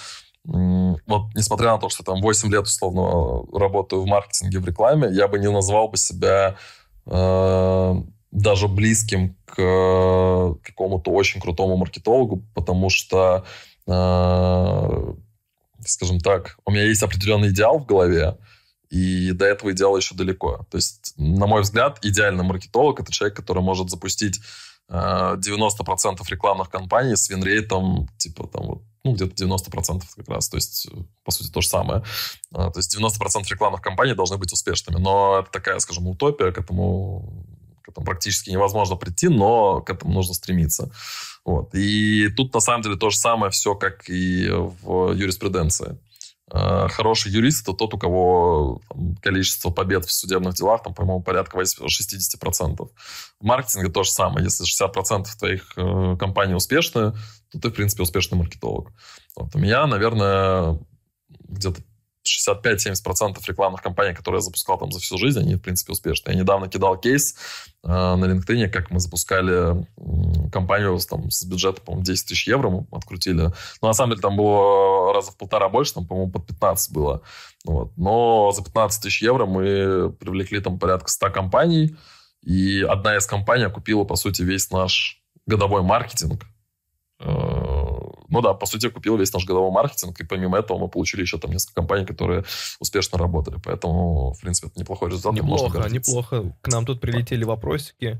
[0.45, 5.27] вот несмотря на то, что там 8 лет условно работаю в маркетинге, в рекламе, я
[5.27, 6.57] бы не назвал бы себя
[7.05, 7.95] э,
[8.31, 13.45] даже близким к э, какому-то очень крутому маркетологу, потому что,
[13.87, 15.13] э,
[15.85, 18.37] скажем так, у меня есть определенный идеал в голове,
[18.93, 20.67] и до этого идеала еще далеко.
[20.69, 24.39] То есть, на мой взгляд, идеальный маркетолог– это человек, который может запустить
[24.87, 30.57] 90% э, рекламных кампаний с винрейтом, типа, там, вот, ну, где-то 90% как раз, то
[30.57, 30.87] есть,
[31.23, 32.03] по сути, то же самое.
[32.51, 37.47] То есть 90% рекламных кампаний должны быть успешными, но это такая, скажем, утопия, к этому
[37.81, 40.91] к этому практически невозможно прийти, но к этому нужно стремиться.
[41.43, 41.73] Вот.
[41.73, 45.97] И тут, на самом деле, то же самое все, как и в юриспруденции.
[46.55, 51.23] А, хороший юрист– это тот, у кого там, количество побед в судебных делах, там, по-моему,
[51.23, 52.77] порядка 60%.
[52.77, 54.45] В маркетинге то же самое.
[54.45, 57.13] Если 60% твоих э, компаний успешны,
[57.51, 58.91] то ты, в принципе, успешный маркетолог.
[59.35, 59.55] Вот.
[59.55, 60.79] У меня, наверное,
[61.49, 61.81] где-то
[62.47, 66.31] 65-70% рекламных кампаний, которые я запускал там за всю жизнь, они, в принципе, успешны.
[66.31, 67.35] Я недавно кидал кейс
[67.83, 72.69] э, на LinkedIn, как мы запускали э, компанию там, с бюджетом, по-моему, 10 тысяч евро
[72.69, 73.51] мы открутили.
[73.81, 77.21] Но на самом деле там было раза в полтора больше, там, по-моему, под 15 было.
[77.65, 77.91] Вот.
[77.97, 81.95] Но за 15 тысяч евро мы привлекли там порядка 100 компаний,
[82.41, 86.43] и одна из компаний купила, по сути, весь наш годовой маркетинг.
[87.19, 87.72] Э,
[88.33, 91.37] ну да, по сути, купил весь наш годовой маркетинг, и помимо этого мы получили еще
[91.37, 92.43] там несколько компаний, которые
[92.79, 93.57] успешно работали.
[93.63, 95.33] Поэтому, в принципе, это неплохой результат.
[95.33, 96.55] Неплохо, неплохо.
[96.61, 98.19] К нам тут прилетели вопросики.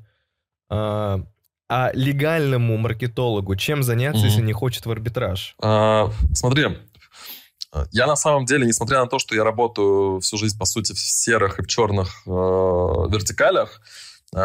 [0.69, 1.19] А,
[1.68, 4.30] а легальному маркетологу чем заняться, mm-hmm.
[4.30, 5.56] если не хочет в арбитраж?
[5.60, 6.77] А, смотри,
[7.91, 10.99] я на самом деле, несмотря на то, что я работаю всю жизнь, по сути, в
[10.99, 13.81] серых и в черных э, вертикалях,
[14.35, 14.38] э,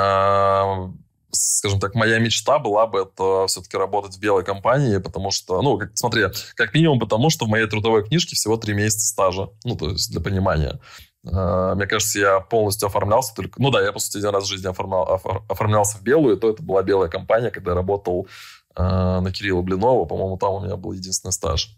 [1.31, 5.79] скажем так, моя мечта была бы это все-таки работать в белой компании, потому что, ну,
[5.79, 6.25] как, смотри,
[6.55, 10.11] как минимум потому, что в моей трудовой книжке всего три месяца стажа, ну, то есть
[10.11, 10.81] для понимания.
[11.27, 13.61] Uh, мне кажется, я полностью оформлялся только...
[13.61, 16.49] Ну да, я, по сути, один раз в жизни оформлял, офор, оформлялся в белую, то
[16.49, 18.29] это была белая компания, когда я работал
[18.77, 21.77] uh, на Кирилла Блинова, по-моему, там у меня был единственный стаж.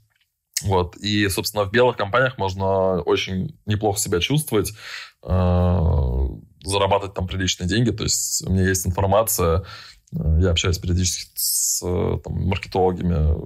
[0.62, 0.96] Вот.
[0.96, 4.72] И, собственно, в белых компаниях можно очень неплохо себя чувствовать,
[5.22, 6.28] э,
[6.62, 7.90] зарабатывать там приличные деньги.
[7.90, 9.64] То есть у меня есть информация,
[10.12, 13.36] э, я общаюсь периодически с там, маркетологами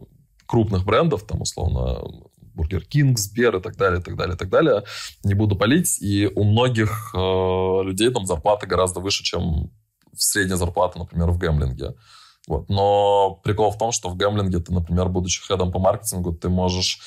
[0.47, 2.03] крупных брендов, там, условно,
[2.55, 4.85] Burger King, Сбер и так далее, и так далее, и так далее.
[5.25, 6.01] Не буду палить.
[6.01, 7.19] И у многих э,
[7.85, 9.71] людей там зарплата гораздо выше, чем
[10.17, 11.95] средняя зарплата, например, в гэмблинге.
[12.47, 12.69] Вот.
[12.69, 17.01] Но прикол в том, что в гэмблинге ты, например, будучи хедом по маркетингу, ты можешь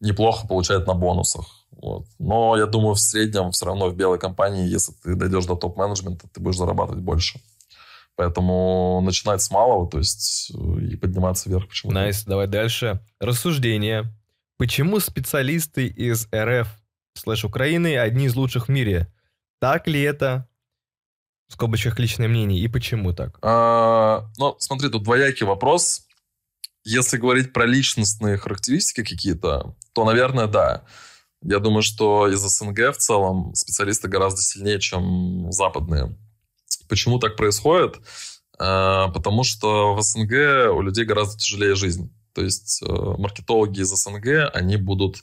[0.00, 1.61] неплохо получать на бонусах.
[1.72, 2.06] Вот.
[2.18, 6.28] Но я думаю, в среднем все равно в белой компании, если ты дойдешь до топ-менеджмента,
[6.32, 7.40] ты будешь зарабатывать больше.
[8.14, 11.68] Поэтому начинать с малого, то есть э, и подниматься вверх.
[11.68, 11.92] Почему?
[11.92, 12.28] Nice, nice.
[12.28, 13.00] давай дальше.
[13.18, 14.04] Рассуждение.
[14.58, 16.68] Почему специалисты из РФ
[17.14, 19.12] слэш Украины одни из лучших в мире?
[19.58, 20.46] Так ли это?
[21.52, 23.38] в скобочках личное мнение, и почему так?
[23.42, 26.06] А, ну, смотри, тут двоякий вопрос.
[26.82, 30.84] Если говорить про личностные характеристики какие-то, то, наверное, да.
[31.42, 36.16] Я думаю, что из СНГ в целом специалисты гораздо сильнее, чем западные.
[36.88, 38.00] Почему так происходит?
[38.58, 42.12] А, потому что в СНГ у людей гораздо тяжелее жизнь.
[42.34, 45.16] То есть э, маркетологи из СНГ, они будут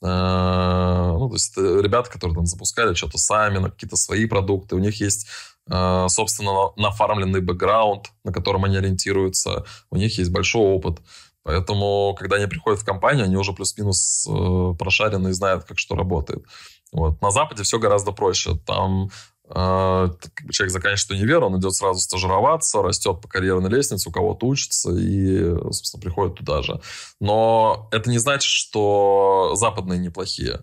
[0.00, 4.76] э, ну, то есть это ребята, которые там запускали что-то сами, на какие-то свои продукты,
[4.76, 5.26] у них есть
[5.70, 11.00] Э, собственно, нафармленный бэкграунд, на котором они ориентируются, у них есть большой опыт.
[11.44, 15.96] Поэтому, когда они приходят в компанию, они уже плюс-минус э, прошарены и знают, как что
[15.96, 16.44] работает.
[16.92, 17.20] Вот.
[17.20, 18.56] На Западе все гораздо проще.
[18.64, 19.10] Там
[19.48, 20.08] э,
[20.50, 25.54] человек заканчивает универ, он идет сразу стажироваться, растет по карьерной лестнице, у кого-то учится и,
[25.72, 26.80] собственно, приходит туда же.
[27.20, 30.60] Но это не значит, что западные неплохие.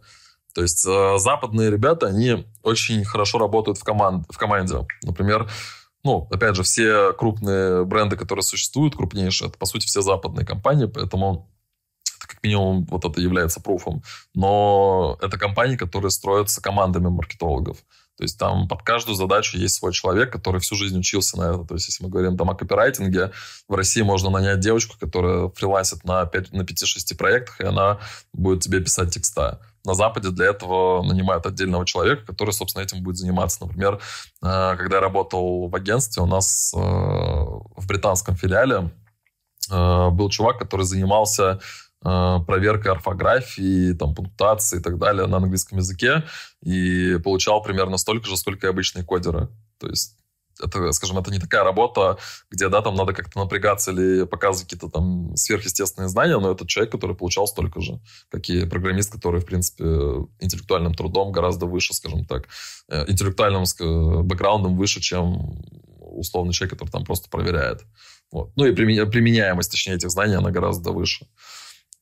[0.56, 4.85] То есть э, западные ребята, они очень хорошо работают в, команд, в команде.
[5.03, 5.49] Например,
[6.03, 10.85] ну, опять же, все крупные бренды, которые существуют, крупнейшие, это, по сути, все западные компании,
[10.85, 11.49] поэтому
[12.17, 14.03] Это как минимум вот это является пруфом.
[14.34, 17.77] Но это компании, которые строятся командами маркетологов.
[18.19, 21.63] То есть там под каждую задачу есть свой человек, который всю жизнь учился на это.
[21.63, 23.31] То есть если мы говорим там о копирайтинге,
[23.69, 27.99] в России можно нанять девочку, которая фрилансит на, 5, на 5-6 проектах, и она
[28.34, 29.61] будет тебе писать текста.
[29.85, 33.65] На Западе для этого нанимают отдельного человека, который, собственно, этим будет заниматься.
[33.65, 38.91] Например, э, когда я работал в агентстве, у нас э, в британском филиале
[39.72, 41.60] э, был чувак, который занимался
[42.01, 46.23] проверкой орфографии, там, пунктуации и так далее на английском языке
[46.61, 49.49] и получал примерно столько же, сколько и обычные кодеры.
[49.81, 50.19] То есть
[50.61, 52.18] это, скажем, это не такая работа,
[52.49, 56.91] где, да, там надо как-то напрягаться или показывать какие-то там сверхъестественные знания, но это человек,
[56.91, 57.99] который получал столько же,
[58.30, 59.84] как и программист, который, в принципе,
[60.40, 62.48] интеллектуальным трудом гораздо выше, скажем так,
[62.90, 63.64] э, интеллектуальным
[64.26, 65.61] бэкграундом выше, чем
[65.99, 67.86] условный человек, который там просто проверяет.
[68.31, 68.52] Вот.
[68.56, 71.27] Ну и применяемость, точнее, этих знаний, она гораздо выше.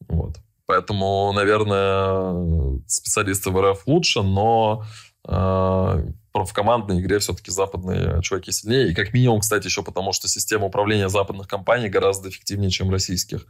[0.07, 0.38] Вот.
[0.65, 4.84] Поэтому, наверное, специалисты в РФ лучше, но
[5.27, 6.07] э,
[6.45, 8.89] в командной игре все-таки западные чуваки сильнее.
[8.89, 13.45] И как минимум, кстати, еще потому, что система управления западных компаний гораздо эффективнее, чем российских.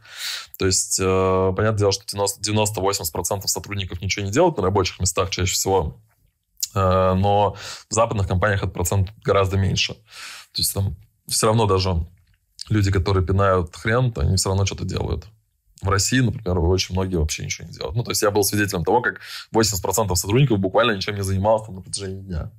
[0.58, 2.04] То есть, э, понятное дело, что
[2.40, 6.00] 90-80% сотрудников ничего не делают на рабочих местах чаще всего.
[6.74, 7.56] Э, но
[7.88, 9.94] в западных компаниях этот процент гораздо меньше.
[9.94, 10.96] То есть там
[11.26, 12.06] все равно даже
[12.68, 15.26] люди, которые пинают хрен, они все равно что-то делают
[15.82, 17.96] в России, например, очень многие вообще ничего не делают.
[17.96, 19.20] Ну, то есть я был свидетелем того, как
[19.54, 22.50] 80% сотрудников буквально ничем не занимался на протяжении дня.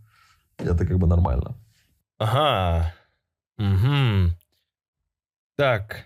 [0.59, 1.55] И это как бы нормально.
[2.17, 2.93] Ага.
[3.57, 4.35] Угу.
[5.57, 6.05] Так.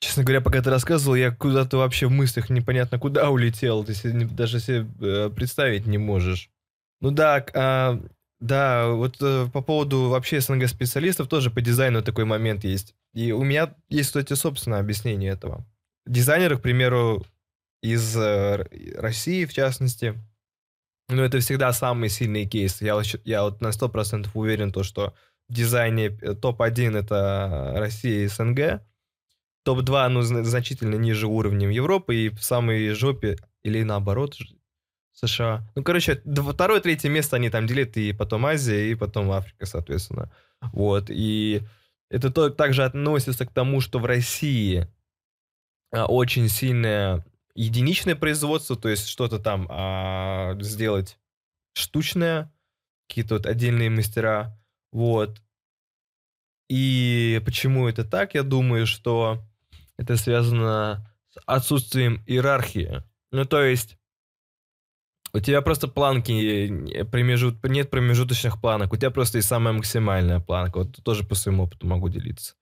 [0.00, 3.84] Честно говоря, пока ты рассказывал, я куда-то вообще в мыслях непонятно куда улетел.
[3.84, 6.50] Ты себе, даже себе э, представить не можешь.
[7.00, 8.00] Ну да, а,
[8.40, 12.94] да, вот э, по поводу вообще СНГ-специалистов тоже по дизайну такой момент есть.
[13.12, 15.66] И у меня есть, кстати, собственное объяснение этого
[16.06, 17.24] дизайнеры, к примеру,
[17.82, 18.66] из э,
[18.96, 20.14] России, в частности,
[21.10, 22.80] ну, это всегда самый сильный кейс.
[22.80, 25.14] Я, я вот на 100% уверен, то, что
[25.48, 28.82] в дизайне э, топ-1 это Россия и СНГ,
[29.64, 34.36] топ-2, ну, значительно ниже уровнем Европы, и в самой жопе, или наоборот,
[35.12, 35.68] США.
[35.74, 40.32] Ну, короче, второе, третье место они там делят, и потом Азия, и потом Африка, соответственно.
[40.72, 41.62] Вот, и
[42.10, 44.88] это то, также относится к тому, что в России
[45.92, 47.24] а, очень сильное
[47.60, 51.18] единичное производство, то есть что-то там а, сделать
[51.74, 52.52] штучное,
[53.08, 54.58] какие-то вот отдельные мастера,
[54.92, 55.42] вот.
[56.68, 58.34] И почему это так?
[58.34, 59.42] Я думаю, что
[59.98, 63.02] это связано с отсутствием иерархии.
[63.32, 63.98] Ну, то есть
[65.32, 70.78] у тебя просто планки, промежут, нет промежуточных планок, у тебя просто есть самая максимальная планка.
[70.78, 72.54] Вот тоже по своему опыту могу делиться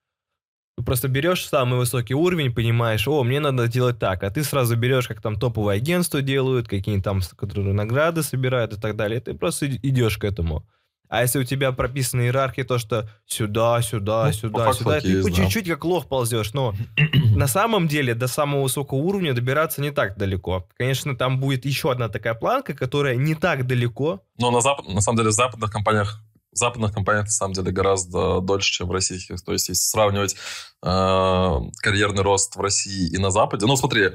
[0.85, 5.09] просто берешь самый высокий уровень, понимаешь, о, мне надо делать так, а ты сразу берешь,
[5.09, 9.69] как там топовые агентства делают, какие-нибудь там, которые награды собирают и так далее, ты просто
[9.69, 10.67] идешь к этому.
[11.09, 15.33] А если у тебя прописана иерархия, то что сюда, сюда, ну, сюда, сюда, ты по
[15.33, 16.53] чуть-чуть как лох ползешь.
[16.53, 16.75] Но
[17.35, 20.69] на самом деле до самого высокого уровня добираться не так далеко.
[20.77, 24.23] Конечно, там будет еще одна такая планка, которая не так далеко.
[24.39, 26.23] Но на, запад, на самом деле в западных компаниях
[26.53, 29.43] западных компаниях на самом деле гораздо дольше, чем в российских.
[29.43, 30.35] То есть, если сравнивать
[30.83, 34.11] э, карьерный рост в России и на Западе, ну смотри,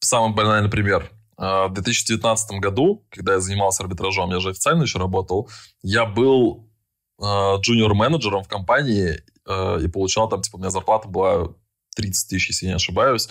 [0.00, 1.10] самый банальный пример.
[1.38, 5.48] Э, в 2019 году, когда я занимался арбитражом, я же официально еще работал,
[5.82, 6.68] я был
[7.20, 11.48] э, джуниор-менеджером в компании э, и получал там, типа, у меня зарплата была
[11.96, 13.28] 30 тысяч, если я не ошибаюсь.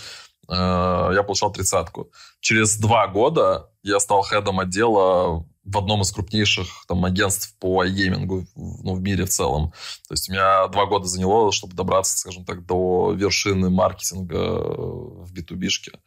[0.49, 2.11] Э, я получал тридцатку.
[2.39, 8.48] Через два года я стал хедом отдела в одном из крупнейших там, агентств по iGaming
[8.56, 9.72] ну, в мире в целом.
[10.07, 15.31] То есть у меня два года заняло, чтобы добраться, скажем так, до вершины маркетинга в
[15.34, 15.99] B2B-шке.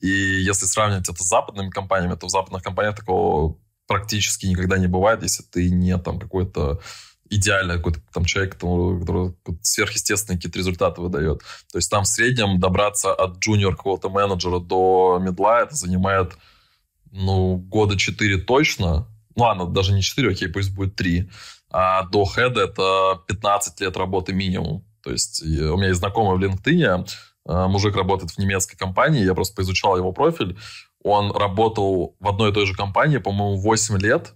[0.00, 3.56] И если сравнивать это с западными компаниями, то в западных компаниях такого
[3.86, 6.80] практически никогда не бывает, если ты не там какой-то
[7.28, 11.40] идеальный какой-то там человек, который сверхъестественные какие-то результаты выдает.
[11.72, 16.32] То есть там в среднем добраться от джуниор какого-то менеджера до медла это занимает
[17.12, 19.06] ну, года 4 точно.
[19.36, 21.30] Ну, ладно, даже не 4, окей, пусть будет 3.
[21.70, 24.84] А до хеда это 15 лет работы минимум.
[25.02, 27.06] То есть у меня есть знакомый в LinkedIn,
[27.46, 30.58] а, мужик работает в немецкой компании, я просто поизучал его профиль.
[31.02, 34.34] Он работал в одной и той же компании, по-моему, 8 лет,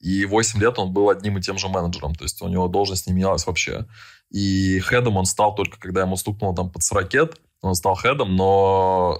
[0.00, 3.06] и 8 лет он был одним и тем же менеджером, то есть у него должность
[3.06, 3.86] не менялась вообще.
[4.30, 9.18] И хедом он стал только, когда ему стукнуло там под 40 он стал хедом, но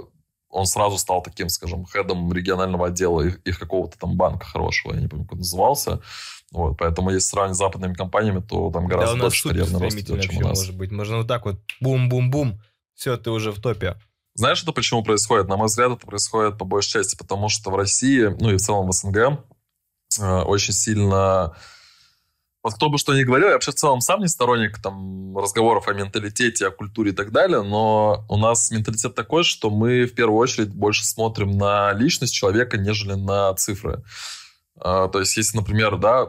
[0.50, 5.00] он сразу стал таким, скажем, хедом регионального отдела их, их какого-то там банка хорошего, я
[5.00, 6.00] не помню, как он назывался.
[6.50, 10.22] Вот, поэтому если сравнивать с западными компаниями, то там гораздо да, больше карьерный рост идет,
[10.22, 10.58] чем у нас.
[10.58, 10.90] может быть.
[10.90, 12.60] Можно вот так вот бум-бум-бум,
[12.94, 13.96] все, ты уже в топе.
[14.34, 15.48] Знаешь, это почему происходит?
[15.48, 18.60] На мой взгляд, это происходит по большей части, потому что в России, ну и в
[18.60, 19.44] целом в СНГ,
[20.20, 21.54] э, очень сильно...
[22.62, 25.86] Вот кто бы что ни говорил, я вообще в целом сам не сторонник там разговоров
[25.86, 30.14] о менталитете, о культуре и так далее, но у нас менталитет такой, что мы в
[30.14, 34.02] первую очередь больше смотрим на личность человека, нежели на цифры.
[34.76, 36.26] Э, то есть, если, например, да,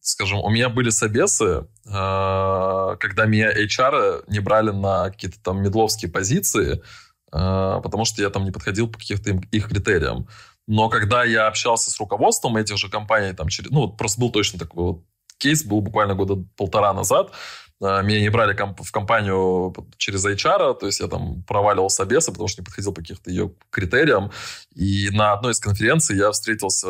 [0.00, 6.10] скажем, у меня были собесы, э, когда меня HR не брали на какие-то там медловские
[6.10, 6.82] позиции,
[7.32, 10.28] а, потому что я там не подходил по каким-то их критериям.
[10.66, 14.58] Но когда я общался с руководством этих же компаний, там, через, ну, просто был точно
[14.58, 15.04] такой вот
[15.40, 17.32] кейс, был буквально года полтора назад,
[17.82, 22.48] а, меня не брали в компанию через HR, то есть я там проваливал собесы, потому
[22.48, 24.30] что не подходил по каким-то ее критериям.
[24.74, 26.86] И на одной из конференций я встретился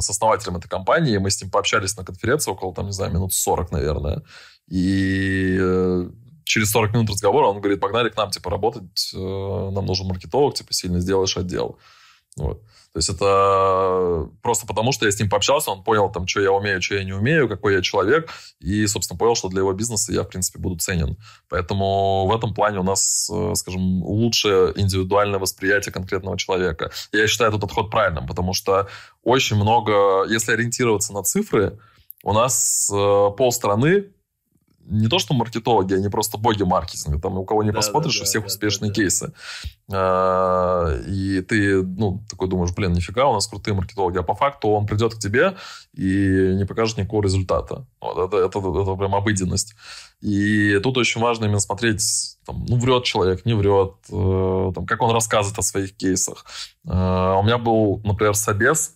[0.00, 3.34] с основателем этой компании, мы с ним пообщались на конференции около, там, не знаю, минут
[3.34, 4.22] 40, наверное.
[4.66, 6.10] И э,
[6.44, 10.54] через 40 минут разговора он говорит, погнали к нам, типа, работать, э, нам нужен маркетолог,
[10.54, 11.78] типа, сильно сделаешь отдел.
[12.36, 12.62] Вот.
[12.94, 16.52] То есть это просто потому, что я с ним пообщался, он понял, там, что я
[16.52, 18.30] умею, что я не умею, какой я человек,
[18.60, 21.16] и, собственно, понял, что для его бизнеса я, в принципе, буду ценен.
[21.48, 26.92] Поэтому в этом плане у нас, э, скажем, лучшее индивидуальное восприятие конкретного человека.
[27.10, 28.86] Я считаю этот подход правильным, потому что
[29.24, 31.76] очень много, если ориентироваться на цифры,
[32.22, 34.13] у нас э, полстраны
[34.86, 37.20] не то, что маркетологи, они просто боги маркетинга.
[37.20, 39.32] Там у кого не да, посмотришь, да, у всех да, успешные да, кейсы.
[39.90, 44.18] А, и ты, ну, такой думаешь, блин, нифига, у нас крутые маркетологи.
[44.18, 45.56] А по факту он придет к тебе
[45.94, 47.86] и не покажет никакого результата.
[48.00, 49.74] Вот, это, это, это прям обыденность.
[50.20, 55.02] И тут очень важно именно смотреть, там, ну, врет человек, не врет, э, там, как
[55.02, 56.44] он рассказывает о своих кейсах.
[56.86, 58.94] Э, у меня был, например, собес,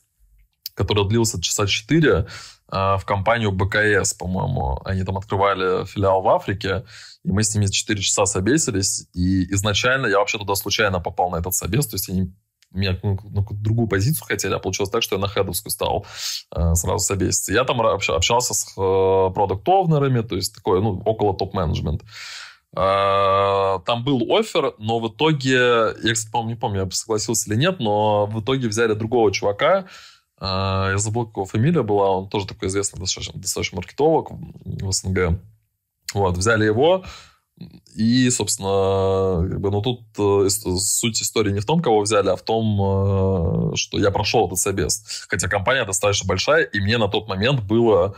[0.74, 2.26] который длился часа 4, а,
[2.70, 4.80] в компанию БКС, по-моему.
[4.84, 6.84] Они там открывали филиал в Африке,
[7.24, 11.36] и мы с ними 4 часа собесились, и изначально я вообще туда случайно попал на
[11.36, 12.32] этот собес, то есть они
[12.72, 16.06] меня ну, на другую позицию хотели, а получилось так, что я на хедовскую стал
[16.54, 17.52] э, сразу собеситься.
[17.52, 22.02] Я там общался с э, продукт-овнерами, то есть такое, ну, около топ-менеджмент.
[22.76, 27.58] Э, там был офер, но в итоге, я, кстати, по-моему, не помню, я согласился или
[27.58, 29.86] нет, но в итоге взяли другого чувака, а,
[30.40, 32.10] я забыл, какого фамилия была.
[32.10, 35.40] Он тоже такой известный достаточно, достаточно маркетолог в СНГ.
[36.14, 37.04] Вот, взяли его.
[37.94, 42.36] И, собственно, как бы, ну тут э, суть истории не в том, кого взяли, а
[42.36, 45.24] в том, э, что я прошел этот собес.
[45.28, 48.14] Хотя компания достаточно большая, и мне на тот момент было,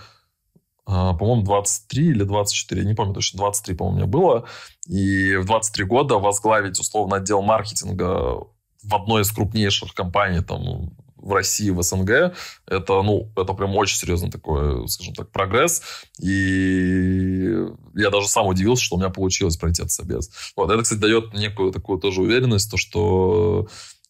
[0.86, 4.44] э, по-моему, 23 или 24, я не помню точно, 23, по-моему, мне было.
[4.86, 8.44] И в 23 года возглавить, условно, отдел маркетинга
[8.82, 10.90] в одной из крупнейших компаний там,
[11.20, 12.34] в России, в СНГ,
[12.66, 15.82] это, ну, это прям очень серьезный такой, скажем так, прогресс.
[16.20, 17.54] И
[17.94, 20.30] я даже сам удивился, что у меня получилось пройти этот собес.
[20.56, 23.68] Вот, это, кстати, дает некую такую тоже уверенность, то, что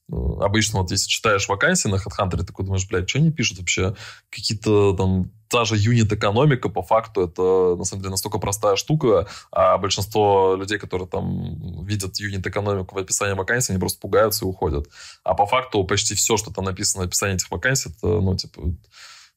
[0.09, 3.95] ну, обычно вот если читаешь вакансии на HeadHunter, такой думаешь, блядь, что они пишут вообще?
[4.28, 9.77] Какие-то там та же юнит-экономика, по факту, это, на самом деле, настолько простая штука, а
[9.78, 14.89] большинство людей, которые там видят юнит-экономику в описании вакансий, они просто пугаются и уходят.
[15.24, 18.62] А по факту почти все, что там написано в описании этих вакансий, это, ну, типа,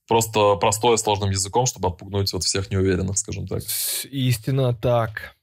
[0.07, 3.64] просто простое сложным языком, чтобы отпугнуть вот всех неуверенных, скажем так.
[4.11, 5.35] Истинно так.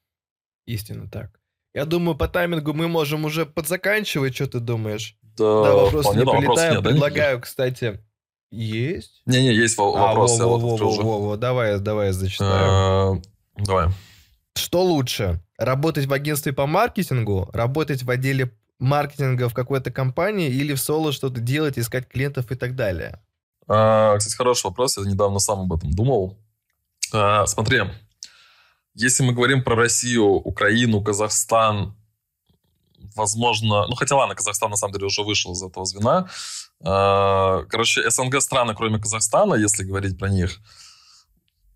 [0.67, 1.41] Истинно так.
[1.75, 5.17] Я думаю, по таймингу мы можем уже подзаканчивать, что ты думаешь?
[5.23, 6.83] Да, да вопрос не прилетаем.
[6.83, 8.01] Предлагаю, да, кстати,
[8.51, 9.23] есть?
[9.27, 9.79] Не-не, есть.
[9.79, 13.17] А, во, во, во, во, во, давай, давай зачитаю.
[13.17, 13.89] Э, давай.
[14.55, 15.41] Что лучше?
[15.59, 21.13] Работать в агентстве по маркетингу, работать в отделе маркетинга в какой-то компании или в соло
[21.13, 23.21] что-то делать, искать клиентов и так далее?
[23.69, 24.99] А, кстати, хороший вопрос.
[24.99, 26.39] Я недавно сам об этом думал.
[27.13, 27.83] А, смотри,
[28.95, 31.95] если мы говорим про Россию, Украину, Казахстан,
[33.15, 33.87] возможно...
[33.87, 36.29] Ну, хотя ладно, Казахстан на самом деле уже вышел из этого звена.
[36.83, 40.59] А, короче, СНГ страны, кроме Казахстана, если говорить про них.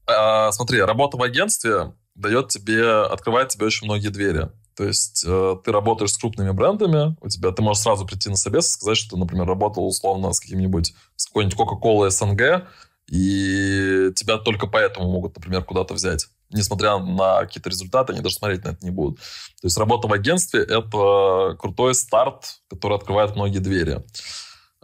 [0.06, 4.50] А, смотри, работа в агентстве дает тебе, открывает тебе очень многие двери.
[4.76, 8.36] То есть э, ты работаешь с крупными брендами, у тебя ты можешь сразу прийти на
[8.36, 12.66] собес и сказать, что ты, например, работал условно с каким-нибудь, с какой-нибудь Coca-Cola СНГ,
[13.08, 18.64] и тебя только поэтому могут, например, куда-то взять несмотря на какие-то результаты, они даже смотреть
[18.64, 19.18] на это не будут.
[19.18, 24.02] То есть работа в агентстве– это крутой старт, который открывает многие двери.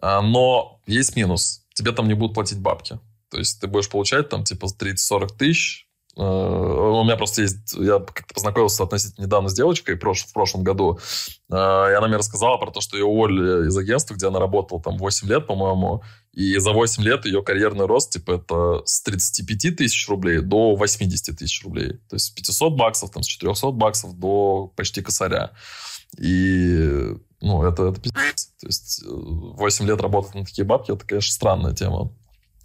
[0.01, 1.67] А, но есть минус.
[1.75, 2.99] Тебе там не будут платить бабки.
[3.31, 7.75] То есть ты будешь получать там типа 30-40 тысяч, Э, у меня просто есть...
[7.75, 10.99] Я как-то познакомился относительно недавно с девочкой в прошлом году,
[11.51, 14.83] э, и она мне рассказала про то, что ее уволили из агентства, где она работала
[14.83, 16.03] там 8 лет, по-моему,
[16.33, 21.39] и за 8 лет ее карьерный рост, типа, это с 35 тысяч рублей до 80
[21.39, 21.95] тысяч рублей.
[22.09, 25.53] То есть с 500 баксов, там, с 400 баксов до почти косаря.
[26.19, 28.53] И, ну, это, это пиздец.
[28.61, 32.13] То есть 8 лет работать на такие бабки, это, конечно, странная тема.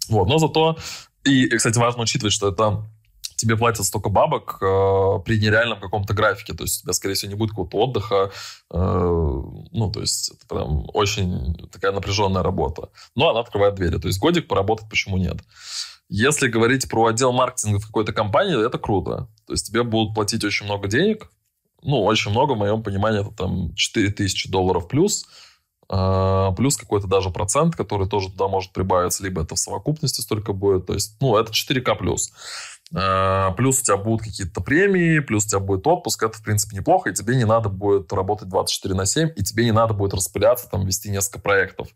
[0.08, 0.76] Вот, но зато...
[1.24, 2.84] И, кстати, важно учитывать, что это
[3.36, 4.64] тебе платят столько бабок э,
[5.24, 6.54] при нереальном каком-то графике.
[6.54, 8.30] То есть у тебя, скорее всего, не будет какого-то отдыха.
[8.72, 12.90] Э, ну, то есть это прям очень такая напряженная работа.
[13.14, 13.98] Но она открывает двери.
[13.98, 15.36] То есть годик поработать почему нет?
[16.08, 19.28] Если говорить про отдел маркетинга в какой-то компании, это круто.
[19.46, 21.30] То есть тебе будут платить очень много денег.
[21.86, 25.26] Ну, очень много, в моем понимании, это там 4000 долларов плюс.
[25.88, 30.52] Uh, плюс какой-то даже процент, который тоже туда может прибавиться, либо это в совокупности столько
[30.52, 30.86] будет.
[30.86, 32.32] То есть, ну, это 4К плюс.
[32.94, 36.22] А, плюс у тебя будут какие-то премии, плюс у тебя будет отпуск.
[36.22, 39.64] Это, в принципе, неплохо, и тебе не надо будет работать 24 на 7, и тебе
[39.64, 41.88] не надо будет распыляться, там, вести несколько проектов.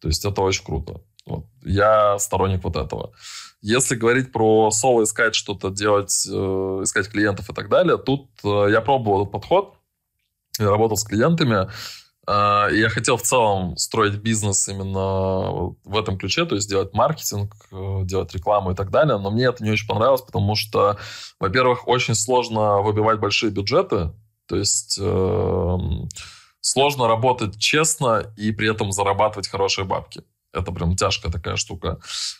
[0.00, 1.00] То есть это очень круто.
[1.26, 1.46] Вот.
[1.64, 3.12] Я сторонник вот этого.
[3.60, 6.32] Если говорить про соло, искать что-то делать, э,
[6.82, 9.74] искать клиентов и так далее, тут э, я пробовал этот подход,
[10.58, 11.68] я работал с клиентами,
[12.28, 17.54] а, я хотел в целом строить бизнес именно в этом ключе, то есть делать маркетинг,
[17.70, 20.98] э, делать рекламу и так далее, но мне это не очень понравилось, потому что,
[21.38, 24.12] во-первых, очень сложно выбивать большие бюджеты,
[24.46, 25.78] то есть э,
[26.60, 30.24] сложно работать честно и при этом зарабатывать хорошие бабки.
[30.56, 31.98] Это прям тяжкая такая штука.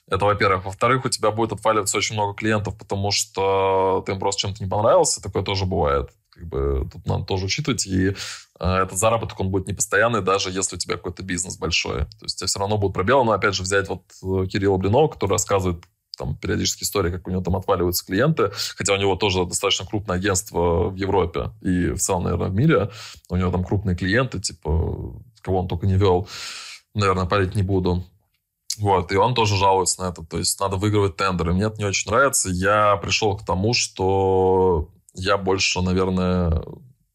[0.08, 0.64] Это, во-первых.
[0.64, 4.68] Во-вторых, у тебя будет отваливаться очень много клиентов, потому что ты им просто чем-то не
[4.68, 5.22] понравился.
[5.22, 6.10] Такое тоже бывает.
[6.30, 7.86] Как бы тут надо тоже учитывать.
[7.86, 8.12] И э,
[8.58, 12.00] этот заработок, он будет непостоянный, даже если у тебя какой-то бизнес большой.
[12.00, 13.24] То есть у тебя все равно будут пробелы.
[13.24, 15.84] Но опять же, взять вот э, Кирилла Блинова, который рассказывает
[16.16, 20.16] там периодически истории, как у него там отваливаются клиенты, хотя у него тоже достаточно крупное
[20.16, 22.90] агентство в Европе и в целом, наверное, в мире.
[23.28, 26.28] У него там крупные клиенты, типа, кого он только не вел.
[26.96, 28.06] Наверное, парить не буду.
[28.78, 30.24] Вот, и он тоже жалуется на это.
[30.24, 31.52] То есть надо выигрывать тендеры.
[31.52, 32.48] Мне это не очень нравится.
[32.48, 36.62] Я пришел к тому, что я больше, наверное,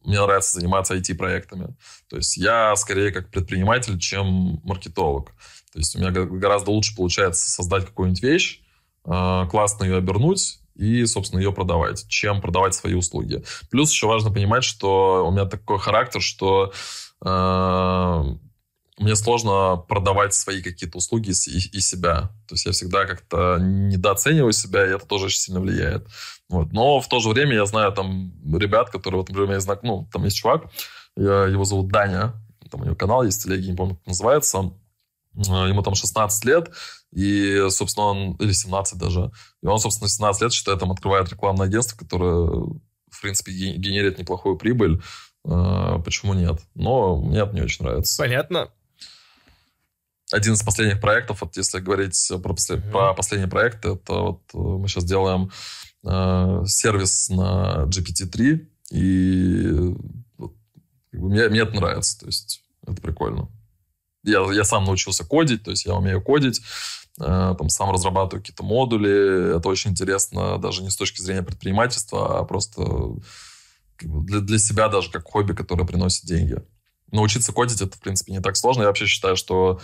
[0.03, 1.75] мне нравится заниматься IT-проектами.
[2.09, 5.31] То есть я скорее как предприниматель, чем маркетолог.
[5.73, 8.61] То есть у меня гораздо лучше получается создать какую-нибудь вещь,
[9.03, 13.43] а, классно ее обернуть и, собственно, ее продавать, чем продавать свои услуги.
[13.71, 16.71] Плюс еще важно понимать, что у меня такой характер, что
[17.19, 18.25] а,
[19.01, 22.31] мне сложно продавать свои какие-то услуги и, и себя.
[22.47, 26.07] То есть я всегда как-то недооцениваю себя, и это тоже очень сильно влияет.
[26.49, 26.71] Вот.
[26.71, 30.07] Но в то же время я знаю там ребят, которые, вот, например, я знаю, ну,
[30.11, 30.71] там есть чувак,
[31.17, 32.33] я, его зовут Даня,
[32.69, 34.71] там у него канал есть, телеги, не помню, как называется,
[35.49, 36.71] а, ему там 16 лет,
[37.11, 41.65] и, собственно, он, или 17 даже, и он, собственно, 17 лет, считает, там открывает рекламное
[41.65, 42.47] агентство, которое,
[43.09, 45.01] в принципе, генерирует неплохую прибыль,
[45.43, 46.61] а, почему нет?
[46.75, 48.21] Но мне это не очень нравится.
[48.21, 48.69] Понятно
[50.31, 52.79] один из последних проектов, вот если говорить про, послед...
[52.79, 52.91] mm-hmm.
[52.91, 55.51] про последний проект, это вот э, мы сейчас делаем
[56.03, 59.95] э, сервис на GPT-3, и
[60.37, 60.53] вот,
[61.11, 63.49] мне, мне это нравится, то есть это прикольно.
[64.23, 66.61] Я, я сам научился кодить, то есть я умею кодить,
[67.19, 72.39] э, там сам разрабатываю какие-то модули, это очень интересно даже не с точки зрения предпринимательства,
[72.39, 72.83] а просто
[73.99, 76.55] для, для себя даже как хобби, которое приносит деньги.
[77.11, 78.83] Научиться кодить это, в принципе, не так сложно.
[78.83, 79.81] Я вообще считаю, что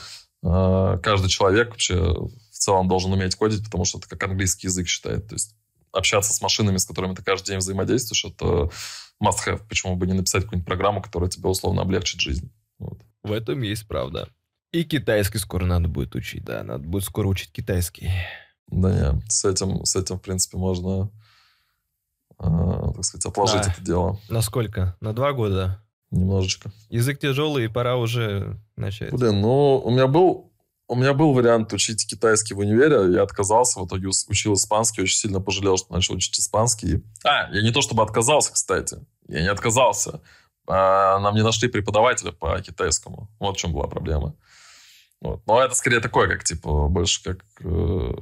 [1.04, 5.28] каждый человек вообще в целом должен уметь кодить, потому что это как английский язык считает.
[5.28, 5.56] То есть
[5.92, 8.70] общаться с машинами, с которыми ты каждый день взаимодействуешь, это
[9.24, 9.62] must-have.
[9.68, 12.52] Почему бы не написать какую-нибудь программу, которая тебе условно облегчит жизнь.
[12.80, 13.00] Вот.
[13.24, 14.30] В этом есть правда.
[14.72, 16.64] И китайский скоро надо будет учить, да.
[16.64, 18.10] Надо будет скоро учить китайский.
[18.68, 21.10] Да нет, с этим, с этим в принципе, можно,
[22.38, 23.72] э, так сказать, отложить да.
[23.72, 24.20] это дело.
[24.28, 24.98] Насколько?
[25.00, 25.82] На два года?
[26.12, 26.72] Немножечко.
[26.90, 29.12] Язык тяжелый, и пора уже начать.
[29.12, 30.48] Блин, ну, у меня был
[30.90, 35.18] у меня был вариант учить китайский в универе, я отказался, в итоге учил испанский, очень
[35.18, 37.04] сильно пожалел, что начал учить испанский.
[37.26, 38.98] А, я не то чтобы отказался, кстати,
[39.28, 40.22] я не отказался.
[40.66, 43.30] А, нам не нашли преподавателя по китайскому.
[43.40, 44.36] Вот в чем была проблема.
[45.20, 45.42] Вот.
[45.46, 48.14] Но это скорее такое, как, типа, больше как э,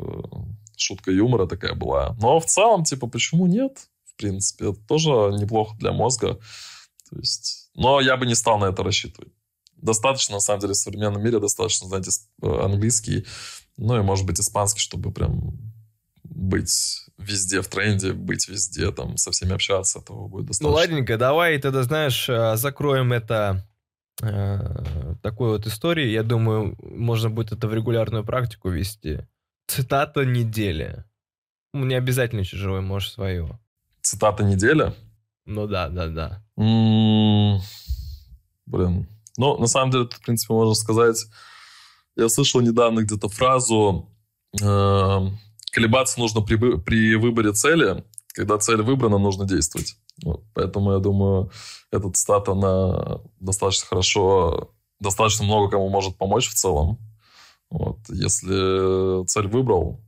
[0.77, 2.15] шутка юмора такая была.
[2.19, 3.89] Но в целом, типа, почему нет?
[4.05, 6.39] В принципе, это тоже неплохо для мозга.
[7.09, 9.31] То есть но я бы не стал на это рассчитывать.
[9.77, 12.07] Достаточно, на самом деле, в современном мире достаточно знать
[12.41, 13.25] э, английский,
[13.77, 15.59] ну и, может быть, испанский, чтобы прям
[16.23, 20.67] быть везде в тренде, быть везде, там, со всеми общаться, этого будет ну, достаточно.
[20.69, 23.67] Ну, ладненько, давай тогда, знаешь, э, закроем это
[24.21, 26.11] э, такой вот историей.
[26.11, 29.27] Я думаю, можно будет это в регулярную практику вести.
[29.67, 31.03] Цитата недели.
[31.73, 33.59] Ну, не обязательно чужое, можешь свое.
[34.01, 34.93] Цитата недели?
[35.45, 36.41] Ну да, да, да.
[38.65, 39.07] Блин.
[39.37, 41.25] Ну, на самом деле, в принципе, можно сказать...
[42.17, 44.07] Я слышал недавно где-то фразу
[44.61, 45.27] э-
[45.73, 48.05] «Колебаться нужно при, при выборе цели.
[48.33, 49.97] Когда цель выбрана, нужно действовать».
[50.23, 51.51] Вот, поэтому я думаю,
[51.91, 56.99] эта цитата, она достаточно хорошо, достаточно много кому может помочь в целом.
[57.69, 59.99] Вот, если цель выбрал,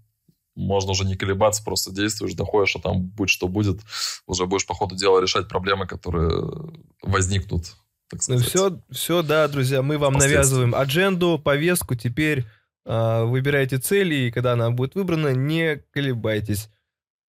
[0.57, 3.79] можно уже не колебаться, просто действуешь, доходишь, а там будет что будет,
[4.25, 6.71] уже будешь по ходу дела решать проблемы, которые
[7.01, 7.65] возникнут,
[8.09, 8.41] так ну сказать.
[8.43, 12.45] Ну все, все, да, друзья, мы вам навязываем адженду, повестку, теперь
[12.85, 16.69] э, выбирайте цели, и когда она будет выбрана, не колебайтесь.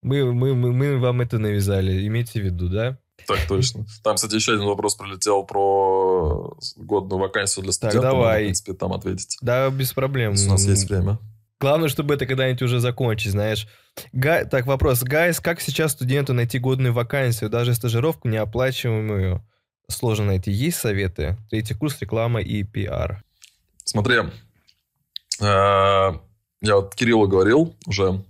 [0.00, 2.98] Мы, мы, мы, мы вам это навязали, имейте в виду, да?
[3.26, 3.84] Так точно.
[4.02, 8.02] Там, кстати, еще один вопрос прилетел про годную вакансию для студентов.
[8.02, 8.24] Так, давай.
[8.26, 9.36] Можно, в принципе, там ответить.
[9.42, 10.32] Да, без проблем.
[10.32, 11.18] у нас есть время.
[11.60, 13.66] Главное, чтобы это когда-нибудь уже закончить, знаешь.
[14.12, 14.48] Гай...
[14.48, 15.02] Так, вопрос.
[15.02, 19.44] Гайс, как сейчас студенту найти годную вакансию, даже стажировку неоплачиваемую?
[19.90, 20.52] Сложно найти.
[20.52, 21.36] Есть советы?
[21.50, 23.24] Третий курс, реклама и пиар.
[23.84, 24.24] Смотри, э,
[25.40, 26.20] я
[26.62, 28.22] вот Кириллу говорил уже,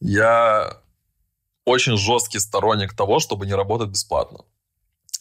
[0.00, 0.78] я
[1.64, 4.44] очень жесткий сторонник того, чтобы не работать бесплатно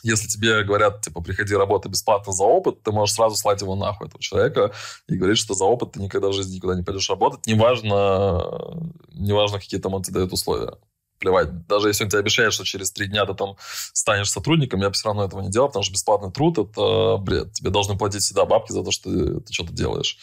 [0.03, 4.07] если тебе говорят, типа, приходи работай бесплатно за опыт, ты можешь сразу слать его нахуй,
[4.07, 4.71] этого человека,
[5.07, 9.59] и говорить, что за опыт ты никогда в жизни никуда не пойдешь работать, неважно, неважно
[9.59, 10.73] какие там он тебе дает условия
[11.19, 11.67] плевать.
[11.67, 13.55] Даже если он тебе обещает, что через три дня ты там
[13.93, 17.53] станешь сотрудником, я бы все равно этого не делал, потому что бесплатный труд– это бред.
[17.53, 20.17] Тебе должны платить всегда бабки за то, что ты, ты что-то делаешь.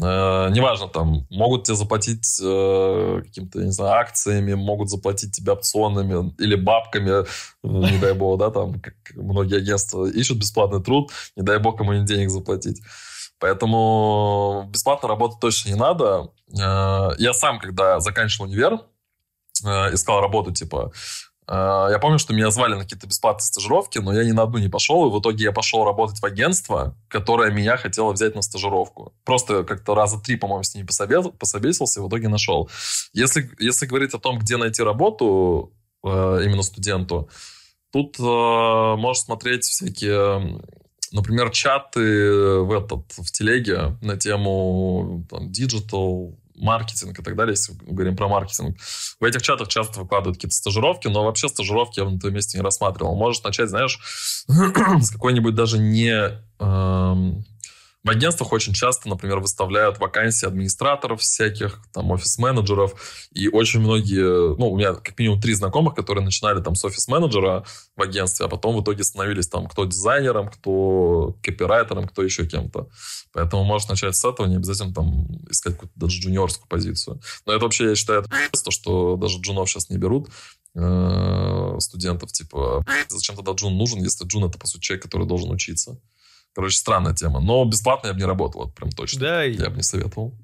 [0.00, 6.34] Э, неважно, там, могут тебе заплатить э, каким-то, не знаю, акциями, могут заплатить тебе опционами
[6.38, 7.24] или бабками,
[7.62, 11.94] не дай бог, да, там, как многие агентства ищут бесплатный труд, не дай бог кому
[12.04, 12.80] денег заплатить.
[13.38, 16.30] Поэтому бесплатно работать точно не надо.
[16.52, 18.78] Э, я сам, когда заканчивал универ,
[19.64, 20.92] Э, искал работу, типа,
[21.48, 21.52] э,
[21.90, 24.68] я помню, что меня звали на какие-то бесплатные стажировки, но я ни на одну не
[24.68, 29.14] пошел, и в итоге я пошел работать в агентство, которое меня хотело взять на стажировку.
[29.24, 32.70] Просто как-то раза три, по-моему, с ними пособесился, и в итоге нашел.
[33.12, 35.72] Если, если говорить о том, где найти работу
[36.04, 36.08] э,
[36.44, 37.28] именно студенту,
[37.92, 40.62] тут можешь смотреть всякие
[41.12, 47.74] например, чаты в этот в телеге на тему там, digital маркетинг и так далее, если
[47.82, 48.76] говорим про маркетинг.
[49.20, 52.64] В этих чатах часто выкладывают какие-то стажировки, но вообще стажировки я на твоем месте не
[52.64, 53.14] рассматривал.
[53.14, 53.98] Можешь начать, знаешь,
[54.46, 56.40] с какой-нибудь даже не...
[56.58, 57.44] Эм,
[58.04, 64.72] в агентствах очень часто, например, выставляют вакансии администраторов всяких, там, офис-менеджеров, и очень многие, ну,
[64.72, 67.64] у меня как минимум три знакомых, которые начинали там с офис-менеджера
[67.96, 72.88] в агентстве, а потом в итоге становились там кто дизайнером, кто копирайтером, кто еще кем-то.
[73.32, 77.20] Поэтому можешь начать с этого, не обязательно там искать какую-то даже джуниорскую позицию.
[77.46, 78.24] Но это вообще, я считаю,
[78.64, 80.28] то, что даже джунов сейчас не берут
[80.74, 85.50] э, студентов, типа, зачем тогда джун нужен, если джун это, по сути, человек, который должен
[85.50, 85.98] учиться.
[86.54, 87.40] Короче, странная тема.
[87.40, 89.20] Но бесплатно я бы не работал, вот прям точно.
[89.20, 89.42] Да.
[89.42, 90.34] Я бы не советовал.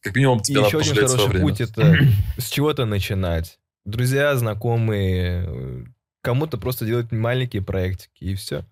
[0.00, 1.96] Как минимум, тебе и надо еще один хороший путь– это
[2.38, 3.58] с чего-то начинать.
[3.84, 5.86] Друзья, знакомые,
[6.22, 8.64] кому-то просто делать маленькие проектики, и все.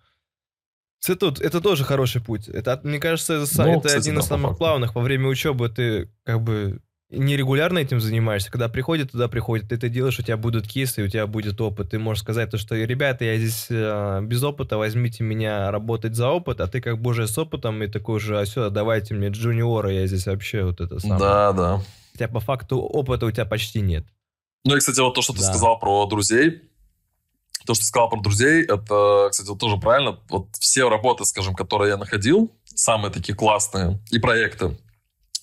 [1.06, 2.48] Это, это тоже хороший путь.
[2.48, 4.94] Это, мне кажется, это, ну, это кстати, один да, из самых главных.
[4.94, 6.80] Во время учебы ты как бы
[7.10, 11.08] нерегулярно этим занимаешься, когда приходит, туда приходит, ты это делаешь, у тебя будут кейсы, у
[11.08, 11.90] тебя будет опыт.
[11.90, 16.28] Ты можешь сказать то, что, ребята, я здесь э, без опыта, возьмите меня работать за
[16.30, 19.28] опыт, а ты как бы уже с опытом и такой же, а все, давайте мне
[19.28, 21.20] джуниора, я здесь вообще вот это самое.
[21.20, 21.82] Да, да.
[22.12, 24.04] Хотя по факту опыта у тебя почти нет.
[24.64, 26.62] Ну и, кстати, вот то, что ты сказал про друзей,
[27.66, 30.18] то, что ты сказал про друзей, это, кстати, вот тоже правильно.
[30.28, 34.76] Вот все работы, скажем, которые я находил, самые такие классные, и проекты,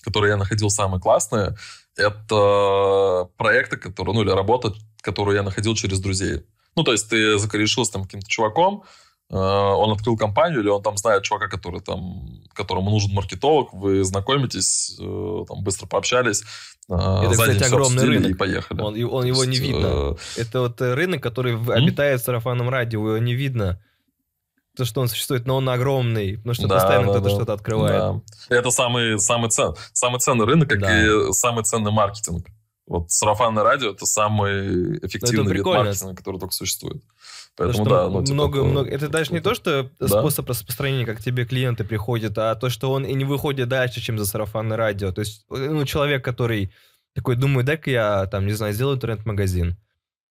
[0.04, 1.56] которые я находил самые классные,
[1.96, 6.44] это проекты, которые, ну, или работа, которую я находил через друзей.
[6.76, 8.84] Ну, то есть ты закорешился там каким-то чуваком,
[9.30, 14.04] э, он открыл компанию, или он там знает чувака, который там, которому нужен маркетолог, вы
[14.04, 16.44] знакомитесь, э, там быстро пообщались,
[16.90, 18.32] э, это, кстати, огромный рынок.
[18.32, 18.82] И поехали.
[18.82, 20.18] Он, он его есть, не видно.
[20.36, 23.80] Это вот рынок, который обитает в сарафанном радио, его не видно
[24.76, 27.36] то, что он существует, но он огромный, потому что да, постоянно да, кто-то да.
[27.36, 28.24] что-то открывает.
[28.50, 28.56] Да.
[28.56, 31.06] Это самый, самый, цен, самый ценный рынок, как да.
[31.06, 32.48] и самый ценный маркетинг.
[32.86, 37.02] Вот сарафанное радио это самый эффективный это вид маркетинга, который только существует.
[37.56, 38.90] Поэтому да, ну, типа, много, много.
[38.90, 40.08] Это даже не то, что да?
[40.08, 44.18] способ распространения, как тебе клиенты приходят, а то, что он и не выходит дальше, чем
[44.18, 45.12] за сарафанное радио.
[45.12, 46.74] То есть, ну, человек, который
[47.14, 49.78] такой, думаю, дай-ка я, там, не знаю, сделаю интернет-магазин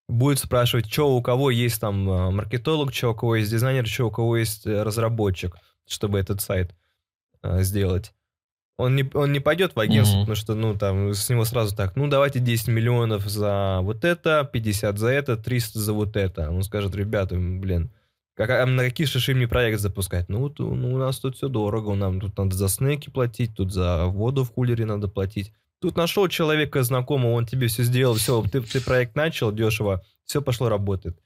[0.09, 4.07] будет спрашивать, что у кого есть там э, маркетолог, что у кого есть дизайнер, что
[4.07, 5.57] у кого есть э, разработчик,
[5.87, 6.75] чтобы этот сайт
[7.43, 8.13] э, сделать.
[8.79, 10.21] Он не, он не пойдет в агентство, mm-hmm.
[10.21, 14.49] потому что, ну, там, с него сразу так, ну, давайте 10 миллионов за вот это,
[14.51, 16.51] 50 за это, 300 за вот это.
[16.51, 17.91] Он скажет, ребята, блин,
[18.35, 20.29] как, а на какие шиши мне проект запускать?
[20.29, 23.73] Ну, вот, ну, у нас тут все дорого, нам тут надо за снеки платить, тут
[23.73, 25.53] за воду в кулере надо платить.
[25.83, 30.41] Тут нашел человека знакомого, он тебе все сделал, все, ты, ты проект начал дешево, все
[30.41, 31.19] пошло работает.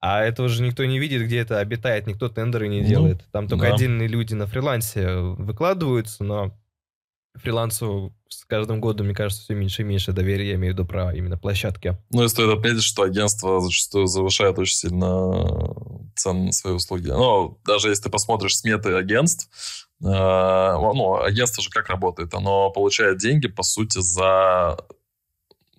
[0.00, 3.24] А этого же никто не видит, где это обитает, никто тендеры не Ну, делает.
[3.30, 3.74] Там только да.
[3.74, 6.58] отдельные люди на фрилансе выкладываются, но
[7.36, 10.86] фрилансу с каждым годом, мне кажется, все меньше и меньше доверия, я имею в виду
[10.86, 11.96] про именно площадки.
[12.10, 17.08] Ну и стоит отметить, что агентство зачастую завышает очень сильно цены на свои услуги.
[17.08, 19.48] Ну, даже если ты посмотришь сметы агентств,
[19.93, 22.34] э, ну, агентство же как работает?
[22.34, 24.76] Оно получает деньги, по сути, за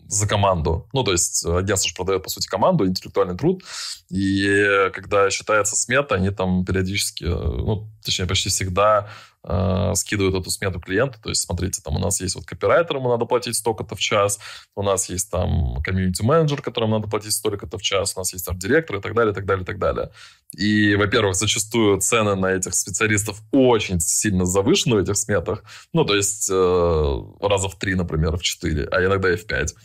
[0.08, 0.88] за команду.
[0.94, 3.64] Ну, то есть агентство же продает, по сути, команду, интеллектуальный труд.
[4.10, 9.10] И когда считается смета, они там периодически, э, ну, точнее, почти всегда
[9.48, 11.20] э, скидывают эту смету клиенту.
[11.22, 14.40] То есть, смотрите, там у нас есть вот копирайтер, ему надо платить столько-то в час,
[14.76, 18.98] у нас есть там комьюнити-менеджер, которому надо платить столько-то в час, у нас есть арт-директор
[18.98, 20.12] и так далее, и так далее, и так далее.
[20.58, 25.64] И, во-первых, зачастую цены на этих специалистов очень сильно завышены в этих сметах.
[25.94, 29.76] Ну, то есть э, раза в три, например, в четыре, а иногда и в пять.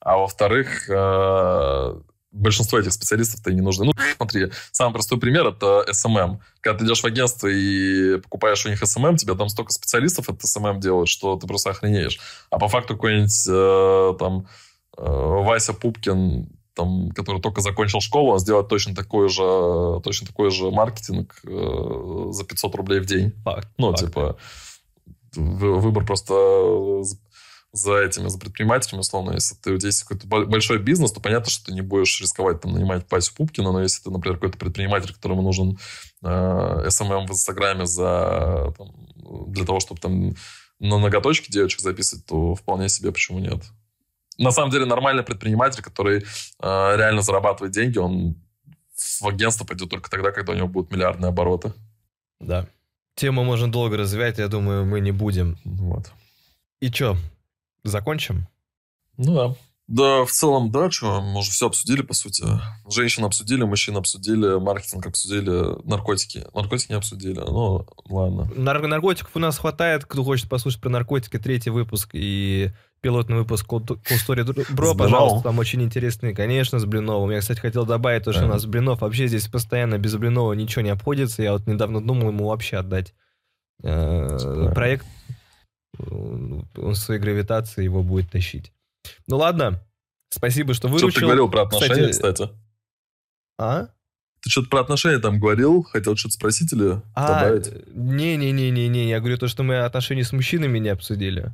[0.00, 2.00] А во-вторых, э,
[2.32, 3.86] большинство этих специалистов-то и не нужны.
[3.86, 6.38] Ну, смотри, самый простой пример– это SMM.
[6.60, 10.46] Когда ты идешь в агентство и покупаешь у них SMM, тебе там столько специалистов это
[10.46, 12.18] SMM делают, что ты просто охренеешь.
[12.50, 14.46] А по факту какой-нибудь э, там
[14.96, 20.50] э, Вася Пупкин, там, который только закончил школу, он сделает точно такой же, точно такой
[20.50, 23.32] же маркетинг э, за 500 рублей в день.
[23.44, 23.68] Факт.
[23.76, 24.00] Ну, факт.
[24.00, 24.36] типа,
[25.34, 27.02] вы- выбор просто
[27.72, 29.32] за этими, за предпринимателями, условно.
[29.32, 32.20] Если ты, у тебя есть какой-то бо- большой бизнес, то понятно, что ты не будешь
[32.20, 35.78] рисковать там нанимать Пасю Пупкина, но если ты, например, какой-то предприниматель, которому нужен
[36.22, 38.92] э, SMM в Инстаграме за, там,
[39.52, 40.34] для того, чтобы там
[40.80, 43.62] на ноготочки девочек записывать, то вполне себе почему нет.
[44.38, 48.36] На самом деле нормальный предприниматель, который э, реально зарабатывает деньги, он
[49.20, 51.72] в агентство пойдет только тогда, когда у него будут миллиардные обороты.
[52.40, 52.66] Да.
[53.14, 55.58] Тему можно долго развивать, я думаю, мы не будем.
[55.64, 56.10] Вот.
[56.80, 57.16] И чё,
[57.84, 58.46] закончим?
[59.16, 59.54] Ну да.
[59.90, 62.44] Да, в целом, да, что, мы уже все обсудили, по сути.
[62.88, 66.46] Женщин обсудили, мужчин обсудили, маркетинг обсудили, наркотики.
[66.54, 68.48] Наркотики не обсудили, ну, ладно.
[68.54, 70.04] Нар- наркотиков у нас хватает.
[70.04, 72.70] Кто хочет послушать про наркотики, третий выпуск и
[73.00, 76.34] пилотный выпуск Bro, С пожалуйста, там очень интересный.
[76.34, 77.32] Конечно, с Блиновым.
[77.32, 80.82] Я, кстати, хотел добавить то, что у нас Блинов вообще здесь постоянно без Блинова ничего
[80.82, 81.42] не обходится.
[81.42, 83.12] Я вот недавно думал ему вообще отдать
[83.82, 84.72] э, Типа.
[84.72, 85.04] проект.
[86.76, 88.72] Он своей гравитации его будет тащить.
[89.26, 89.82] Ну ладно,
[90.30, 91.10] спасибо, что выручил.
[91.10, 92.50] Что ты говорил про отношения, Кстати, кстати?
[93.58, 93.88] А?
[94.42, 95.82] Ты что-то про отношения там говорил?
[95.82, 97.86] Хотел что-то спросить или А, добавить?
[97.94, 101.52] не-не-не-не-не, я говорю то, что мы отношения с мужчинами не обсудили.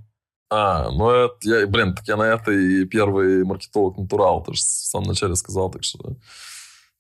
[0.48, 4.60] А, ну, это, я, блин, так я на это и первый маркетолог натурал, ты же
[4.60, 6.16] в самом начале сказал, так что...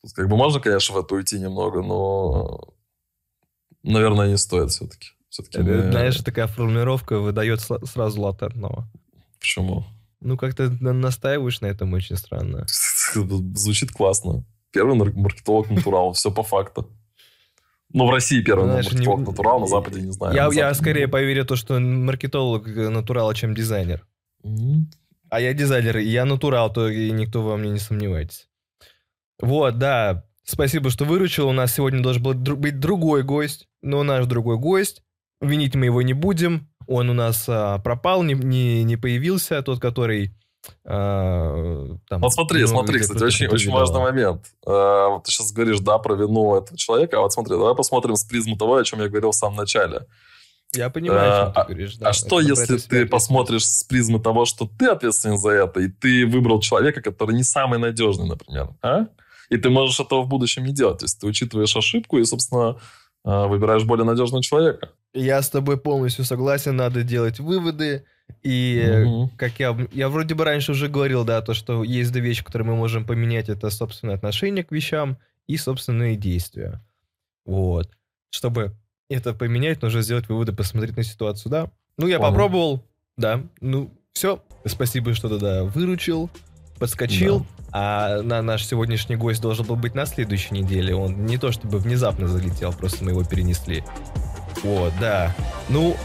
[0.02, 2.74] Тут как бы можно, конечно, в это уйти немного, но,
[3.82, 5.10] наверное, не стоит все-таки.
[5.28, 8.88] Все-таки Это, Знаешь, такая формулировка выдает сразу латентного.
[9.40, 9.84] Почему?
[10.20, 12.66] Ну, как-то на- настаиваешь на этом очень странно.
[13.14, 14.44] Звучит классно.
[14.72, 16.90] Первый маркетолог натурал, все по факту.
[17.92, 20.34] Ну, в России первый Знаешь, маркетолог не- натурал, на Западе не знаю.
[20.34, 24.06] я, я скорее поверю то, что маркетолог э, натурал, чем дизайнер.
[24.42, 24.90] М,
[25.30, 28.48] А я дизайнер, и я натурал, то и никто во мне не сомневайтесь.
[29.40, 30.24] Вот, да.
[30.44, 31.48] Спасибо, что выручил.
[31.48, 35.02] У нас сегодня должен был быть другой гость, но наш другой гость.
[35.40, 36.68] Винить мы его не будем.
[36.86, 40.32] Он у нас а, пропал, не, не, не появился, тот, который...
[40.84, 44.46] а, там Вот смотри, много смотри, кстати, очень, очень важный момент.
[44.64, 48.16] А, вот ты сейчас говоришь, да, про вину этого человека, а вот смотри, давай посмотрим
[48.16, 50.06] с призмы того, о чем я говорил в самом начале.
[50.74, 51.96] Я понимаю, о чем А, ты говоришь.
[51.96, 52.08] да.
[52.08, 56.26] а что, если ты посмотришь с призмы того, что ты ответственен за это, и ты
[56.26, 59.06] выбрал человека, который не самый надежный, например, а?
[59.48, 60.98] И ты можешь этого в будущем не делать.
[60.98, 62.80] То есть ты учитываешь ошибку и, собственно,
[63.24, 64.90] а, выбираешь более надежного человека.
[65.14, 68.04] Я с тобой полностью согласен, надо делать выводы.
[68.42, 69.30] И Мгм.
[69.36, 72.66] как я, я вроде бы раньше уже говорил, да, то, что есть две вещи, которые
[72.68, 75.16] мы можем поменять, это собственное отношение к вещам
[75.46, 76.80] и собственные действия.
[77.44, 77.88] Вот.
[78.30, 78.72] Чтобы
[79.08, 81.70] это поменять, нужно сделать выводы, посмотреть на ситуацию, да.
[81.96, 82.30] Ну, я Понял.
[82.32, 82.84] попробовал,
[83.16, 83.42] да.
[83.60, 84.42] Ну, все.
[84.66, 86.28] Спасибо, что тогда выручил,
[86.78, 87.46] подскочил.
[87.72, 90.94] А на наш сегодняшний гость должен был быть на следующей неделе.
[90.94, 93.84] Он не то чтобы внезапно залетел, просто мы его перенесли.
[94.62, 95.34] Вот, да.
[95.68, 95.96] Ну,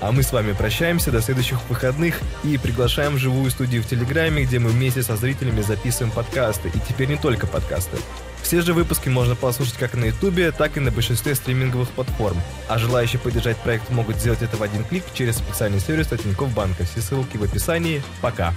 [0.00, 4.44] а мы с вами прощаемся до следующих выходных и приглашаем в живую студию в Телеграме,
[4.44, 6.70] где мы вместе со зрителями записываем подкасты.
[6.70, 7.98] И теперь не только подкасты.
[8.42, 12.40] Все же выпуски можно послушать как на Ютубе, так и на большинстве стриминговых платформ.
[12.68, 16.20] А желающие поддержать проект могут сделать это в один клик через специальный сервис от
[16.54, 16.84] Банка.
[16.84, 18.02] Все ссылки в описании.
[18.22, 18.54] Пока.